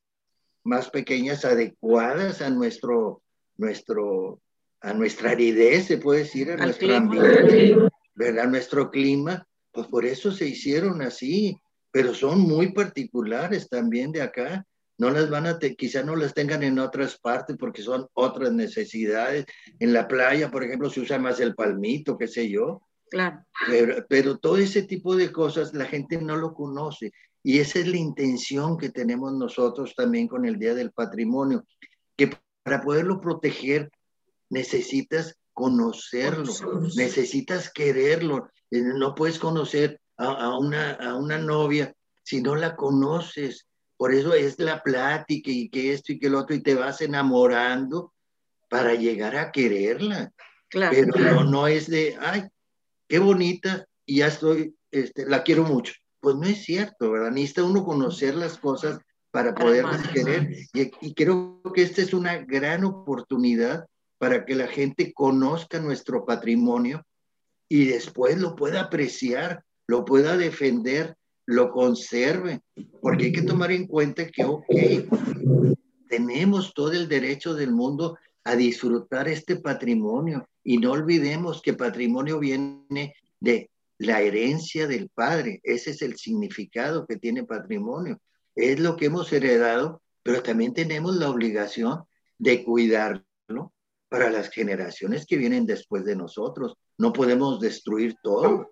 más 0.65 0.89
pequeñas, 0.89 1.45
adecuadas 1.45 2.41
a 2.41 2.49
nuestro, 2.49 3.21
nuestro, 3.55 4.41
a 4.81 4.93
nuestra 4.93 5.31
aridez, 5.31 5.85
se 5.85 5.97
puede 5.97 6.19
decir, 6.19 6.51
a 6.51 6.57
nuestro 6.57 6.93
ambiente, 6.93 7.77
¿verdad? 8.13 8.47
Nuestro 8.47 8.91
clima, 8.91 9.47
pues 9.71 9.87
por 9.87 10.05
eso 10.05 10.31
se 10.31 10.47
hicieron 10.47 11.01
así, 11.01 11.57
pero 11.91 12.13
son 12.13 12.41
muy 12.41 12.73
particulares 12.73 13.69
también 13.69 14.11
de 14.11 14.21
acá 14.21 14.65
no 14.97 15.09
las 15.09 15.29
van 15.29 15.47
a, 15.47 15.59
quizá 15.59 16.03
no 16.03 16.15
las 16.15 16.33
tengan 16.33 16.63
en 16.63 16.79
otras 16.79 17.17
partes 17.17 17.57
porque 17.59 17.81
son 17.81 18.07
otras 18.13 18.53
necesidades. 18.53 19.45
En 19.79 19.93
la 19.93 20.07
playa, 20.07 20.49
por 20.49 20.63
ejemplo, 20.63 20.89
se 20.89 21.01
usa 21.01 21.19
más 21.19 21.39
el 21.39 21.53
palmito, 21.53 22.17
qué 22.17 22.27
sé 22.27 22.49
yo. 22.49 22.81
Claro. 23.09 23.45
Pero, 23.67 24.05
pero 24.07 24.37
todo 24.37 24.57
ese 24.57 24.83
tipo 24.83 25.15
de 25.15 25.31
cosas 25.31 25.73
la 25.73 25.85
gente 25.85 26.17
no 26.21 26.37
lo 26.37 26.53
conoce. 26.53 27.11
Y 27.47 27.59
esa 27.59 27.77
es 27.77 27.87
la 27.87 27.97
intención 27.97 28.75
que 28.75 28.89
tenemos 28.89 29.31
nosotros 29.31 29.93
también 29.95 30.27
con 30.27 30.45
el 30.45 30.57
Día 30.57 30.73
del 30.73 30.91
Patrimonio, 30.91 31.63
que 32.17 32.35
para 32.63 32.81
poderlo 32.81 33.21
proteger 33.21 33.91
necesitas 34.49 35.37
conocerlo, 35.53 36.51
necesitas 36.95 37.69
quererlo. 37.71 38.49
Eh, 38.71 38.81
no 38.81 39.13
puedes 39.13 39.37
conocer 39.37 40.01
a, 40.17 40.25
a, 40.25 40.57
una, 40.57 40.93
a 40.93 41.13
una 41.13 41.37
novia 41.37 41.93
si 42.23 42.41
no 42.41 42.55
la 42.55 42.75
conoces, 42.75 43.67
por 43.95 44.11
eso 44.11 44.33
es 44.33 44.57
la 44.57 44.81
plática 44.81 45.51
y 45.51 45.69
que 45.69 45.93
esto 45.93 46.13
y 46.13 46.19
que 46.19 46.31
lo 46.31 46.39
otro, 46.39 46.55
y 46.55 46.63
te 46.63 46.73
vas 46.73 46.99
enamorando 47.01 48.11
para 48.69 48.95
llegar 48.95 49.35
a 49.35 49.51
quererla. 49.51 50.33
Claro, 50.67 50.97
Pero 51.13 51.43
No, 51.43 51.67
es 51.67 51.91
de, 51.91 52.17
ay, 52.19 52.45
qué 53.07 53.19
bonita, 53.19 53.85
y 54.03 54.17
ya 54.17 54.27
estoy, 54.29 54.75
este, 54.89 55.27
la 55.27 55.43
quiero 55.43 55.63
mucho. 55.63 55.93
Pues 56.25 56.37
no 56.37 56.47
es 56.47 56.63
cierto, 56.63 57.11
¿verdad? 57.11 57.29
Necesita 57.29 57.63
uno 57.63 57.85
conocer 57.85 58.33
las 58.33 58.57
cosas 58.57 58.99
para 59.29 59.53
poderlas 59.53 60.07
querer. 60.07 60.49
Y, 60.73 60.91
y 61.01 61.13
creo 61.13 61.61
que 61.71 61.83
esta 61.83 62.01
es 62.01 62.15
una 62.15 62.37
gran 62.37 62.83
oportunidad 62.83 63.85
para 64.17 64.43
que 64.43 64.55
la 64.55 64.65
gente 64.65 65.13
conozca 65.13 65.79
nuestro 65.79 66.25
patrimonio 66.25 67.03
y 67.69 67.85
después 67.85 68.39
lo 68.39 68.55
pueda 68.55 68.81
apreciar, 68.81 69.63
lo 69.85 70.03
pueda 70.03 70.35
defender 70.35 71.15
lo 71.45 71.71
conserve, 71.71 72.61
porque 73.01 73.25
hay 73.25 73.31
que 73.31 73.43
tomar 73.43 73.71
en 73.71 73.85
cuenta 73.85 74.27
que, 74.27 74.43
ok, 74.43 74.65
tenemos 76.09 76.73
todo 76.73 76.91
el 76.93 77.07
derecho 77.07 77.53
del 77.53 77.71
mundo 77.71 78.17
a 78.43 78.55
disfrutar 78.55 79.27
este 79.27 79.57
patrimonio 79.57 80.47
y 80.63 80.79
no 80.79 80.91
olvidemos 80.91 81.61
que 81.61 81.73
patrimonio 81.73 82.39
viene 82.39 83.13
de 83.39 83.69
la 83.97 84.21
herencia 84.21 84.87
del 84.87 85.09
padre, 85.09 85.61
ese 85.63 85.91
es 85.91 86.01
el 86.01 86.17
significado 86.17 87.05
que 87.05 87.17
tiene 87.17 87.43
patrimonio, 87.43 88.19
es 88.55 88.79
lo 88.79 88.95
que 88.95 89.05
hemos 89.05 89.31
heredado, 89.31 90.01
pero 90.23 90.41
también 90.41 90.73
tenemos 90.73 91.15
la 91.15 91.29
obligación 91.29 92.03
de 92.37 92.63
cuidarlo 92.63 93.73
para 94.09 94.29
las 94.29 94.49
generaciones 94.49 95.25
que 95.25 95.37
vienen 95.37 95.65
después 95.65 96.05
de 96.05 96.15
nosotros. 96.15 96.75
No 96.97 97.13
podemos 97.13 97.59
destruir 97.59 98.15
todo, 98.23 98.69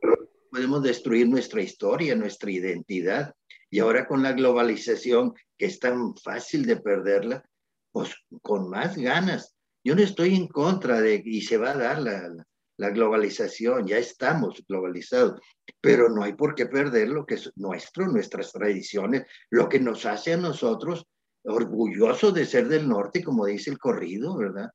podemos 0.52 0.84
destruir 0.84 1.28
nuestra 1.28 1.62
historia, 1.62 2.16
nuestra 2.16 2.52
identidad. 2.52 3.34
Y 3.70 3.80
ahora 3.80 4.08
con 4.08 4.22
la 4.24 4.34
globalización, 4.34 5.34
que 5.58 5.66
es 5.66 5.80
tan 5.80 6.16
fácil 6.16 6.66
de 6.66 6.78
perderla, 6.78 7.44
pues 7.92 8.14
con 8.42 8.70
más 8.70 8.98
ganas. 8.98 9.56
Yo 9.84 9.96
no 9.96 10.02
estoy 10.02 10.36
en 10.36 10.48
contra 10.48 11.02
de, 11.02 11.22
y 11.26 11.42
se 11.42 11.58
va 11.58 11.72
a 11.72 11.78
dar 11.78 12.02
la, 12.02 12.30
la, 12.30 12.48
globalización, 12.78 13.88
ya 13.88 13.98
estamos 13.98 14.64
globalizados, 14.68 15.40
pero 15.82 16.10
no 16.10 16.24
hay 16.24 16.34
por 16.34 16.56
qué 16.56 16.66
perder 16.66 17.10
lo 17.10 17.26
que 17.26 17.36
es 17.36 17.52
nuestro, 17.56 18.08
nuestras 18.08 18.52
tradiciones, 18.52 19.26
lo 19.50 19.70
que 19.70 19.80
nos 19.80 20.06
hace 20.06 20.34
a 20.34 20.38
nosotros 20.38 21.06
orgullosos 21.44 22.34
de 22.34 22.46
ser 22.46 22.68
del 22.68 22.88
norte, 22.88 23.24
como 23.24 23.46
dice 23.46 23.70
el 23.70 23.78
corrido, 23.78 24.38
¿verdad? 24.38 24.70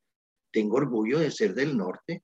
Tengo 0.53 0.77
orgullo 0.77 1.19
de 1.19 1.31
ser 1.31 1.55
del 1.55 1.77
norte, 1.77 2.23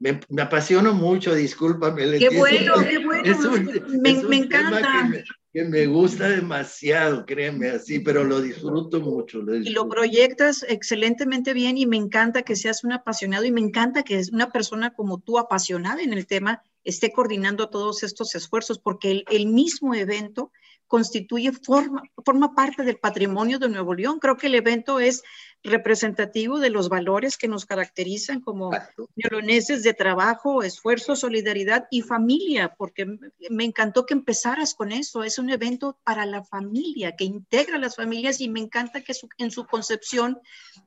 me, 0.00 0.18
me, 0.30 0.42
apasiono 0.42 0.94
mucho, 0.94 1.34
discúlpame. 1.34 2.18
Qué 2.18 2.30
bueno, 2.30 2.74
qué 2.88 2.98
bueno. 3.04 3.34
me, 4.02 4.36
encanta. 4.36 5.24
Que 5.52 5.64
me, 5.64 5.86
gusta 5.86 6.28
demasiado, 6.28 7.26
créeme 7.26 7.70
así, 7.70 7.98
pero 7.98 8.22
lo 8.22 8.40
disfruto 8.40 9.00
mucho. 9.00 9.40
Y 9.40 9.70
lo 9.70 9.88
proyectas 9.88 10.64
excelentemente 10.68 11.52
bien 11.54 11.76
y 11.76 11.86
me 11.86 11.96
encanta 11.96 12.42
que 12.42 12.54
seas 12.54 12.84
un 12.84 12.92
apasionado 12.92 13.44
y 13.44 13.50
me 13.50 13.60
encanta 13.60 14.04
que 14.04 14.18
es 14.18 14.30
una 14.30 14.50
persona 14.50 14.94
como 14.94 15.18
tú 15.18 15.38
apasionada 15.38 16.02
en 16.02 16.12
el 16.12 16.26
tema 16.26 16.62
esté 16.84 17.12
coordinando 17.12 17.68
todos 17.68 18.02
estos 18.02 18.34
esfuerzos, 18.34 18.78
porque 18.78 19.10
el, 19.10 19.24
el 19.30 19.46
mismo 19.46 19.94
evento 19.94 20.50
constituye, 20.90 21.52
forma, 21.52 22.02
forma 22.24 22.54
parte 22.54 22.82
del 22.82 22.98
patrimonio 22.98 23.58
de 23.58 23.68
Nuevo 23.68 23.94
León. 23.94 24.18
Creo 24.18 24.36
que 24.36 24.48
el 24.48 24.56
evento 24.56 24.98
es 24.98 25.22
representativo 25.62 26.58
de 26.58 26.70
los 26.70 26.88
valores 26.88 27.36
que 27.36 27.48
nos 27.48 27.66
caracterizan 27.66 28.40
como 28.40 28.70
neoloneses 29.16 29.82
de 29.82 29.92
trabajo, 29.92 30.62
esfuerzo, 30.62 31.16
solidaridad 31.16 31.86
y 31.90 32.02
familia, 32.02 32.74
porque 32.76 33.18
me 33.50 33.64
encantó 33.64 34.06
que 34.06 34.14
empezaras 34.14 34.74
con 34.74 34.92
eso. 34.92 35.22
Es 35.22 35.38
un 35.38 35.50
evento 35.50 35.98
para 36.04 36.24
la 36.24 36.42
familia, 36.42 37.16
que 37.16 37.24
integra 37.24 37.76
a 37.76 37.80
las 37.80 37.96
familias 37.96 38.40
y 38.40 38.48
me 38.48 38.60
encanta 38.60 39.02
que 39.02 39.12
en 39.38 39.50
su 39.50 39.66
concepción 39.66 40.38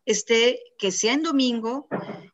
esté, 0.06 0.60
que 0.78 0.92
sea 0.92 1.14
en 1.14 1.24
domingo 1.24 1.88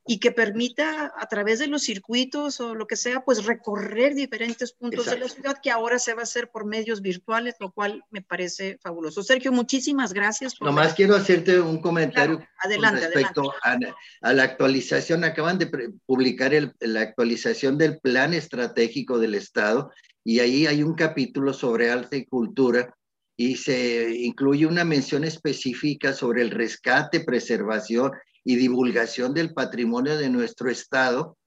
y 0.05 0.19
que 0.19 0.31
permita 0.31 1.13
a 1.17 1.27
través 1.27 1.59
de 1.59 1.67
los 1.67 1.83
circuitos 1.83 2.59
o 2.61 2.73
lo 2.73 2.87
que 2.87 2.95
sea, 2.95 3.23
pues 3.23 3.45
recorrer 3.45 4.15
diferentes 4.15 4.71
puntos 4.71 5.05
de 5.05 5.19
la 5.19 5.27
ciudad 5.27 5.59
que 5.61 5.71
ahora 5.71 5.99
se 5.99 6.13
va 6.13 6.21
a 6.21 6.23
hacer 6.23 6.49
por 6.49 6.65
medios 6.65 7.01
virtuales, 7.01 7.55
lo 7.59 7.71
cual 7.71 8.03
me 8.09 8.21
parece 8.21 8.79
fabuloso. 8.81 9.23
Sergio, 9.23 9.51
muchísimas 9.51 10.13
gracias. 10.13 10.55
Por 10.55 10.67
Nomás 10.67 10.93
quiero 10.93 11.15
hacerte 11.15 11.59
un 11.59 11.79
comentario 11.81 12.28
adelante, 12.57 13.01
respecto 13.01 13.53
A, 13.63 14.33
la 14.33 14.43
actualización. 14.43 15.23
Acaban 15.23 15.57
de 15.57 15.67
publicar 16.05 16.51
la 16.79 17.01
actualización 17.01 17.77
del 17.77 17.99
plan 17.99 18.33
estratégico 18.33 19.19
del 19.19 19.35
Estado 19.35 19.91
y 20.23 20.39
ahí 20.39 20.67
hay 20.67 20.83
un 20.83 20.95
capítulo 20.95 21.53
sobre 21.53 21.89
arte 21.89 22.17
y 22.17 22.25
cultura 22.25 22.93
y 23.37 23.55
se 23.55 24.13
incluye 24.17 24.65
una 24.65 24.83
mención 24.83 25.23
específica 25.23 26.13
sobre 26.13 26.41
el 26.41 26.51
rescate, 26.51 27.21
preservación 27.21 28.11
y 28.43 28.57
divulgación 28.57 29.33
del 29.33 29.53
patrimonio 29.53 30.17
de 30.17 30.29
nuestro 30.29 30.69
Estado. 30.69 31.37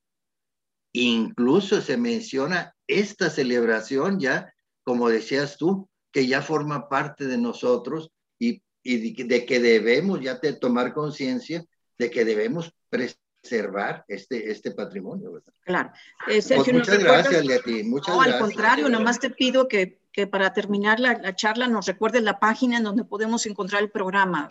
Incluso 0.94 1.80
se 1.82 1.96
menciona 1.96 2.74
esta 2.86 3.28
celebración 3.28 4.18
ya, 4.18 4.52
como 4.84 5.08
decías 5.08 5.56
tú, 5.58 5.88
que 6.12 6.26
ya 6.26 6.42
forma 6.42 6.88
parte 6.88 7.26
de 7.26 7.38
nosotros 7.38 8.10
y, 8.38 8.62
de, 8.84 9.46
que 9.46 9.60
debemos 9.60 10.20
ya 10.20 10.40
tomar 10.60 10.92
conciencia 10.92 11.64
de 11.98 12.10
que 12.10 12.24
debemos 12.24 12.72
preservar 12.88 14.04
este, 14.08 14.50
este 14.50 14.72
patrimonio. 14.72 15.32
¿verdad? 15.32 15.52
Claro. 15.64 15.92
Eh, 16.28 16.42
pues 16.42 16.72
muchas 16.72 16.98
gracias, 16.98 17.44
Leti. 17.44 17.84
Muchas 17.84 18.14
no, 18.14 18.22
al 18.22 18.38
contrario, 18.38 18.88
nomás 18.88 19.20
te 19.20 19.30
pido 19.30 19.68
que, 19.68 19.98
que 20.12 20.26
para 20.26 20.52
terminar 20.52 21.00
la, 21.00 21.18
la, 21.18 21.34
charla 21.34 21.68
nos 21.68 21.86
recuerdes 21.86 22.22
la 22.22 22.38
página 22.38 22.76
en 22.78 22.84
donde 22.84 23.04
podemos 23.04 23.46
encontrar 23.46 23.82
el 23.82 23.90
programa. 23.90 24.48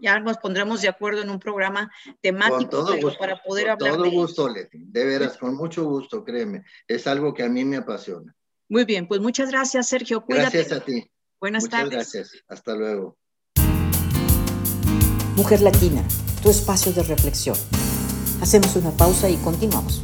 Ya 0.01 0.19
nos 0.19 0.39
pondremos 0.39 0.83
de 0.83 0.89
acuerdo 0.89 1.23
en 1.23 1.31
un 1.31 1.39
programa 1.39 1.91
temático 2.21 2.87
para 3.19 3.43
poder 3.43 3.71
hablar 3.71 3.95
todo 3.95 4.11
gusto, 4.11 4.49
Leti. 4.49 4.85
De 4.87 5.05
veras, 5.05 5.37
con 5.37 5.55
mucho 5.55 5.85
gusto, 5.85 6.25
créeme. 6.25 6.65
Es 6.89 7.07
algo 7.07 7.33
que 7.33 7.43
a 7.43 7.49
mí 7.49 7.65
me 7.65 7.77
apasiona. 7.77 8.35
Muy 8.69 8.85
bien, 8.85 9.07
pues 9.07 9.21
muchas 9.21 9.51
gracias, 9.51 9.89
Sergio. 9.89 10.25
Cuídate. 10.25 10.59
Gracias 10.59 10.81
a 10.81 10.85
ti. 10.85 11.11
Buenas 11.41 11.65
muchas 11.65 11.81
tardes. 11.81 11.95
Gracias. 11.95 12.45
Hasta 12.49 12.75
luego. 12.75 13.17
Mujer 15.37 15.61
Latina, 15.61 16.03
tu 16.43 16.51
espacio 16.51 16.93
de 16.93 17.03
reflexión. 17.03 17.57
Hacemos 18.41 18.77
una 18.77 18.91
pausa 18.93 19.29
y 19.29 19.37
continuamos. 19.37 20.03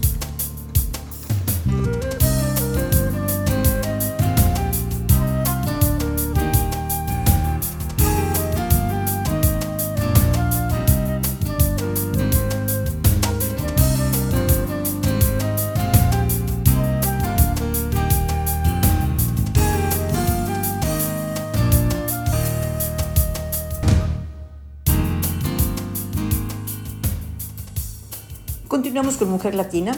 Con 29.17 29.31
Mujer 29.31 29.55
Latina. 29.55 29.93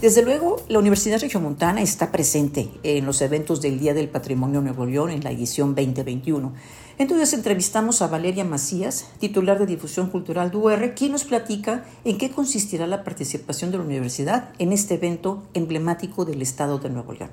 Desde 0.00 0.22
luego, 0.22 0.56
la 0.68 0.78
Universidad 0.78 1.20
Regiomontana 1.20 1.82
está 1.82 2.10
presente 2.10 2.68
en 2.82 3.06
los 3.06 3.22
eventos 3.22 3.60
del 3.60 3.78
Día 3.78 3.94
del 3.94 4.08
Patrimonio 4.08 4.60
Nuevo 4.60 4.86
León 4.86 5.10
en 5.10 5.22
la 5.22 5.30
edición 5.30 5.74
2021. 5.74 6.52
Entonces 6.98 7.32
entrevistamos 7.32 8.02
a 8.02 8.08
Valeria 8.08 8.44
Macías, 8.44 9.06
titular 9.20 9.58
de 9.58 9.66
Difusión 9.66 10.10
Cultural 10.10 10.50
de 10.50 10.56
UR, 10.56 10.94
quien 10.94 11.12
nos 11.12 11.24
platica 11.24 11.84
en 12.04 12.18
qué 12.18 12.30
consistirá 12.30 12.86
la 12.86 13.04
participación 13.04 13.70
de 13.70 13.78
la 13.78 13.84
universidad 13.84 14.50
en 14.58 14.72
este 14.72 14.94
evento 14.94 15.44
emblemático 15.54 16.24
del 16.24 16.42
Estado 16.42 16.78
de 16.78 16.90
Nuevo 16.90 17.12
León. 17.12 17.30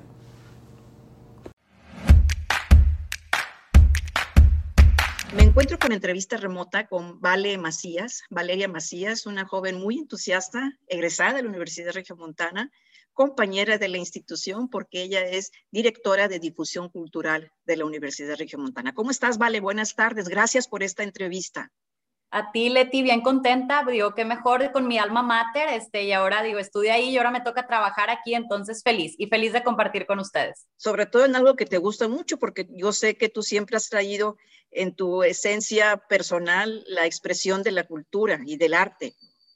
Encuentro 5.54 5.78
con 5.78 5.92
entrevista 5.92 6.36
remota 6.36 6.88
con 6.88 7.20
Vale 7.20 7.56
Macías, 7.58 8.24
Valeria 8.28 8.66
Macías, 8.66 9.24
una 9.24 9.46
joven 9.46 9.78
muy 9.78 10.00
entusiasta, 10.00 10.76
egresada 10.88 11.34
de 11.34 11.42
la 11.44 11.48
Universidad 11.48 11.92
Regiomontana, 11.92 12.72
compañera 13.12 13.78
de 13.78 13.86
la 13.86 13.98
institución 13.98 14.68
porque 14.68 15.02
ella 15.02 15.20
es 15.20 15.52
directora 15.70 16.26
de 16.26 16.40
difusión 16.40 16.88
cultural 16.88 17.52
de 17.66 17.76
la 17.76 17.84
Universidad 17.84 18.34
Regiomontana. 18.36 18.94
¿Cómo 18.94 19.12
estás, 19.12 19.38
Vale? 19.38 19.60
Buenas 19.60 19.94
tardes. 19.94 20.28
Gracias 20.28 20.66
por 20.66 20.82
esta 20.82 21.04
entrevista. 21.04 21.70
A 22.32 22.50
ti, 22.50 22.68
Leti, 22.68 23.02
bien 23.02 23.20
contenta, 23.20 23.84
digo, 23.88 24.12
que 24.16 24.24
mejor 24.24 24.72
con 24.72 24.88
mi 24.88 24.98
alma 24.98 25.22
mater, 25.22 25.68
este, 25.68 26.02
y 26.02 26.10
ahora 26.10 26.42
digo, 26.42 26.58
estudia 26.58 26.94
ahí 26.94 27.10
y 27.10 27.16
ahora 27.16 27.30
me 27.30 27.42
toca 27.42 27.68
trabajar 27.68 28.10
aquí, 28.10 28.34
entonces 28.34 28.82
feliz 28.82 29.14
y 29.18 29.28
feliz 29.28 29.52
de 29.52 29.62
compartir 29.62 30.04
con 30.04 30.18
ustedes. 30.18 30.66
Sobre 30.76 31.06
todo 31.06 31.24
en 31.26 31.36
algo 31.36 31.54
que 31.54 31.64
te 31.64 31.78
gusta 31.78 32.08
mucho, 32.08 32.40
porque 32.40 32.66
yo 32.70 32.90
sé 32.90 33.16
que 33.16 33.28
tú 33.28 33.44
siempre 33.44 33.76
has 33.76 33.88
traído 33.88 34.36
en 34.74 34.94
tu 34.94 35.22
esencia 35.22 35.96
personal 36.08 36.84
la 36.86 37.06
expresión 37.06 37.62
de 37.62 37.72
la 37.72 37.84
cultura 37.84 38.40
y 38.44 38.56
del 38.56 38.74
arte. 38.74 39.14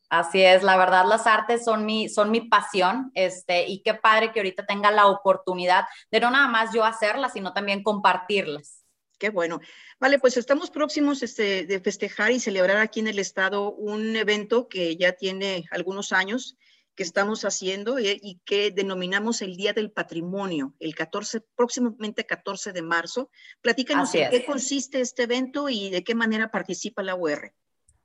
Así 0.09 0.43
es, 0.43 0.63
la 0.63 0.79
verdad 0.79 1.05
las 1.07 1.27
artes 1.27 1.65
son 1.65 1.85
mi, 1.85 2.09
son 2.09 2.31
mi 2.31 2.41
pasión, 2.41 3.11
este, 3.15 3.67
y 3.67 3.83
qué 3.83 3.93
padre 3.93 4.33
que 4.33 4.41
ahorita 4.41 4.65
tenga 4.65 4.91
la 4.91 5.07
oportunidad 5.07 5.85
de 6.11 6.21
no 6.21 6.31
nada 6.31 6.49
más 6.49 6.73
yo 6.73 6.85
hacerlas, 6.85 7.35
sino 7.35 7.53
también 7.53 7.83
compartirlas. 7.83 8.85
Qué 9.19 9.31
bueno. 9.31 9.61
Vale, 10.01 10.19
pues 10.19 10.37
estamos 10.37 10.71
próximos 10.71 11.23
este, 11.23 11.67
de 11.67 11.81
festejar 11.81 12.31
y 12.31 12.41
celebrar 12.41 12.79
aquí 12.79 13.01
en 13.01 13.09
el 13.09 13.19
estado 13.19 13.73
un 13.73 14.17
evento 14.17 14.69
que 14.69 14.97
ya 14.97 15.13
tiene 15.13 15.65
algunos 15.73 16.13
años 16.13 16.57
que 16.99 17.05
estamos 17.05 17.45
haciendo 17.45 18.01
y, 18.01 18.19
y, 18.21 18.41
que 18.45 18.73
denominamos 18.73 19.41
el 19.41 19.55
Día 19.57 19.73
del 19.73 19.93
Patrimonio, 19.93 20.75
el 20.81 20.97
14, 20.97 21.43
próximamente 21.55 22.27
14 22.27 22.73
de 22.73 22.83
marzo. 22.83 23.31
Platícanos 23.61 24.13
en 24.17 24.29
qué 24.31 24.45
consiste 24.45 25.01
este 25.01 25.23
evento 25.23 25.69
y 25.69 25.91
de 25.91 26.03
qué 26.03 26.17
manera 26.17 26.51
participa 26.51 27.05
la 27.05 27.15
UR. 27.15 27.55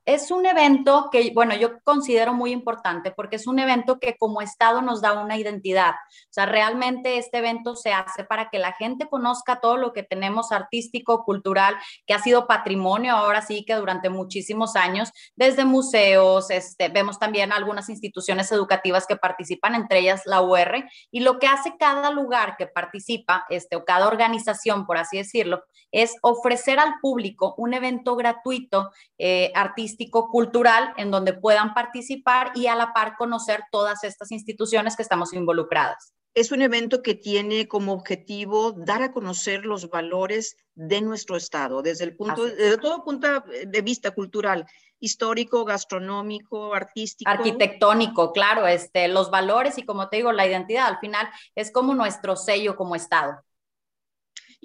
Es 0.06 0.30
un 0.30 0.44
evento 0.44 1.08
que, 1.10 1.32
bueno, 1.34 1.56
yo 1.56 1.80
considero 1.82 2.34
muy 2.34 2.52
importante 2.52 3.10
porque 3.10 3.36
es 3.36 3.46
un 3.46 3.58
evento 3.58 3.98
que 3.98 4.18
como 4.18 4.42
Estado 4.42 4.82
nos 4.82 5.00
da 5.00 5.14
una 5.14 5.38
identidad. 5.38 5.92
O 5.92 6.28
sea, 6.28 6.44
realmente 6.44 7.16
este 7.16 7.38
evento 7.38 7.74
se 7.74 7.94
hace 7.94 8.22
para 8.22 8.50
que 8.50 8.58
la 8.58 8.72
gente 8.72 9.08
conozca 9.08 9.60
todo 9.60 9.78
lo 9.78 9.94
que 9.94 10.02
tenemos 10.02 10.52
artístico, 10.52 11.24
cultural, 11.24 11.74
que 12.06 12.12
ha 12.12 12.18
sido 12.18 12.46
patrimonio 12.46 13.14
ahora 13.14 13.40
sí 13.40 13.64
que 13.64 13.76
durante 13.76 14.10
muchísimos 14.10 14.76
años, 14.76 15.10
desde 15.36 15.64
museos, 15.64 16.50
este, 16.50 16.90
vemos 16.90 17.18
también 17.18 17.50
algunas 17.50 17.88
instituciones 17.88 18.52
educativas 18.52 19.06
que 19.06 19.16
participan, 19.16 19.74
entre 19.74 20.00
ellas 20.00 20.26
la 20.26 20.42
UR, 20.42 20.84
y 21.10 21.20
lo 21.20 21.38
que 21.38 21.46
hace 21.46 21.78
cada 21.78 22.10
lugar 22.10 22.56
que 22.58 22.66
participa, 22.66 23.46
este, 23.48 23.76
o 23.76 23.86
cada 23.86 24.06
organización, 24.06 24.84
por 24.84 24.98
así 24.98 25.16
decirlo, 25.16 25.64
es 25.92 26.14
ofrecer 26.20 26.78
al 26.78 26.94
público 27.00 27.54
un 27.56 27.72
evento 27.72 28.16
gratuito 28.16 28.90
eh, 29.16 29.50
artístico 29.54 29.93
cultural 30.30 30.92
en 30.96 31.10
donde 31.10 31.32
puedan 31.32 31.74
participar 31.74 32.52
y 32.54 32.66
a 32.66 32.74
la 32.74 32.92
par 32.92 33.16
conocer 33.16 33.62
todas 33.70 34.04
estas 34.04 34.30
instituciones 34.32 34.96
que 34.96 35.02
estamos 35.02 35.32
involucradas. 35.32 36.12
Es 36.34 36.50
un 36.50 36.62
evento 36.62 37.02
que 37.02 37.14
tiene 37.14 37.68
como 37.68 37.92
objetivo 37.92 38.72
dar 38.72 39.02
a 39.02 39.12
conocer 39.12 39.64
los 39.64 39.88
valores 39.88 40.56
de 40.74 41.00
nuestro 41.00 41.36
estado 41.36 41.80
desde 41.80 42.04
el 42.04 42.16
punto 42.16 42.44
desde 42.46 42.78
todo 42.78 43.04
punto 43.04 43.28
de 43.66 43.82
vista 43.82 44.10
cultural, 44.10 44.66
histórico, 44.98 45.64
gastronómico, 45.64 46.74
artístico, 46.74 47.30
arquitectónico, 47.30 48.32
claro, 48.32 48.66
este 48.66 49.06
los 49.06 49.30
valores 49.30 49.78
y 49.78 49.84
como 49.84 50.08
te 50.08 50.16
digo, 50.16 50.32
la 50.32 50.46
identidad 50.46 50.86
al 50.88 50.98
final 50.98 51.28
es 51.54 51.70
como 51.70 51.94
nuestro 51.94 52.34
sello 52.34 52.74
como 52.74 52.96
estado. 52.96 53.44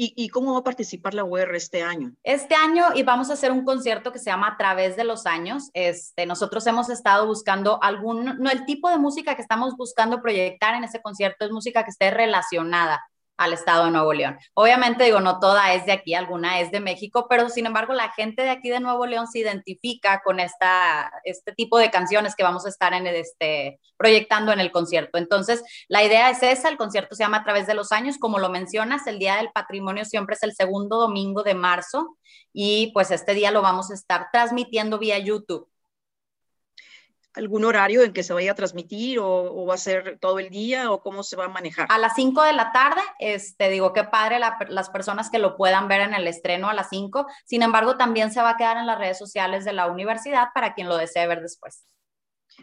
¿Y, 0.02 0.30
cómo 0.30 0.54
va 0.54 0.60
a 0.60 0.64
participar 0.64 1.14
la 1.14 1.26
UR 1.26 1.54
este 1.56 1.84
año? 1.84 2.14
Este 2.24 2.56
año 2.56 2.86
y 2.96 3.04
vamos 3.04 3.30
a 3.30 3.34
hacer 3.34 3.52
un 3.52 3.66
concierto 3.66 4.14
que 4.14 4.20
se 4.20 4.30
llama 4.30 4.48
A 4.48 4.56
través 4.56 4.96
de 4.96 5.04
los 5.04 5.26
años. 5.26 5.72
Este, 5.74 6.26
nosotros 6.26 6.66
hemos 6.68 6.90
estado 6.90 7.28
buscando 7.28 7.84
algún, 7.84 8.24
no, 8.40 8.50
el 8.50 8.64
tipo 8.64 8.90
de 8.90 8.98
música 8.98 9.36
que 9.36 9.42
estamos 9.42 9.76
buscando 9.76 10.22
proyectar 10.22 10.74
en 10.76 10.86
ese 10.86 11.02
concierto 11.02 11.44
es 11.44 11.52
música 11.52 11.84
que 11.84 11.90
esté 11.90 12.12
relacionada 12.12 13.02
al 13.40 13.54
estado 13.54 13.86
de 13.86 13.92
Nuevo 13.92 14.12
León. 14.12 14.38
Obviamente 14.54 15.06
digo, 15.06 15.22
no 15.22 15.40
toda 15.40 15.74
es 15.74 15.86
de 15.86 15.94
aquí, 15.94 16.14
alguna 16.14 16.60
es 16.60 16.72
de 16.72 16.82
México, 16.82 17.26
pero 17.30 17.48
sin 17.48 17.66
embargo 17.66 17.94
la 17.94 18.12
gente 18.12 18.44
de 18.44 18.50
aquí 18.50 18.70
de 18.70 18.82
Nuevo 18.82 19.06
León 19.06 19.28
se 19.28 19.40
identifica 19.40 20.22
con 20.26 20.42
esta, 20.42 21.10
este 21.24 21.54
tipo 21.54 21.78
de 21.78 21.90
canciones 21.90 22.36
que 22.36 22.44
vamos 22.44 22.66
a 22.66 22.70
estar 22.70 22.94
en 22.94 23.08
este, 23.08 23.80
proyectando 23.96 24.52
en 24.52 24.60
el 24.60 24.74
concierto. 24.74 25.18
Entonces, 25.18 25.64
la 25.88 26.04
idea 26.04 26.30
es 26.30 26.44
esa, 26.44 26.68
el 26.68 26.76
concierto 26.76 27.16
se 27.16 27.24
llama 27.24 27.38
A 27.38 27.44
través 27.46 27.66
de 27.66 27.76
los 27.76 27.94
años, 27.94 28.18
como 28.18 28.40
lo 28.40 28.50
mencionas, 28.50 29.08
el 29.08 29.20
Día 29.20 29.38
del 29.38 29.52
Patrimonio 29.52 30.04
siempre 30.04 30.36
es 30.36 30.44
el 30.44 30.54
segundo 30.54 30.98
domingo 30.98 31.42
de 31.42 31.54
marzo 31.54 32.18
y 32.52 32.92
pues 32.94 33.10
este 33.10 33.34
día 33.34 33.52
lo 33.52 33.62
vamos 33.62 33.90
a 33.90 33.94
estar 33.94 34.28
transmitiendo 34.34 35.00
vía 35.00 35.18
YouTube. 35.18 35.70
Algún 37.34 37.66
horario 37.66 38.04
en 38.04 38.14
que 38.14 38.24
se 38.24 38.34
vaya 38.34 38.52
a 38.52 38.56
transmitir 38.56 39.20
o, 39.20 39.66
va 39.66 39.76
a 39.76 39.78
ser 39.78 40.18
todo 40.20 40.40
el 40.40 40.50
día 40.50 40.92
o 40.92 41.02
cómo 41.02 41.24
se 41.24 41.36
va 41.36 41.46
a 41.46 41.50
manejar? 41.50 41.88
A 41.90 41.98
las 41.98 42.16
5 42.16 42.42
de 42.44 42.54
la 42.54 42.72
tarde, 42.72 43.02
este, 43.20 43.70
digo, 43.70 43.94
qué 43.94 44.04
padre 44.04 44.40
las 44.40 44.90
personas 44.90 45.30
que 45.30 45.40
lo 45.40 45.56
puedan 45.56 45.88
ver 45.88 46.02
en 46.02 46.14
el 46.14 46.28
estreno 46.28 46.70
a 46.70 46.74
las 46.74 46.90
5. 46.90 47.28
Sin 47.46 47.62
embargo, 47.62 47.98
también 47.98 48.32
se 48.32 48.42
va 48.42 48.52
a 48.52 48.58
quedar 48.58 48.78
en 48.78 48.88
las 48.88 48.98
redes 48.98 49.18
sociales 49.18 49.66
de 49.66 49.74
la 49.74 49.88
universidad 49.88 50.48
para 50.54 50.74
quien 50.74 50.90
lo 50.90 50.98
desee 50.98 51.28
ver 51.28 51.42
después. 51.42 51.86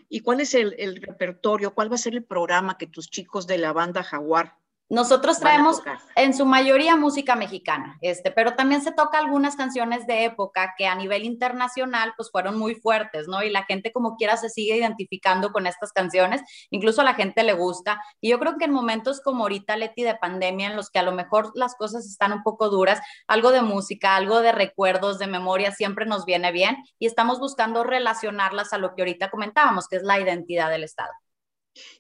¿Y 0.08 0.20
cuál 0.20 0.40
es 0.40 0.54
el, 0.54 0.74
el 0.78 1.00
repertorio? 1.00 1.74
¿Cuál 1.74 1.90
va 1.90 1.94
a 1.94 1.98
ser 1.98 2.14
el 2.14 2.24
programa 2.24 2.76
que 2.76 2.86
tus 2.86 3.08
chicos 3.08 3.46
de 3.46 3.58
la 3.58 3.72
banda 3.72 4.02
Jaguar 4.02 4.56
nosotros 4.89 5.41
traemos 5.41 5.82
en 6.14 6.32
su 6.32 6.47
mayoría 6.47 6.95
música 6.95 7.34
mexicana, 7.34 7.99
este, 8.03 8.30
pero 8.30 8.55
también 8.55 8.82
se 8.82 8.93
toca 8.93 9.18
algunas 9.18 9.57
canciones 9.57 10.07
de 10.07 10.24
época 10.24 10.74
que 10.78 10.87
a 10.87 10.95
nivel 10.95 11.24
internacional 11.24 12.14
pues 12.16 12.30
fueron 12.30 12.57
muy 12.57 12.76
fuertes, 12.76 13.26
¿no? 13.26 13.43
Y 13.43 13.51
la 13.51 13.64
gente 13.64 13.93
como 13.93 14.16
quiera 14.16 14.37
se 14.37 14.49
sigue 14.49 14.76
identificando 14.76 15.51
con 15.51 15.66
estas 15.66 15.93
canciones, 15.93 16.43
incluso 16.70 17.01
a 17.01 17.05
la 17.05 17.14
gente 17.14 17.43
le 17.43 17.53
gusta. 17.53 18.01
Y 18.20 18.30
yo 18.30 18.39
creo 18.39 18.59
que 18.59 18.66
en 18.66 18.72
momentos 18.72 19.20
como 19.20 19.43
ahorita, 19.43 19.76
Leti, 19.76 20.05
de 20.05 20.14
pandemia, 20.14 20.68
en 20.68 20.76
los 20.76 20.89
que 20.91 21.01
a 21.01 21.03
lo 21.03 21.12
mejor 21.12 21.51
las 21.55 21.74
cosas 21.74 22.07
están 22.07 22.32
un 22.32 22.45
poco 22.45 22.68
duras, 22.68 23.01
algo 23.26 23.51
de 23.51 23.62
música, 23.62 24.14
algo 24.14 24.41
de 24.41 24.53
recuerdos, 24.53 25.18
de 25.18 25.26
memoria, 25.26 25.72
siempre 25.72 26.07
nos 26.07 26.24
viene 26.24 26.53
bien 26.53 26.76
y 27.01 27.07
estamos 27.07 27.41
buscando 27.41 27.82
relacionarlas 27.82 28.72
a 28.72 28.78
lo 28.78 28.95
que 28.95 29.03
ahorita 29.03 29.30
comentábamos, 29.30 29.89
que 29.89 29.97
es 29.97 30.03
la 30.05 30.20
identidad 30.20 30.70
del 30.70 30.84
Estado. 30.84 31.11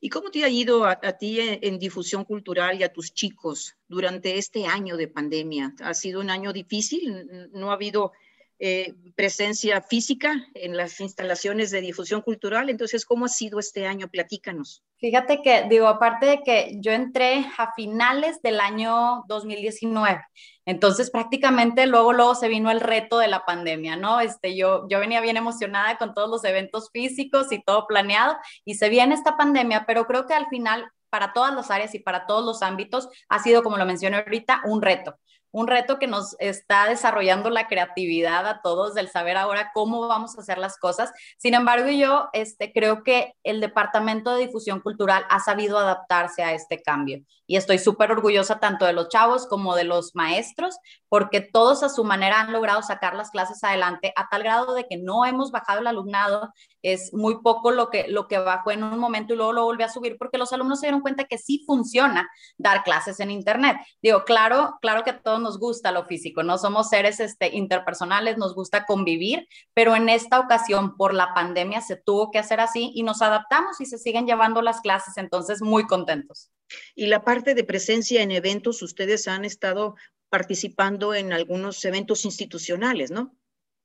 ¿Y 0.00 0.08
cómo 0.08 0.30
te 0.30 0.44
ha 0.44 0.48
ido 0.48 0.84
a, 0.84 0.96
ti 1.18 1.40
en, 1.40 1.78
difusión 1.78 2.24
cultural 2.24 2.80
y 2.80 2.82
a 2.82 2.92
tus 2.92 3.12
chicos 3.12 3.76
durante 3.88 4.38
este 4.38 4.66
año 4.66 4.96
de 4.96 5.08
pandemia? 5.08 5.74
¿Ha 5.80 5.94
sido 5.94 6.20
un 6.20 6.30
año 6.30 6.52
difícil? 6.52 7.50
¿No 7.52 7.70
ha 7.70 7.74
habido 7.74 8.12
eh, 8.58 8.94
presencia 9.14 9.82
física 9.82 10.34
en 10.54 10.76
las 10.76 11.00
instalaciones 11.00 11.70
de 11.70 11.80
difusión 11.80 12.22
cultural? 12.22 12.70
Entonces, 12.70 13.04
¿cómo 13.04 13.26
ha 13.26 13.28
sido 13.28 13.58
este 13.58 13.86
año? 13.86 14.08
Platícanos. 14.08 14.82
Fíjate 14.98 15.42
que, 15.42 15.66
digo, 15.68 15.88
aparte 15.88 16.24
de 16.26 16.42
que 16.42 16.78
yo 16.80 16.92
entré 16.92 17.46
a 17.58 17.74
finales 17.74 18.40
del 18.40 18.60
año 18.60 19.24
2019, 19.28 20.22
entonces 20.64 21.10
prácticamente 21.10 21.86
luego, 21.86 22.14
luego 22.14 22.34
se 22.34 22.48
vino 22.48 22.70
el 22.70 22.80
reto 22.80 23.18
de 23.18 23.28
la 23.28 23.44
pandemia, 23.44 23.96
¿no? 23.96 24.20
Este, 24.20 24.56
yo, 24.56 24.86
yo 24.88 24.98
venía 24.98 25.20
bien 25.20 25.36
emocionada 25.36 25.98
con 25.98 26.14
todos 26.14 26.30
los 26.30 26.44
eventos 26.44 26.88
físicos 26.92 27.52
y 27.52 27.62
todo 27.62 27.86
planeado 27.86 28.36
y 28.64 28.76
se 28.76 28.88
viene 28.88 29.14
esta 29.14 29.36
pandemia, 29.36 29.84
pero 29.86 30.06
creo 30.06 30.26
que 30.26 30.34
al 30.34 30.46
final 30.48 30.90
para 31.10 31.32
todas 31.34 31.54
las 31.54 31.70
áreas 31.70 31.94
y 31.94 31.98
para 31.98 32.26
todos 32.26 32.44
los 32.44 32.62
ámbitos 32.62 33.08
ha 33.28 33.38
sido, 33.42 33.62
como 33.62 33.76
lo 33.76 33.84
mencioné 33.84 34.16
ahorita, 34.16 34.62
un 34.64 34.80
reto 34.80 35.18
un 35.56 35.68
reto 35.68 35.98
que 35.98 36.06
nos 36.06 36.36
está 36.38 36.86
desarrollando 36.86 37.48
la 37.48 37.66
creatividad 37.66 38.46
a 38.46 38.60
todos 38.60 38.92
del 38.92 39.08
saber 39.08 39.38
ahora 39.38 39.70
cómo 39.72 40.06
vamos 40.06 40.36
a 40.36 40.42
hacer 40.42 40.58
las 40.58 40.76
cosas. 40.76 41.10
Sin 41.38 41.54
embargo, 41.54 41.88
yo 41.88 42.28
este, 42.34 42.74
creo 42.74 43.02
que 43.02 43.32
el 43.42 43.62
Departamento 43.62 44.34
de 44.34 44.44
Difusión 44.44 44.80
Cultural 44.80 45.24
ha 45.30 45.40
sabido 45.40 45.78
adaptarse 45.78 46.42
a 46.42 46.52
este 46.52 46.82
cambio 46.82 47.22
y 47.46 47.56
estoy 47.56 47.78
súper 47.78 48.10
orgullosa 48.10 48.58
tanto 48.58 48.84
de 48.84 48.92
los 48.92 49.08
chavos 49.08 49.46
como 49.46 49.74
de 49.74 49.84
los 49.84 50.14
maestros 50.14 50.76
porque 51.08 51.40
todos 51.40 51.82
a 51.82 51.88
su 51.88 52.04
manera 52.04 52.40
han 52.40 52.52
logrado 52.52 52.82
sacar 52.82 53.14
las 53.14 53.30
clases 53.30 53.62
adelante 53.64 54.12
a 54.16 54.28
tal 54.28 54.42
grado 54.42 54.74
de 54.74 54.86
que 54.86 54.98
no 54.98 55.24
hemos 55.24 55.52
bajado 55.52 55.80
el 55.80 55.86
alumnado, 55.86 56.52
es 56.92 57.12
muy 57.12 57.42
poco 57.42 57.72
lo 57.72 57.90
que, 57.90 58.06
lo 58.08 58.28
que 58.28 58.38
bajó 58.38 58.70
en 58.70 58.84
un 58.84 58.98
momento 58.98 59.34
y 59.34 59.36
luego 59.36 59.52
lo 59.52 59.64
volvió 59.64 59.86
a 59.86 59.88
subir 59.88 60.16
porque 60.18 60.38
los 60.38 60.52
alumnos 60.52 60.78
se 60.78 60.86
dieron 60.86 61.00
cuenta 61.00 61.24
que 61.24 61.36
sí 61.36 61.64
funciona 61.66 62.30
dar 62.58 62.84
clases 62.84 63.18
en 63.18 63.32
Internet. 63.32 63.76
Digo, 64.00 64.24
claro, 64.24 64.76
claro 64.80 65.02
que 65.02 65.10
a 65.10 65.20
todos 65.20 65.40
nos 65.40 65.58
gusta 65.58 65.90
lo 65.90 66.04
físico, 66.04 66.44
no 66.44 66.58
somos 66.58 66.88
seres 66.88 67.18
este, 67.18 67.56
interpersonales, 67.56 68.38
nos 68.38 68.54
gusta 68.54 68.86
convivir, 68.86 69.48
pero 69.74 69.96
en 69.96 70.08
esta 70.08 70.38
ocasión 70.38 70.96
por 70.96 71.12
la 71.12 71.34
pandemia 71.34 71.80
se 71.80 71.96
tuvo 71.96 72.30
que 72.30 72.38
hacer 72.38 72.60
así 72.60 72.92
y 72.94 73.02
nos 73.02 73.20
adaptamos 73.20 73.80
y 73.80 73.86
se 73.86 73.98
siguen 73.98 74.26
llevando 74.26 74.62
las 74.62 74.80
clases, 74.80 75.16
entonces 75.16 75.62
muy 75.62 75.86
contentos. 75.86 76.50
Y 76.94 77.06
la 77.06 77.24
parte 77.24 77.54
de 77.54 77.64
presencia 77.64 78.22
en 78.22 78.30
eventos, 78.30 78.80
ustedes 78.82 79.26
han 79.26 79.44
estado 79.44 79.96
participando 80.28 81.14
en 81.14 81.32
algunos 81.32 81.84
eventos 81.84 82.24
institucionales, 82.24 83.10
¿no? 83.10 83.34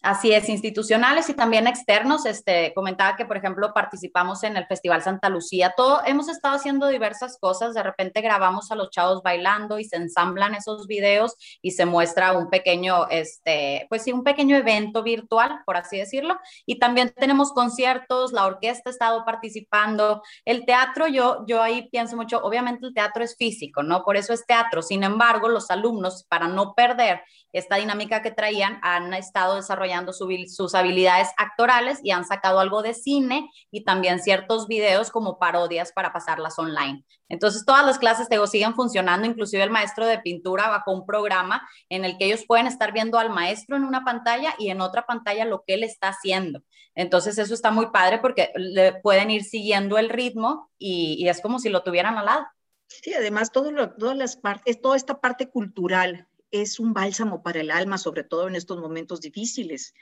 Así 0.02 0.34
es, 0.34 0.50
institucionales 0.50 1.30
y 1.30 1.36
también 1.36 1.68
externos. 1.68 2.26
Este, 2.26 2.74
comentaba 2.74 3.16
que, 3.16 3.28
por 3.28 3.38
ejemplo, 3.38 3.72
participamos 3.72 4.44
en 4.44 4.58
el 4.58 4.66
Festival 4.66 5.04
Santa 5.04 5.30
Lucía. 5.30 5.76
Todo, 5.78 6.02
hemos 6.06 6.28
estado 6.28 6.56
haciendo 6.56 6.88
diversas 6.88 7.38
cosas. 7.40 7.76
De 7.76 7.84
repente 7.84 8.22
grabamos 8.22 8.72
a 8.72 8.76
los 8.76 8.90
chavos 8.90 9.22
bailando 9.22 9.78
y 9.78 9.84
se 9.84 9.98
ensamblan 9.98 10.56
esos 10.56 10.88
videos 10.88 11.36
y 11.62 11.72
se 11.72 11.86
muestra 11.86 12.36
un 12.36 12.50
pequeño, 12.50 13.10
este, 13.10 13.86
pues 13.90 14.02
sí, 14.02 14.12
un 14.12 14.24
pequeño 14.24 14.56
evento 14.58 15.04
virtual, 15.04 15.60
por 15.68 15.78
así 15.78 15.98
decirlo. 15.98 16.40
Y 16.66 16.80
también 16.80 17.14
tenemos 17.16 17.54
conciertos, 17.54 18.34
la 18.34 18.48
orquesta 18.48 18.90
ha 18.90 18.94
estado 18.94 19.24
participando. 19.24 20.24
El 20.46 20.66
teatro, 20.66 21.08
yo, 21.08 21.46
yo 21.46 21.62
ahí 21.62 21.90
pienso 21.92 22.16
mucho, 22.16 22.42
obviamente 22.42 22.88
el 22.88 22.96
teatro 22.96 23.24
es 23.24 23.36
físico, 23.38 23.84
¿no? 23.84 24.04
Por 24.04 24.18
eso 24.18 24.34
es 24.34 24.48
teatro. 24.48 24.82
Sin 24.82 25.04
embargo, 25.04 25.48
los 25.48 25.70
alumnos, 25.70 26.26
para 26.28 26.48
no 26.48 26.74
perder 26.74 27.22
esta 27.54 27.76
dinámica 27.76 28.22
que 28.22 28.32
traían, 28.32 28.80
han 28.82 29.14
estado 29.14 29.56
desarrollando 29.56 30.14
sus 30.14 30.76
habilidades 30.76 31.30
actorales 31.38 32.00
y 32.04 32.12
han 32.12 32.26
sacado 32.26 32.60
algo 32.60 32.82
de 32.82 32.94
cine 32.94 33.50
y 33.72 33.84
también 33.84 34.20
ciertos 34.20 34.68
videos 34.68 35.12
como 35.12 35.38
parodias 35.38 35.92
para 35.92 36.14
pasarlas 36.14 36.58
online. 36.58 37.06
Entonces, 37.30 37.66
todas 37.66 37.86
las 37.86 37.98
clases, 37.98 38.28
te 38.28 38.38
siguen 38.48 38.74
funcionando, 38.76 39.28
inclusive 39.28 39.64
el 39.64 39.70
maestro 39.70 40.06
de 40.06 40.20
pintura 40.20 40.68
bajó 40.70 40.92
un 40.92 41.06
programa 41.06 41.68
en 41.90 42.04
el 42.06 42.18
que 42.18 42.26
ellos 42.26 42.46
pueden 42.46 42.68
estar 42.68 42.92
viendo 42.92 43.20
al 43.20 43.30
maestro 43.30 43.78
en 43.78 43.84
una 43.84 44.04
pantalla 44.04 44.54
y 44.58 44.70
en 44.70 44.82
otra 44.82 45.06
pantalla 45.06 45.46
lo 45.46 45.64
que 45.66 45.76
él 45.76 45.84
está 45.84 46.10
haciendo. 46.10 46.62
Entonces, 46.96 47.38
eso 47.38 47.54
está 47.54 47.72
muy 47.72 47.88
padre 47.88 48.20
porque 48.20 48.52
le 48.56 48.94
pueden 48.94 49.32
ir 49.32 49.44
siguiendo 49.44 49.98
el 49.98 50.10
ritmo 50.10 50.70
y, 50.78 51.28
es 51.28 51.42
como 51.42 51.60
si 51.60 51.70
lo 51.70 51.84
tuvieran 51.84 52.18
al 52.18 52.26
lado. 52.26 52.46
Sí, 52.88 53.14
además, 53.14 53.52
todo 53.54 53.72
todas 53.98 54.18
las 54.18 54.36
partes, 54.36 54.82
toda 54.82 54.98
esta 54.98 55.22
parte 55.22 55.50
cultural 55.50 56.28
es 56.52 56.80
un 56.80 56.94
bálsamo 56.94 57.42
para 57.44 57.62
el 57.62 57.72
alma, 57.72 57.98
sobre 57.98 58.24
todo 58.24 58.48
en 58.48 58.56
estos 58.56 58.80
momentos 58.80 59.22
difíciles. 59.22 59.94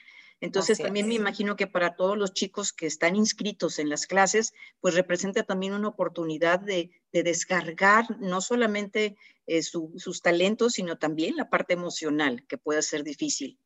Entonces 0.41 0.77
también 0.77 1.07
me 1.07 1.15
imagino 1.15 1.55
que 1.55 1.67
para 1.67 1.95
todos 1.95 2.17
los 2.17 2.33
chicos 2.33 2.71
que 2.71 2.85
están 2.85 3.15
inscritos 3.15 3.77
en 3.77 3.89
las 3.89 4.05
clases, 4.07 4.53
pues 4.79 4.93
representa 4.95 5.43
también 5.43 5.73
una 5.73 5.89
oportunidad 5.89 6.59
de, 6.59 6.91
descargar 7.11 8.19
no 8.19 8.39
solamente 8.39 9.17
eh, 9.47 9.63
sus 9.63 10.21
talentos, 10.21 10.73
sino 10.73 10.97
también 10.97 11.35
la 11.35 11.49
parte 11.49 11.73
emocional, 11.73 12.45
que 12.47 12.57
puede 12.57 12.81
ser 12.83 13.03
difícil. 13.03 13.59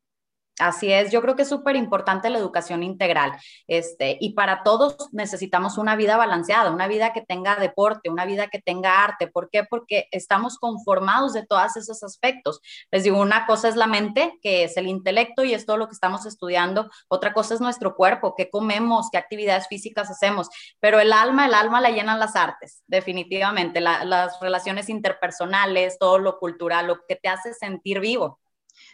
Así 0.59 0.93
es, 0.93 1.11
yo 1.11 1.19
creo 1.23 1.35
que 1.35 1.41
es 1.41 1.49
súper 1.49 1.75
importante 1.75 2.29
la 2.29 2.37
educación 2.37 2.83
integral. 2.83 3.31
Este, 3.67 4.17
y 4.19 4.33
para 4.33 4.61
todos 4.61 5.09
necesitamos 5.11 5.79
una 5.79 5.95
vida 5.95 6.15
balanceada, 6.15 6.69
una 6.69 6.87
vida 6.87 7.11
que 7.11 7.21
tenga 7.21 7.55
deporte, 7.55 8.11
una 8.11 8.25
vida 8.25 8.49
que 8.49 8.61
tenga 8.61 9.03
arte. 9.03 9.27
¿Por 9.27 9.49
qué? 9.49 9.63
Porque 9.63 10.07
estamos 10.11 10.59
conformados 10.59 11.33
de 11.33 11.43
todos 11.43 11.75
esos 11.75 12.03
aspectos. 12.03 12.61
Les 12.91 13.03
digo, 13.03 13.19
una 13.19 13.47
cosa 13.47 13.67
es 13.67 13.75
la 13.75 13.87
mente, 13.87 14.37
que 14.43 14.65
es 14.65 14.77
el 14.77 14.87
intelecto 14.87 15.43
y 15.43 15.55
es 15.55 15.65
todo 15.65 15.77
lo 15.77 15.87
que 15.87 15.93
estamos 15.93 16.27
estudiando. 16.27 16.87
Otra 17.07 17.33
cosa 17.33 17.55
es 17.55 17.61
nuestro 17.61 17.95
cuerpo, 17.95 18.35
qué 18.37 18.51
comemos, 18.51 19.09
qué 19.11 19.17
actividades 19.17 19.67
físicas 19.67 20.11
hacemos. 20.11 20.49
Pero 20.79 20.99
el 20.99 21.13
alma, 21.13 21.47
el 21.47 21.55
alma 21.55 21.81
la 21.81 21.89
llenan 21.89 22.19
las 22.19 22.35
artes, 22.35 22.83
definitivamente. 22.85 23.81
las 23.81 24.39
relaciones 24.39 24.87
interpersonales, 24.89 25.97
todo 25.97 26.19
lo 26.19 26.37
cultural, 26.37 26.87
lo 26.87 26.99
que 27.07 27.15
te 27.15 27.29
hace 27.29 27.55
sentir 27.55 27.99
vivo. 27.99 28.39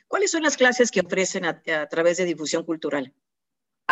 ¿Cuáles 0.08 0.32
son 0.32 0.44
las 0.44 0.58
clases 0.58 0.92
que 0.92 1.02
ofrecen 1.02 1.46
a, 1.46 1.62
través 1.90 2.18
de 2.18 2.26
difusión 2.26 2.64
cultural? 2.64 3.14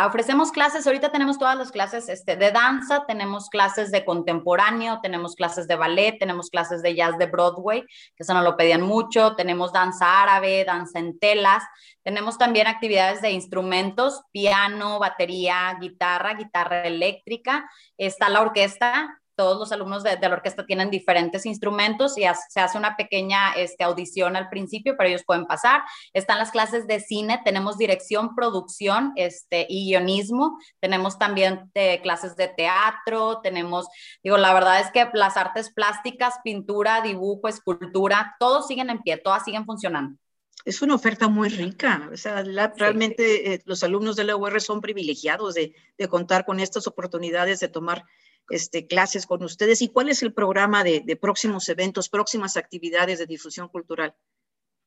Ofrecemos 0.00 0.52
clases, 0.52 0.86
ahorita 0.86 1.10
tenemos 1.10 1.38
todas 1.40 1.58
las 1.58 1.72
clases 1.72 2.08
este, 2.08 2.36
de 2.36 2.52
danza, 2.52 3.04
tenemos 3.06 3.50
clases 3.50 3.90
de 3.90 4.04
contemporáneo, 4.04 5.00
tenemos 5.02 5.34
clases 5.34 5.66
de 5.66 5.74
ballet, 5.74 6.16
tenemos 6.20 6.50
clases 6.50 6.82
de 6.82 6.94
jazz 6.94 7.18
de 7.18 7.26
Broadway, 7.26 7.82
que 7.82 8.22
eso 8.22 8.32
nos 8.32 8.44
lo 8.44 8.56
pedían 8.56 8.82
mucho, 8.82 9.34
tenemos 9.34 9.72
danza 9.72 10.22
árabe, 10.22 10.64
danza 10.64 11.00
en 11.00 11.18
telas, 11.18 11.64
tenemos 12.04 12.38
también 12.38 12.68
actividades 12.68 13.22
de 13.22 13.32
instrumentos, 13.32 14.22
piano, 14.30 15.00
batería, 15.00 15.76
guitarra, 15.80 16.34
guitarra 16.34 16.86
eléctrica, 16.86 17.68
está 17.96 18.28
la 18.28 18.42
orquesta, 18.42 19.20
todos 19.38 19.56
los 19.56 19.70
alumnos 19.70 20.02
de, 20.02 20.18
la 20.20 20.32
orquesta 20.34 20.66
tienen 20.66 20.90
diferentes 20.90 21.46
instrumentos 21.46 22.18
y 22.18 22.24
se 22.48 22.58
hace 22.58 22.76
una 22.76 22.96
pequeña 22.96 23.52
este, 23.52 23.84
audición 23.84 24.34
al 24.34 24.48
principio, 24.48 24.96
pero 24.96 25.08
ellos 25.08 25.22
pueden 25.24 25.46
pasar. 25.46 25.82
Están 26.12 26.38
las 26.38 26.50
clases 26.50 26.88
de 26.88 26.98
cine, 26.98 27.40
tenemos 27.44 27.78
dirección, 27.78 28.34
producción 28.34 29.12
este, 29.14 29.64
y 29.68 29.90
guionismo, 29.90 30.58
tenemos 30.80 31.20
también 31.20 31.70
eh, 31.74 32.00
clases 32.02 32.34
de 32.34 32.48
teatro, 32.48 33.38
tenemos, 33.40 33.86
digo, 34.24 34.38
la 34.38 34.52
verdad 34.52 34.80
es 34.80 34.90
que 34.90 35.08
las 35.14 35.36
artes 35.36 35.70
plásticas, 35.72 36.34
pintura, 36.42 37.00
dibujo, 37.00 37.46
escultura, 37.46 38.34
todos 38.40 38.66
siguen 38.66 38.90
en 38.90 39.02
pie, 39.02 39.18
todas 39.18 39.44
siguen 39.44 39.64
funcionando 39.64 40.18
es 40.64 40.82
una 40.82 40.96
oferta 40.96 41.28
muy 41.28 41.48
rica. 41.48 42.10
O 42.12 42.16
sea, 42.16 42.42
realmente 42.42 43.54
eh, 43.54 43.62
los 43.64 43.82
alumnos 43.84 44.16
de 44.16 44.24
la 44.24 44.36
UR 44.36 44.60
son 44.60 44.82
privilegiados 44.82 45.54
de, 45.54 45.72
de, 45.96 46.08
contar 46.08 46.44
con 46.44 46.60
estas 46.60 46.86
oportunidades 46.86 47.60
de 47.60 47.68
tomar 47.68 48.04
este, 48.48 48.86
clases 48.86 49.26
con 49.26 49.42
ustedes 49.42 49.82
y 49.82 49.88
cuál 49.88 50.08
es 50.08 50.22
el 50.22 50.32
programa 50.32 50.84
de, 50.84 51.18
próximos 51.20 51.68
eventos, 51.68 52.08
próximas 52.08 52.56
actividades 52.56 53.18
de 53.18 53.26
difusión 53.26 53.68
cultural. 53.68 54.14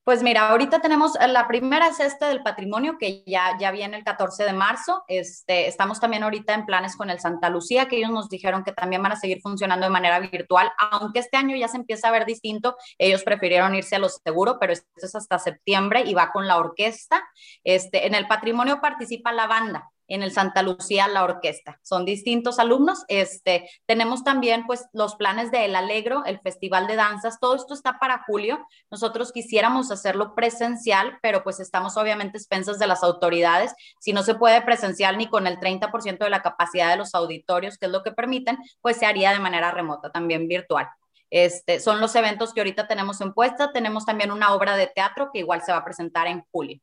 Pues 0.04 0.24
mira, 0.24 0.48
ahorita 0.48 0.80
tenemos, 0.80 1.14
eh, 1.20 1.28
la 1.28 1.46
primera 1.46 1.86
es 1.86 2.00
este 2.00 2.24
del 2.24 2.42
patrimonio, 2.42 2.96
que 2.98 3.22
ya, 3.24 3.56
ya 3.60 3.70
viene 3.70 3.96
el 3.96 4.02
14 4.02 4.42
de 4.42 4.52
marzo. 4.52 5.04
Este, 5.06 5.68
estamos 5.68 6.00
también 6.00 6.24
ahorita 6.24 6.54
en 6.54 6.66
planes 6.66 6.96
con 6.96 7.08
el 7.08 7.20
Santa 7.20 7.48
Lucía, 7.48 7.86
que 7.86 7.98
ellos 7.98 8.10
nos 8.10 8.28
dijeron 8.28 8.64
que 8.64 8.72
también 8.72 9.00
van 9.00 9.12
a 9.12 9.16
seguir 9.16 9.40
funcionando 9.40 9.86
de 9.86 9.92
manera 9.92 10.18
virtual, 10.18 10.72
aunque 10.90 11.20
este 11.20 11.36
año 11.36 11.56
ya 11.56 11.68
se 11.68 11.76
empieza 11.76 12.08
a 12.08 12.10
ver 12.10 12.26
distinto. 12.26 12.76
Ellos 12.98 13.22
prefirieron 13.22 13.76
irse 13.76 13.94
a 13.94 14.00
lo 14.00 14.08
seguro, 14.08 14.58
pero 14.58 14.72
esto 14.72 14.88
es 14.96 15.14
hasta 15.14 15.38
septiembre 15.38 16.02
y 16.04 16.14
va 16.14 16.32
con 16.32 16.48
la 16.48 16.58
orquesta. 16.58 17.22
Este, 17.62 18.04
en 18.04 18.16
el 18.16 18.26
patrimonio 18.26 18.80
participa 18.80 19.30
la 19.30 19.46
banda 19.46 19.91
en 20.08 20.22
el 20.22 20.32
Santa 20.32 20.62
Lucía 20.62 21.08
la 21.08 21.24
orquesta. 21.24 21.78
Son 21.82 22.04
distintos 22.04 22.58
alumnos. 22.58 23.04
Este, 23.08 23.68
tenemos 23.86 24.24
también 24.24 24.66
pues 24.66 24.86
los 24.92 25.16
planes 25.16 25.50
de 25.50 25.64
El 25.64 25.74
Alegro, 25.74 26.24
el 26.24 26.40
Festival 26.40 26.86
de 26.86 26.96
Danzas. 26.96 27.38
Todo 27.40 27.54
esto 27.54 27.74
está 27.74 27.98
para 27.98 28.24
julio. 28.26 28.66
Nosotros 28.90 29.32
quisiéramos 29.32 29.90
hacerlo 29.90 30.34
presencial, 30.34 31.18
pero 31.22 31.42
pues 31.44 31.60
estamos 31.60 31.96
obviamente 31.96 32.38
expensas 32.38 32.78
de 32.78 32.86
las 32.86 33.02
autoridades. 33.02 33.74
Si 34.00 34.12
no 34.12 34.22
se 34.22 34.34
puede 34.34 34.60
presencial 34.62 35.18
ni 35.18 35.28
con 35.28 35.46
el 35.46 35.58
30% 35.58 36.18
de 36.18 36.30
la 36.30 36.42
capacidad 36.42 36.90
de 36.90 36.96
los 36.96 37.14
auditorios, 37.14 37.78
que 37.78 37.86
es 37.86 37.92
lo 37.92 38.02
que 38.02 38.12
permiten, 38.12 38.58
pues 38.80 38.96
se 38.96 39.06
haría 39.06 39.32
de 39.32 39.40
manera 39.40 39.70
remota, 39.70 40.10
también 40.10 40.48
virtual. 40.48 40.88
Este, 41.30 41.80
son 41.80 41.98
los 41.98 42.14
eventos 42.14 42.52
que 42.52 42.60
ahorita 42.60 42.86
tenemos 42.86 43.20
en 43.22 43.32
puesta. 43.32 43.72
Tenemos 43.72 44.04
también 44.04 44.30
una 44.30 44.54
obra 44.54 44.76
de 44.76 44.86
teatro 44.86 45.30
que 45.32 45.38
igual 45.38 45.62
se 45.62 45.72
va 45.72 45.78
a 45.78 45.84
presentar 45.84 46.26
en 46.26 46.44
julio. 46.50 46.78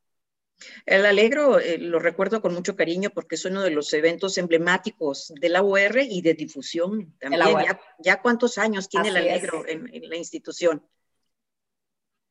El 0.86 1.06
Alegro 1.06 1.58
eh, 1.58 1.78
lo 1.78 1.98
recuerdo 1.98 2.40
con 2.40 2.54
mucho 2.54 2.76
cariño 2.76 3.10
porque 3.10 3.34
es 3.34 3.44
uno 3.44 3.62
de 3.62 3.70
los 3.70 3.92
eventos 3.92 4.38
emblemáticos 4.38 5.32
de 5.40 5.48
la 5.48 5.62
UR 5.62 6.00
y 6.00 6.22
de 6.22 6.34
difusión 6.34 7.14
también. 7.18 7.42
Ya, 7.98 8.20
cuántos 8.20 8.58
años 8.58 8.88
tiene 8.88 9.08
el 9.08 9.16
Alegro 9.16 9.66
en, 9.66 9.90
la 10.08 10.16
institución? 10.16 10.86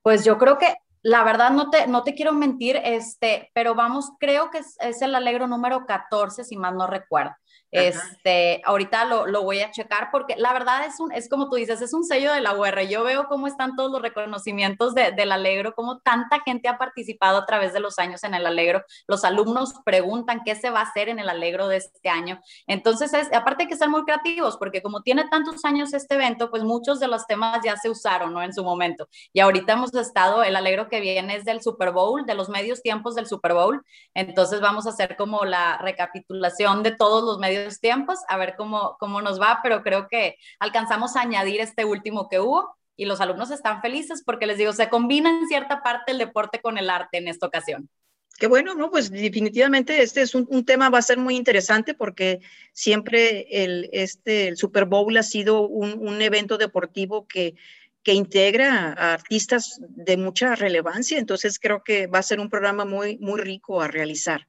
Pues 0.02 0.24
yo 0.24 0.38
creo 0.38 0.58
que 0.58 0.76
la 1.02 1.24
verdad 1.24 1.52
no 1.52 1.70
te, 1.70 1.88
no 1.88 2.04
te 2.04 2.14
quiero 2.14 2.34
mentir, 2.34 2.80
este, 2.84 3.52
pero 3.54 3.76
vamos, 3.76 4.12
creo 4.20 4.50
que 4.50 4.60
es, 4.60 4.76
es 4.80 5.02
el 5.02 5.16
Alegro 5.16 5.48
número 5.48 5.86
14, 5.86 6.44
si 6.44 6.58
mal 6.58 6.76
no 6.76 6.88
recuerdo. 6.88 7.36
Este, 7.72 8.62
ahorita 8.66 9.06
lo, 9.06 9.28
lo, 9.28 9.44
voy 9.44 9.60
a 9.62 9.70
checar 9.70 10.10
porque 10.12 10.36
la 10.38 10.54
verdad 10.54 10.86
es 10.86 11.00
un, 11.00 11.12
es 11.12 11.30
como 11.30 11.50
tú 11.50 11.56
dices, 11.56 11.82
es 11.82 11.94
un 11.94 12.04
sello 12.04 12.34
de 12.34 12.42
la 12.42 12.56
UR. 12.56 12.82
Yo 12.88 13.04
veo 13.04 13.28
cómo 13.28 13.46
están 13.46 13.76
todos 13.76 13.92
los 13.92 14.02
reconocimientos 14.02 14.96
de, 14.96 15.12
del 15.12 15.32
Alegro, 15.32 15.76
cómo 15.76 16.00
tanta 16.00 16.40
gente 16.44 16.68
ha 16.68 16.78
participado 16.78 17.38
a 17.38 17.46
través 17.46 17.74
de 17.74 17.80
los 17.80 18.00
años 18.00 18.24
en 18.24 18.34
el 18.34 18.46
Alegro. 18.48 18.84
Los 19.08 19.24
alumnos 19.24 19.74
preguntan 19.86 20.42
qué 20.44 20.56
se 20.56 20.72
va 20.72 20.80
a 20.80 20.84
hacer 20.84 21.10
en 21.10 21.20
el 21.20 21.30
Alegro 21.30 21.68
de 21.68 21.78
este 21.78 22.10
año. 22.10 22.40
Entonces, 22.66 23.14
es, 23.14 23.32
aparte 23.34 23.68
que 23.68 23.76
ser 23.76 23.90
muy 23.90 24.04
creativos 24.04 24.58
porque 24.58 24.82
como 24.82 25.02
tiene 25.02 25.28
tantos 25.30 25.64
años 25.64 25.94
este 25.94 26.16
evento, 26.16 26.50
pues 26.50 26.64
muchos 26.64 27.00
de 27.00 27.08
los 27.08 27.28
temas 27.28 27.60
ya 27.64 27.78
se 27.78 27.90
usaron, 27.90 28.34
¿no? 28.34 28.42
En 28.42 28.54
su 28.54 28.64
momento. 28.64 29.08
Y 29.32 29.42
ahorita 29.42 29.74
hemos 29.74 29.94
estado, 29.94 30.44
el 30.44 30.56
Alegro 30.56 30.90
que 30.90 31.02
viene 31.02 31.36
es 31.36 31.46
del 31.46 31.62
Super 31.62 31.92
Bowl, 31.92 32.26
de 32.26 32.34
los 32.34 32.50
medios 32.50 32.82
tiempos 32.82 33.16
del 33.16 33.28
Super 33.28 33.54
Bowl. 33.54 33.84
Entonces 34.16 34.60
vamos 34.60 34.88
a 34.88 34.90
hacer 34.90 35.16
como 35.16 35.46
la 35.46 35.78
recapitulación 35.78 36.84
de 36.84 36.92
todos 36.92 37.24
los 37.24 37.39
medios 37.40 37.80
tiempos, 37.80 38.20
a 38.28 38.38
ver 38.38 38.56
cómo, 38.58 38.98
cómo 39.00 39.22
nos 39.22 39.42
va, 39.42 39.60
pero 39.64 39.82
creo 39.82 40.08
que 40.08 40.38
alcanzamos 40.60 41.16
a 41.16 41.22
añadir 41.22 41.62
este 41.62 41.86
último 41.86 42.30
que 42.30 42.40
hubo 42.40 42.76
y 42.96 43.06
los 43.06 43.22
alumnos 43.22 43.50
están 43.50 43.82
felices 43.82 44.24
porque 44.26 44.46
les 44.46 44.58
digo, 44.58 44.74
se 44.74 44.90
combina 44.90 45.30
en 45.30 45.48
cierta 45.48 45.82
parte 45.82 46.12
el 46.12 46.18
deporte 46.18 46.62
con 46.62 46.78
el 46.78 46.90
arte 46.90 47.18
en 47.18 47.28
esta 47.28 47.48
ocasión. 47.48 47.90
Qué 48.38 48.48
bueno, 48.48 48.74
¿no? 48.74 48.90
Pues 48.90 49.12
definitivamente 49.12 50.02
este 50.02 50.22
es 50.22 50.34
un, 50.34 50.64
tema, 50.64 50.90
va 50.90 51.00
a 51.00 51.02
ser 51.02 51.18
muy 51.18 51.36
interesante 51.36 51.94
porque 51.94 52.40
siempre 52.72 53.48
el, 53.64 53.90
este, 53.92 54.48
el 54.48 54.58
Super 54.58 54.86
Bowl 54.86 55.16
ha 55.18 55.24
sido 55.24 55.68
un, 55.68 56.00
un 56.00 56.22
evento 56.22 56.58
deportivo 56.58 57.28
que, 57.28 57.56
que 58.04 58.14
integra 58.14 58.94
a 58.94 59.14
artistas 59.14 59.82
de 59.90 60.18
mucha 60.18 60.56
relevancia, 60.56 61.20
entonces 61.20 61.60
creo 61.60 61.84
que 61.84 62.08
va 62.08 62.20
a 62.20 62.24
ser 62.24 62.40
un 62.40 62.50
programa 62.50 62.86
muy, 62.86 63.18
muy 63.18 63.42
rico 63.42 63.82
a 63.82 63.88
realizar. 63.88 64.48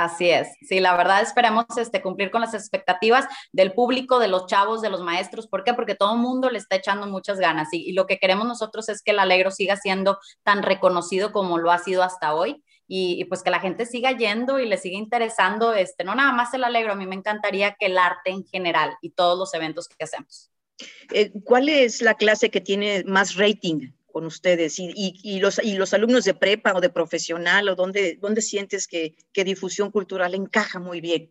Así 0.00 0.30
es, 0.30 0.48
sí, 0.62 0.80
la 0.80 0.96
verdad 0.96 1.20
esperemos 1.20 1.66
este, 1.76 2.00
cumplir 2.00 2.30
con 2.30 2.40
las 2.40 2.54
expectativas 2.54 3.26
del 3.52 3.74
público, 3.74 4.18
de 4.18 4.28
los 4.28 4.46
chavos, 4.46 4.80
de 4.80 4.88
los 4.88 5.02
maestros. 5.02 5.46
¿Por 5.46 5.62
qué? 5.62 5.74
Porque 5.74 5.94
todo 5.94 6.14
el 6.14 6.20
mundo 6.20 6.48
le 6.48 6.56
está 6.56 6.76
echando 6.76 7.06
muchas 7.06 7.38
ganas 7.38 7.68
y, 7.72 7.92
lo 7.92 8.06
que 8.06 8.18
queremos 8.18 8.46
nosotros 8.46 8.88
es 8.88 9.02
que 9.02 9.10
el 9.10 9.18
Alegro 9.18 9.50
siga 9.50 9.76
siendo 9.76 10.18
tan 10.42 10.62
reconocido 10.62 11.32
como 11.32 11.58
lo 11.58 11.70
ha 11.70 11.76
sido 11.76 12.02
hasta 12.02 12.34
hoy. 12.34 12.64
Y, 12.88 13.26
pues 13.26 13.42
que 13.42 13.50
la 13.50 13.60
gente 13.60 13.84
siga 13.84 14.12
yendo 14.12 14.58
y 14.58 14.66
le 14.66 14.78
siga 14.78 14.96
interesando, 14.96 15.74
este, 15.74 16.02
no 16.02 16.14
nada 16.14 16.32
más 16.32 16.54
el 16.54 16.64
Alegro, 16.64 16.92
a 16.92 16.96
mí 16.96 17.06
me 17.06 17.14
encantaría 17.14 17.76
que 17.78 17.86
el 17.86 17.98
arte 17.98 18.30
en 18.30 18.46
general 18.46 18.96
y 19.02 19.10
todos 19.10 19.38
los 19.38 19.52
eventos 19.52 19.86
que 19.86 20.02
hacemos. 20.02 20.50
Eh, 21.12 21.30
¿Cuál 21.44 21.68
es 21.68 22.00
la 22.00 22.14
clase 22.14 22.48
que 22.48 22.62
tiene 22.62 23.04
más 23.04 23.36
rating 23.36 23.90
con 24.10 24.26
ustedes 24.26 24.78
y, 24.78 24.92
y, 24.94 25.40
los, 25.40 25.60
y 25.62 25.74
los 25.74 25.94
alumnos 25.94 26.24
de 26.24 26.34
prepa 26.34 26.74
o 26.74 26.80
de 26.80 26.90
profesional 26.90 27.68
o 27.68 27.74
dónde, 27.74 28.18
dónde 28.20 28.42
sientes 28.42 28.86
que, 28.86 29.14
que 29.32 29.44
difusión 29.44 29.90
cultural 29.90 30.34
encaja 30.34 30.78
muy 30.78 31.00
bien? 31.00 31.30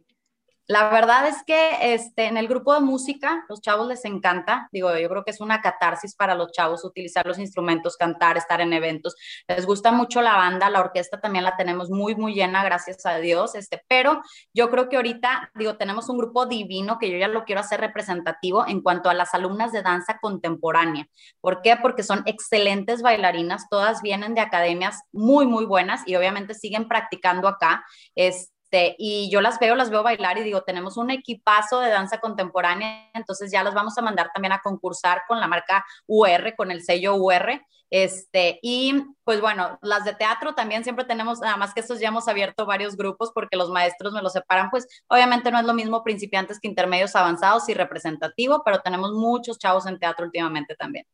La 0.70 0.91
verdad 0.91 1.28
es 1.28 1.41
que 1.47 1.95
este, 1.95 2.26
en 2.26 2.38
el 2.38 2.47
grupo 2.47 2.76
de 2.76 2.80
música, 2.80 3.43
los 3.49 3.59
chavos 3.59 3.88
les 3.88 4.05
encanta. 4.05 4.70
Digo, 4.72 4.95
yo 4.95 5.09
creo 5.09 5.24
que 5.24 5.32
es 5.32 5.41
una 5.41 5.61
catarsis 5.61 6.13
para 6.15 6.36
los 6.36 6.51
chavos 6.51 6.86
utilizar 6.86 7.26
los 7.26 7.39
instrumentos, 7.39 7.97
cantar, 7.97 8.38
estar 8.38 8.61
en 8.61 8.74
eventos. 8.74 9.15
Les 9.47 9.65
gusta 9.65 9.91
mucho 9.91 10.22
la 10.22 10.36
banda, 10.36 10.70
la 10.70 10.82
orquesta 10.82 11.20
también 11.20 11.43
la 11.43 11.57
tenemos 11.57 11.89
muy, 11.89 12.13
muy 12.15 12.36
llena, 12.36 12.63
gracias 12.63 13.03
a 13.07 13.17
Dios. 13.17 13.55
Este, 13.55 13.82
pero 13.88 14.22
yo 14.53 14.70
creo 14.70 14.89
que 14.89 14.97
ahorita, 14.97 15.49
digo, 15.55 15.76
tenemos 15.76 16.07
un 16.07 16.20
grupo 16.20 16.45
divino 16.45 16.99
que 16.99 17.09
yo 17.09 17.17
ya 17.17 17.30
lo 17.30 17.45
quiero 17.45 17.61
hacer 17.61 17.80
representativo 17.80 18.63
en 18.67 18.82
cuanto 18.82 19.09
a 19.09 19.15
las 19.15 19.34
alumnas 19.34 19.72
de 19.72 19.82
danza 19.82 20.20
contemporánea. 20.22 21.07
¿Por 21.41 21.63
qué? 21.63 21.78
Porque 21.82 22.03
son 22.03 22.22
excelentes 22.28 23.01
bailarinas, 23.01 23.67
todas 23.72 24.03
vienen 24.03 24.36
de 24.36 24.41
academias 24.41 25.01
muy, 25.11 25.47
muy 25.47 25.65
buenas 25.65 26.07
y 26.07 26.15
obviamente 26.15 26.53
siguen 26.53 26.88
practicando 26.88 27.47
acá. 27.47 27.84
Es, 28.13 28.51
este, 28.72 28.95
y 28.99 29.32
yo 29.32 29.41
las 29.41 29.57
veo, 29.59 29.76
las 29.76 29.89
veo 29.89 30.03
bailar 30.03 30.38
y 30.38 30.43
digo, 30.43 30.61
tenemos 30.61 30.95
un 30.97 31.09
equipazo 31.09 31.80
de 31.80 31.89
danza 31.89 32.20
contemporánea, 32.20 33.09
entonces 33.15 33.51
ya 33.51 33.63
las 33.63 33.74
vamos 33.74 33.97
a 33.97 34.01
mandar 34.03 34.30
también 34.32 34.51
a 34.51 34.61
concursar 34.61 35.24
con 35.28 35.39
la 35.39 35.47
marca 35.47 35.84
UR, 36.05 36.55
con 36.55 36.70
el 36.70 36.84
sello 36.84 37.15
UR. 37.15 37.61
Este, 37.89 38.59
y 38.61 39.03
pues 39.24 39.41
bueno, 39.41 39.80
las 39.82 40.05
de 40.05 40.13
teatro 40.13 40.53
también 40.53 40.84
siempre 40.84 41.05
tenemos, 41.05 41.39
nada 41.39 41.57
más 41.57 41.74
que 41.74 41.80
estos 41.80 41.99
ya 41.99 42.09
hemos 42.09 42.28
abierto 42.28 42.67
varios 42.67 42.95
grupos 42.95 43.32
porque 43.34 43.57
los 43.57 43.72
maestros 43.72 44.13
me 44.13 44.22
los 44.22 44.34
separan, 44.34 44.70
pues 44.70 44.88
obviamente 45.07 45.49
no 45.49 45.57
es 45.57 45.65
lo 45.65 45.74
mismo 45.74 46.03
principiantes 46.03 46.59
que 46.59 46.67
intermedios 46.67 47.15
avanzados 47.15 47.67
y 47.70 47.74
representativo, 47.74 48.61
pero 48.63 48.82
tenemos 48.82 49.13
muchos 49.13 49.57
chavos 49.57 49.88
en 49.88 49.97
teatro 49.97 50.26
últimamente 50.26 50.76
también. 50.76 51.05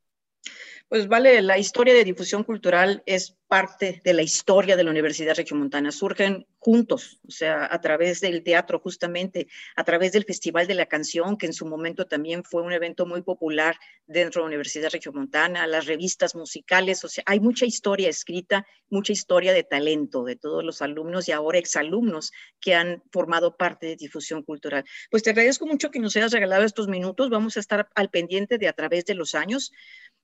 Pues 0.87 1.07
vale, 1.07 1.41
la 1.41 1.57
historia 1.57 1.95
de 1.95 2.03
difusión 2.03 2.43
cultural 2.43 3.01
es 3.07 3.35
parte 3.47 4.01
de 4.03 4.13
la 4.13 4.21
historia 4.21 4.75
de 4.75 4.83
la 4.83 4.91
Universidad 4.91 5.35
Regiomontana. 5.35 5.91
Surgen 5.91 6.47
juntos, 6.59 7.19
o 7.27 7.31
sea, 7.31 7.67
a 7.71 7.79
través 7.79 8.21
del 8.21 8.43
teatro 8.43 8.79
justamente, 8.79 9.47
a 9.75 9.83
través 9.83 10.11
del 10.11 10.25
Festival 10.25 10.65
de 10.65 10.73
la 10.73 10.87
Canción, 10.87 11.37
que 11.37 11.45
en 11.45 11.53
su 11.53 11.67
momento 11.67 12.07
también 12.07 12.43
fue 12.43 12.63
un 12.63 12.73
evento 12.73 13.05
muy 13.05 13.21
popular 13.21 13.75
dentro 14.07 14.41
de 14.41 14.45
la 14.45 14.47
Universidad 14.47 14.89
Regiomontana, 14.91 15.67
las 15.67 15.85
revistas 15.85 16.33
musicales, 16.33 17.03
o 17.03 17.07
sea, 17.07 17.23
hay 17.27 17.39
mucha 17.39 17.65
historia 17.65 18.09
escrita, 18.09 18.65
mucha 18.89 19.13
historia 19.13 19.53
de 19.53 19.63
talento 19.63 20.23
de 20.23 20.35
todos 20.35 20.63
los 20.63 20.81
alumnos 20.81 21.27
y 21.27 21.31
ahora 21.31 21.59
exalumnos 21.59 22.31
que 22.59 22.73
han 22.73 23.03
formado 23.11 23.57
parte 23.57 23.85
de 23.87 23.95
difusión 23.95 24.41
cultural. 24.41 24.85
Pues 25.11 25.21
te 25.21 25.29
agradezco 25.29 25.67
mucho 25.67 25.91
que 25.91 25.99
nos 25.99 26.15
hayas 26.15 26.31
regalado 26.31 26.63
estos 26.63 26.87
minutos, 26.87 27.29
vamos 27.29 27.57
a 27.57 27.59
estar 27.59 27.89
al 27.93 28.09
pendiente 28.09 28.57
de 28.57 28.67
a 28.67 28.73
través 28.73 29.05
de 29.05 29.13
los 29.13 29.35
años 29.35 29.71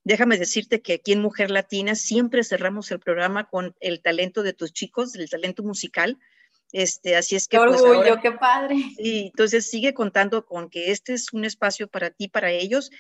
Déjame 0.04 0.38
decirte 0.38 0.82
que 0.82 0.94
aquí 0.94 1.12
en 1.12 1.22
Mujer 1.22 1.52
Latina 1.52 1.96
siempre 1.96 2.44
cerramos 2.44 2.90
el 2.92 3.00
programa 3.00 3.48
con 3.48 3.76
el 3.80 4.02
talento 4.02 4.42
de 4.42 4.54
tus 4.54 4.74
chicos, 4.74 5.16
el 5.16 5.30
talento 5.30 5.64
musical. 5.64 6.18
Este, 6.72 7.16
así 7.16 7.36
es 7.36 7.48
que. 7.48 7.58
Qué 7.58 7.66
pues, 7.66 7.82
orgullo, 7.82 8.20
qué 8.22 8.32
padre. 8.32 8.76
Sí, 8.98 9.28
entonces 9.28 9.70
sigue 9.70 9.94
contando 9.94 10.46
con 10.46 10.70
que 10.70 10.92
este 10.92 11.14
es 11.14 11.34
un 11.34 11.46
espacio 11.46 11.88
para 11.88 12.10
ti, 12.10 12.28
para 12.28 12.52
ellos 12.52 12.92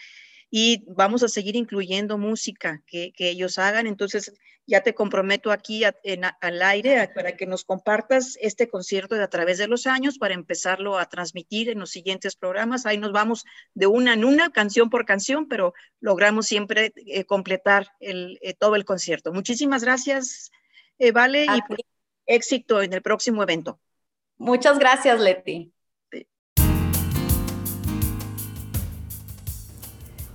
y 0.53 0.83
vamos 0.85 1.23
a 1.23 1.29
seguir 1.29 1.55
incluyendo 1.55 2.17
música 2.17 2.83
que, 2.85 3.13
ellos 3.17 3.57
hagan. 3.57 3.87
Entonces, 3.87 4.33
ya 4.67 4.81
te 4.81 4.93
comprometo 4.93 5.49
aquí 5.49 5.83
al 5.85 6.61
aire 6.61 7.09
para 7.15 7.37
que 7.37 7.45
nos 7.45 7.63
compartas 7.63 8.37
este 8.41 8.67
concierto 8.69 9.15
de 9.15 9.23
a 9.23 9.29
través 9.29 9.57
de 9.57 9.67
los 9.67 9.87
años 9.87 10.17
para 10.17 10.33
empezarlo 10.33 10.99
a 10.99 11.05
transmitir 11.05 11.69
en 11.69 11.79
los 11.79 11.89
siguientes 11.89 12.35
programas. 12.35 12.85
Ahí 12.85 12.97
nos 12.97 13.13
vamos 13.13 13.45
de 13.73 13.87
una 13.87 14.13
en 14.13 14.25
una, 14.25 14.51
canción 14.51 14.89
por 14.89 15.05
canción, 15.05 15.47
pero 15.47 15.73
logramos 16.01 16.47
siempre 16.47 16.91
eh, 17.07 17.23
completar 17.23 17.87
el, 18.01 18.37
eh, 18.41 18.53
todo 18.53 18.75
el 18.75 18.83
concierto. 18.83 19.31
Muchísimas 19.31 19.85
gracias, 19.85 20.51
eh, 20.99 21.13
Vale, 21.13 21.45
y 21.45 21.61
pues, 21.65 21.79
éxito 22.25 22.81
en 22.81 22.91
el 22.91 23.01
próximo 23.01 23.41
evento. 23.41 23.79
Muchas 24.37 24.77
gracias, 24.79 25.19
Leti. 25.21 25.71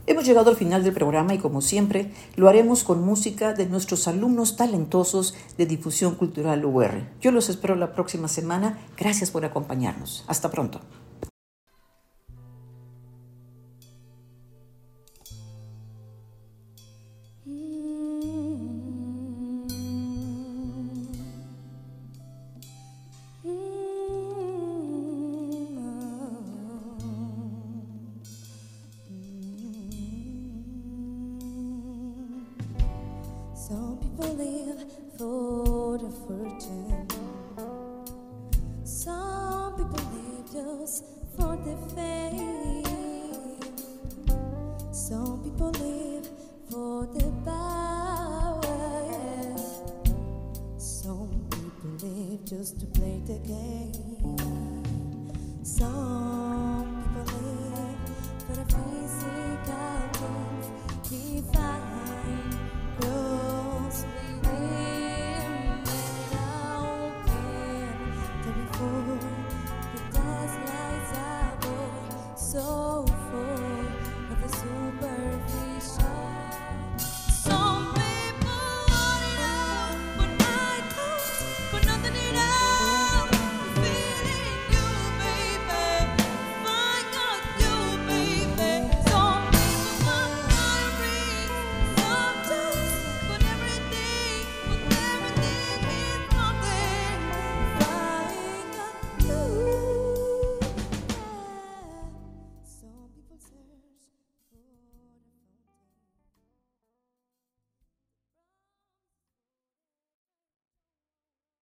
Hemos 0.08 0.24
llegado 0.24 0.50
al 0.50 0.56
final 0.56 0.84
del 0.84 0.94
programa 0.94 1.34
y 1.34 1.38
como 1.38 1.60
siempre 1.60 2.12
lo 2.36 2.48
haremos 2.48 2.84
con 2.84 3.04
música 3.04 3.54
de 3.54 3.66
nuestros 3.66 4.06
alumnos 4.06 4.54
talentosos 4.54 5.34
de 5.58 5.66
difusión 5.66 6.14
cultural 6.14 6.64
UR. 6.64 7.08
Yo 7.20 7.32
los 7.32 7.48
espero 7.48 7.74
la 7.74 7.92
próxima 7.92 8.28
semana. 8.28 8.78
Gracias 8.96 9.32
por 9.32 9.44
acompañarnos. 9.44 10.24
Hasta 10.28 10.48
pronto. 10.48 10.80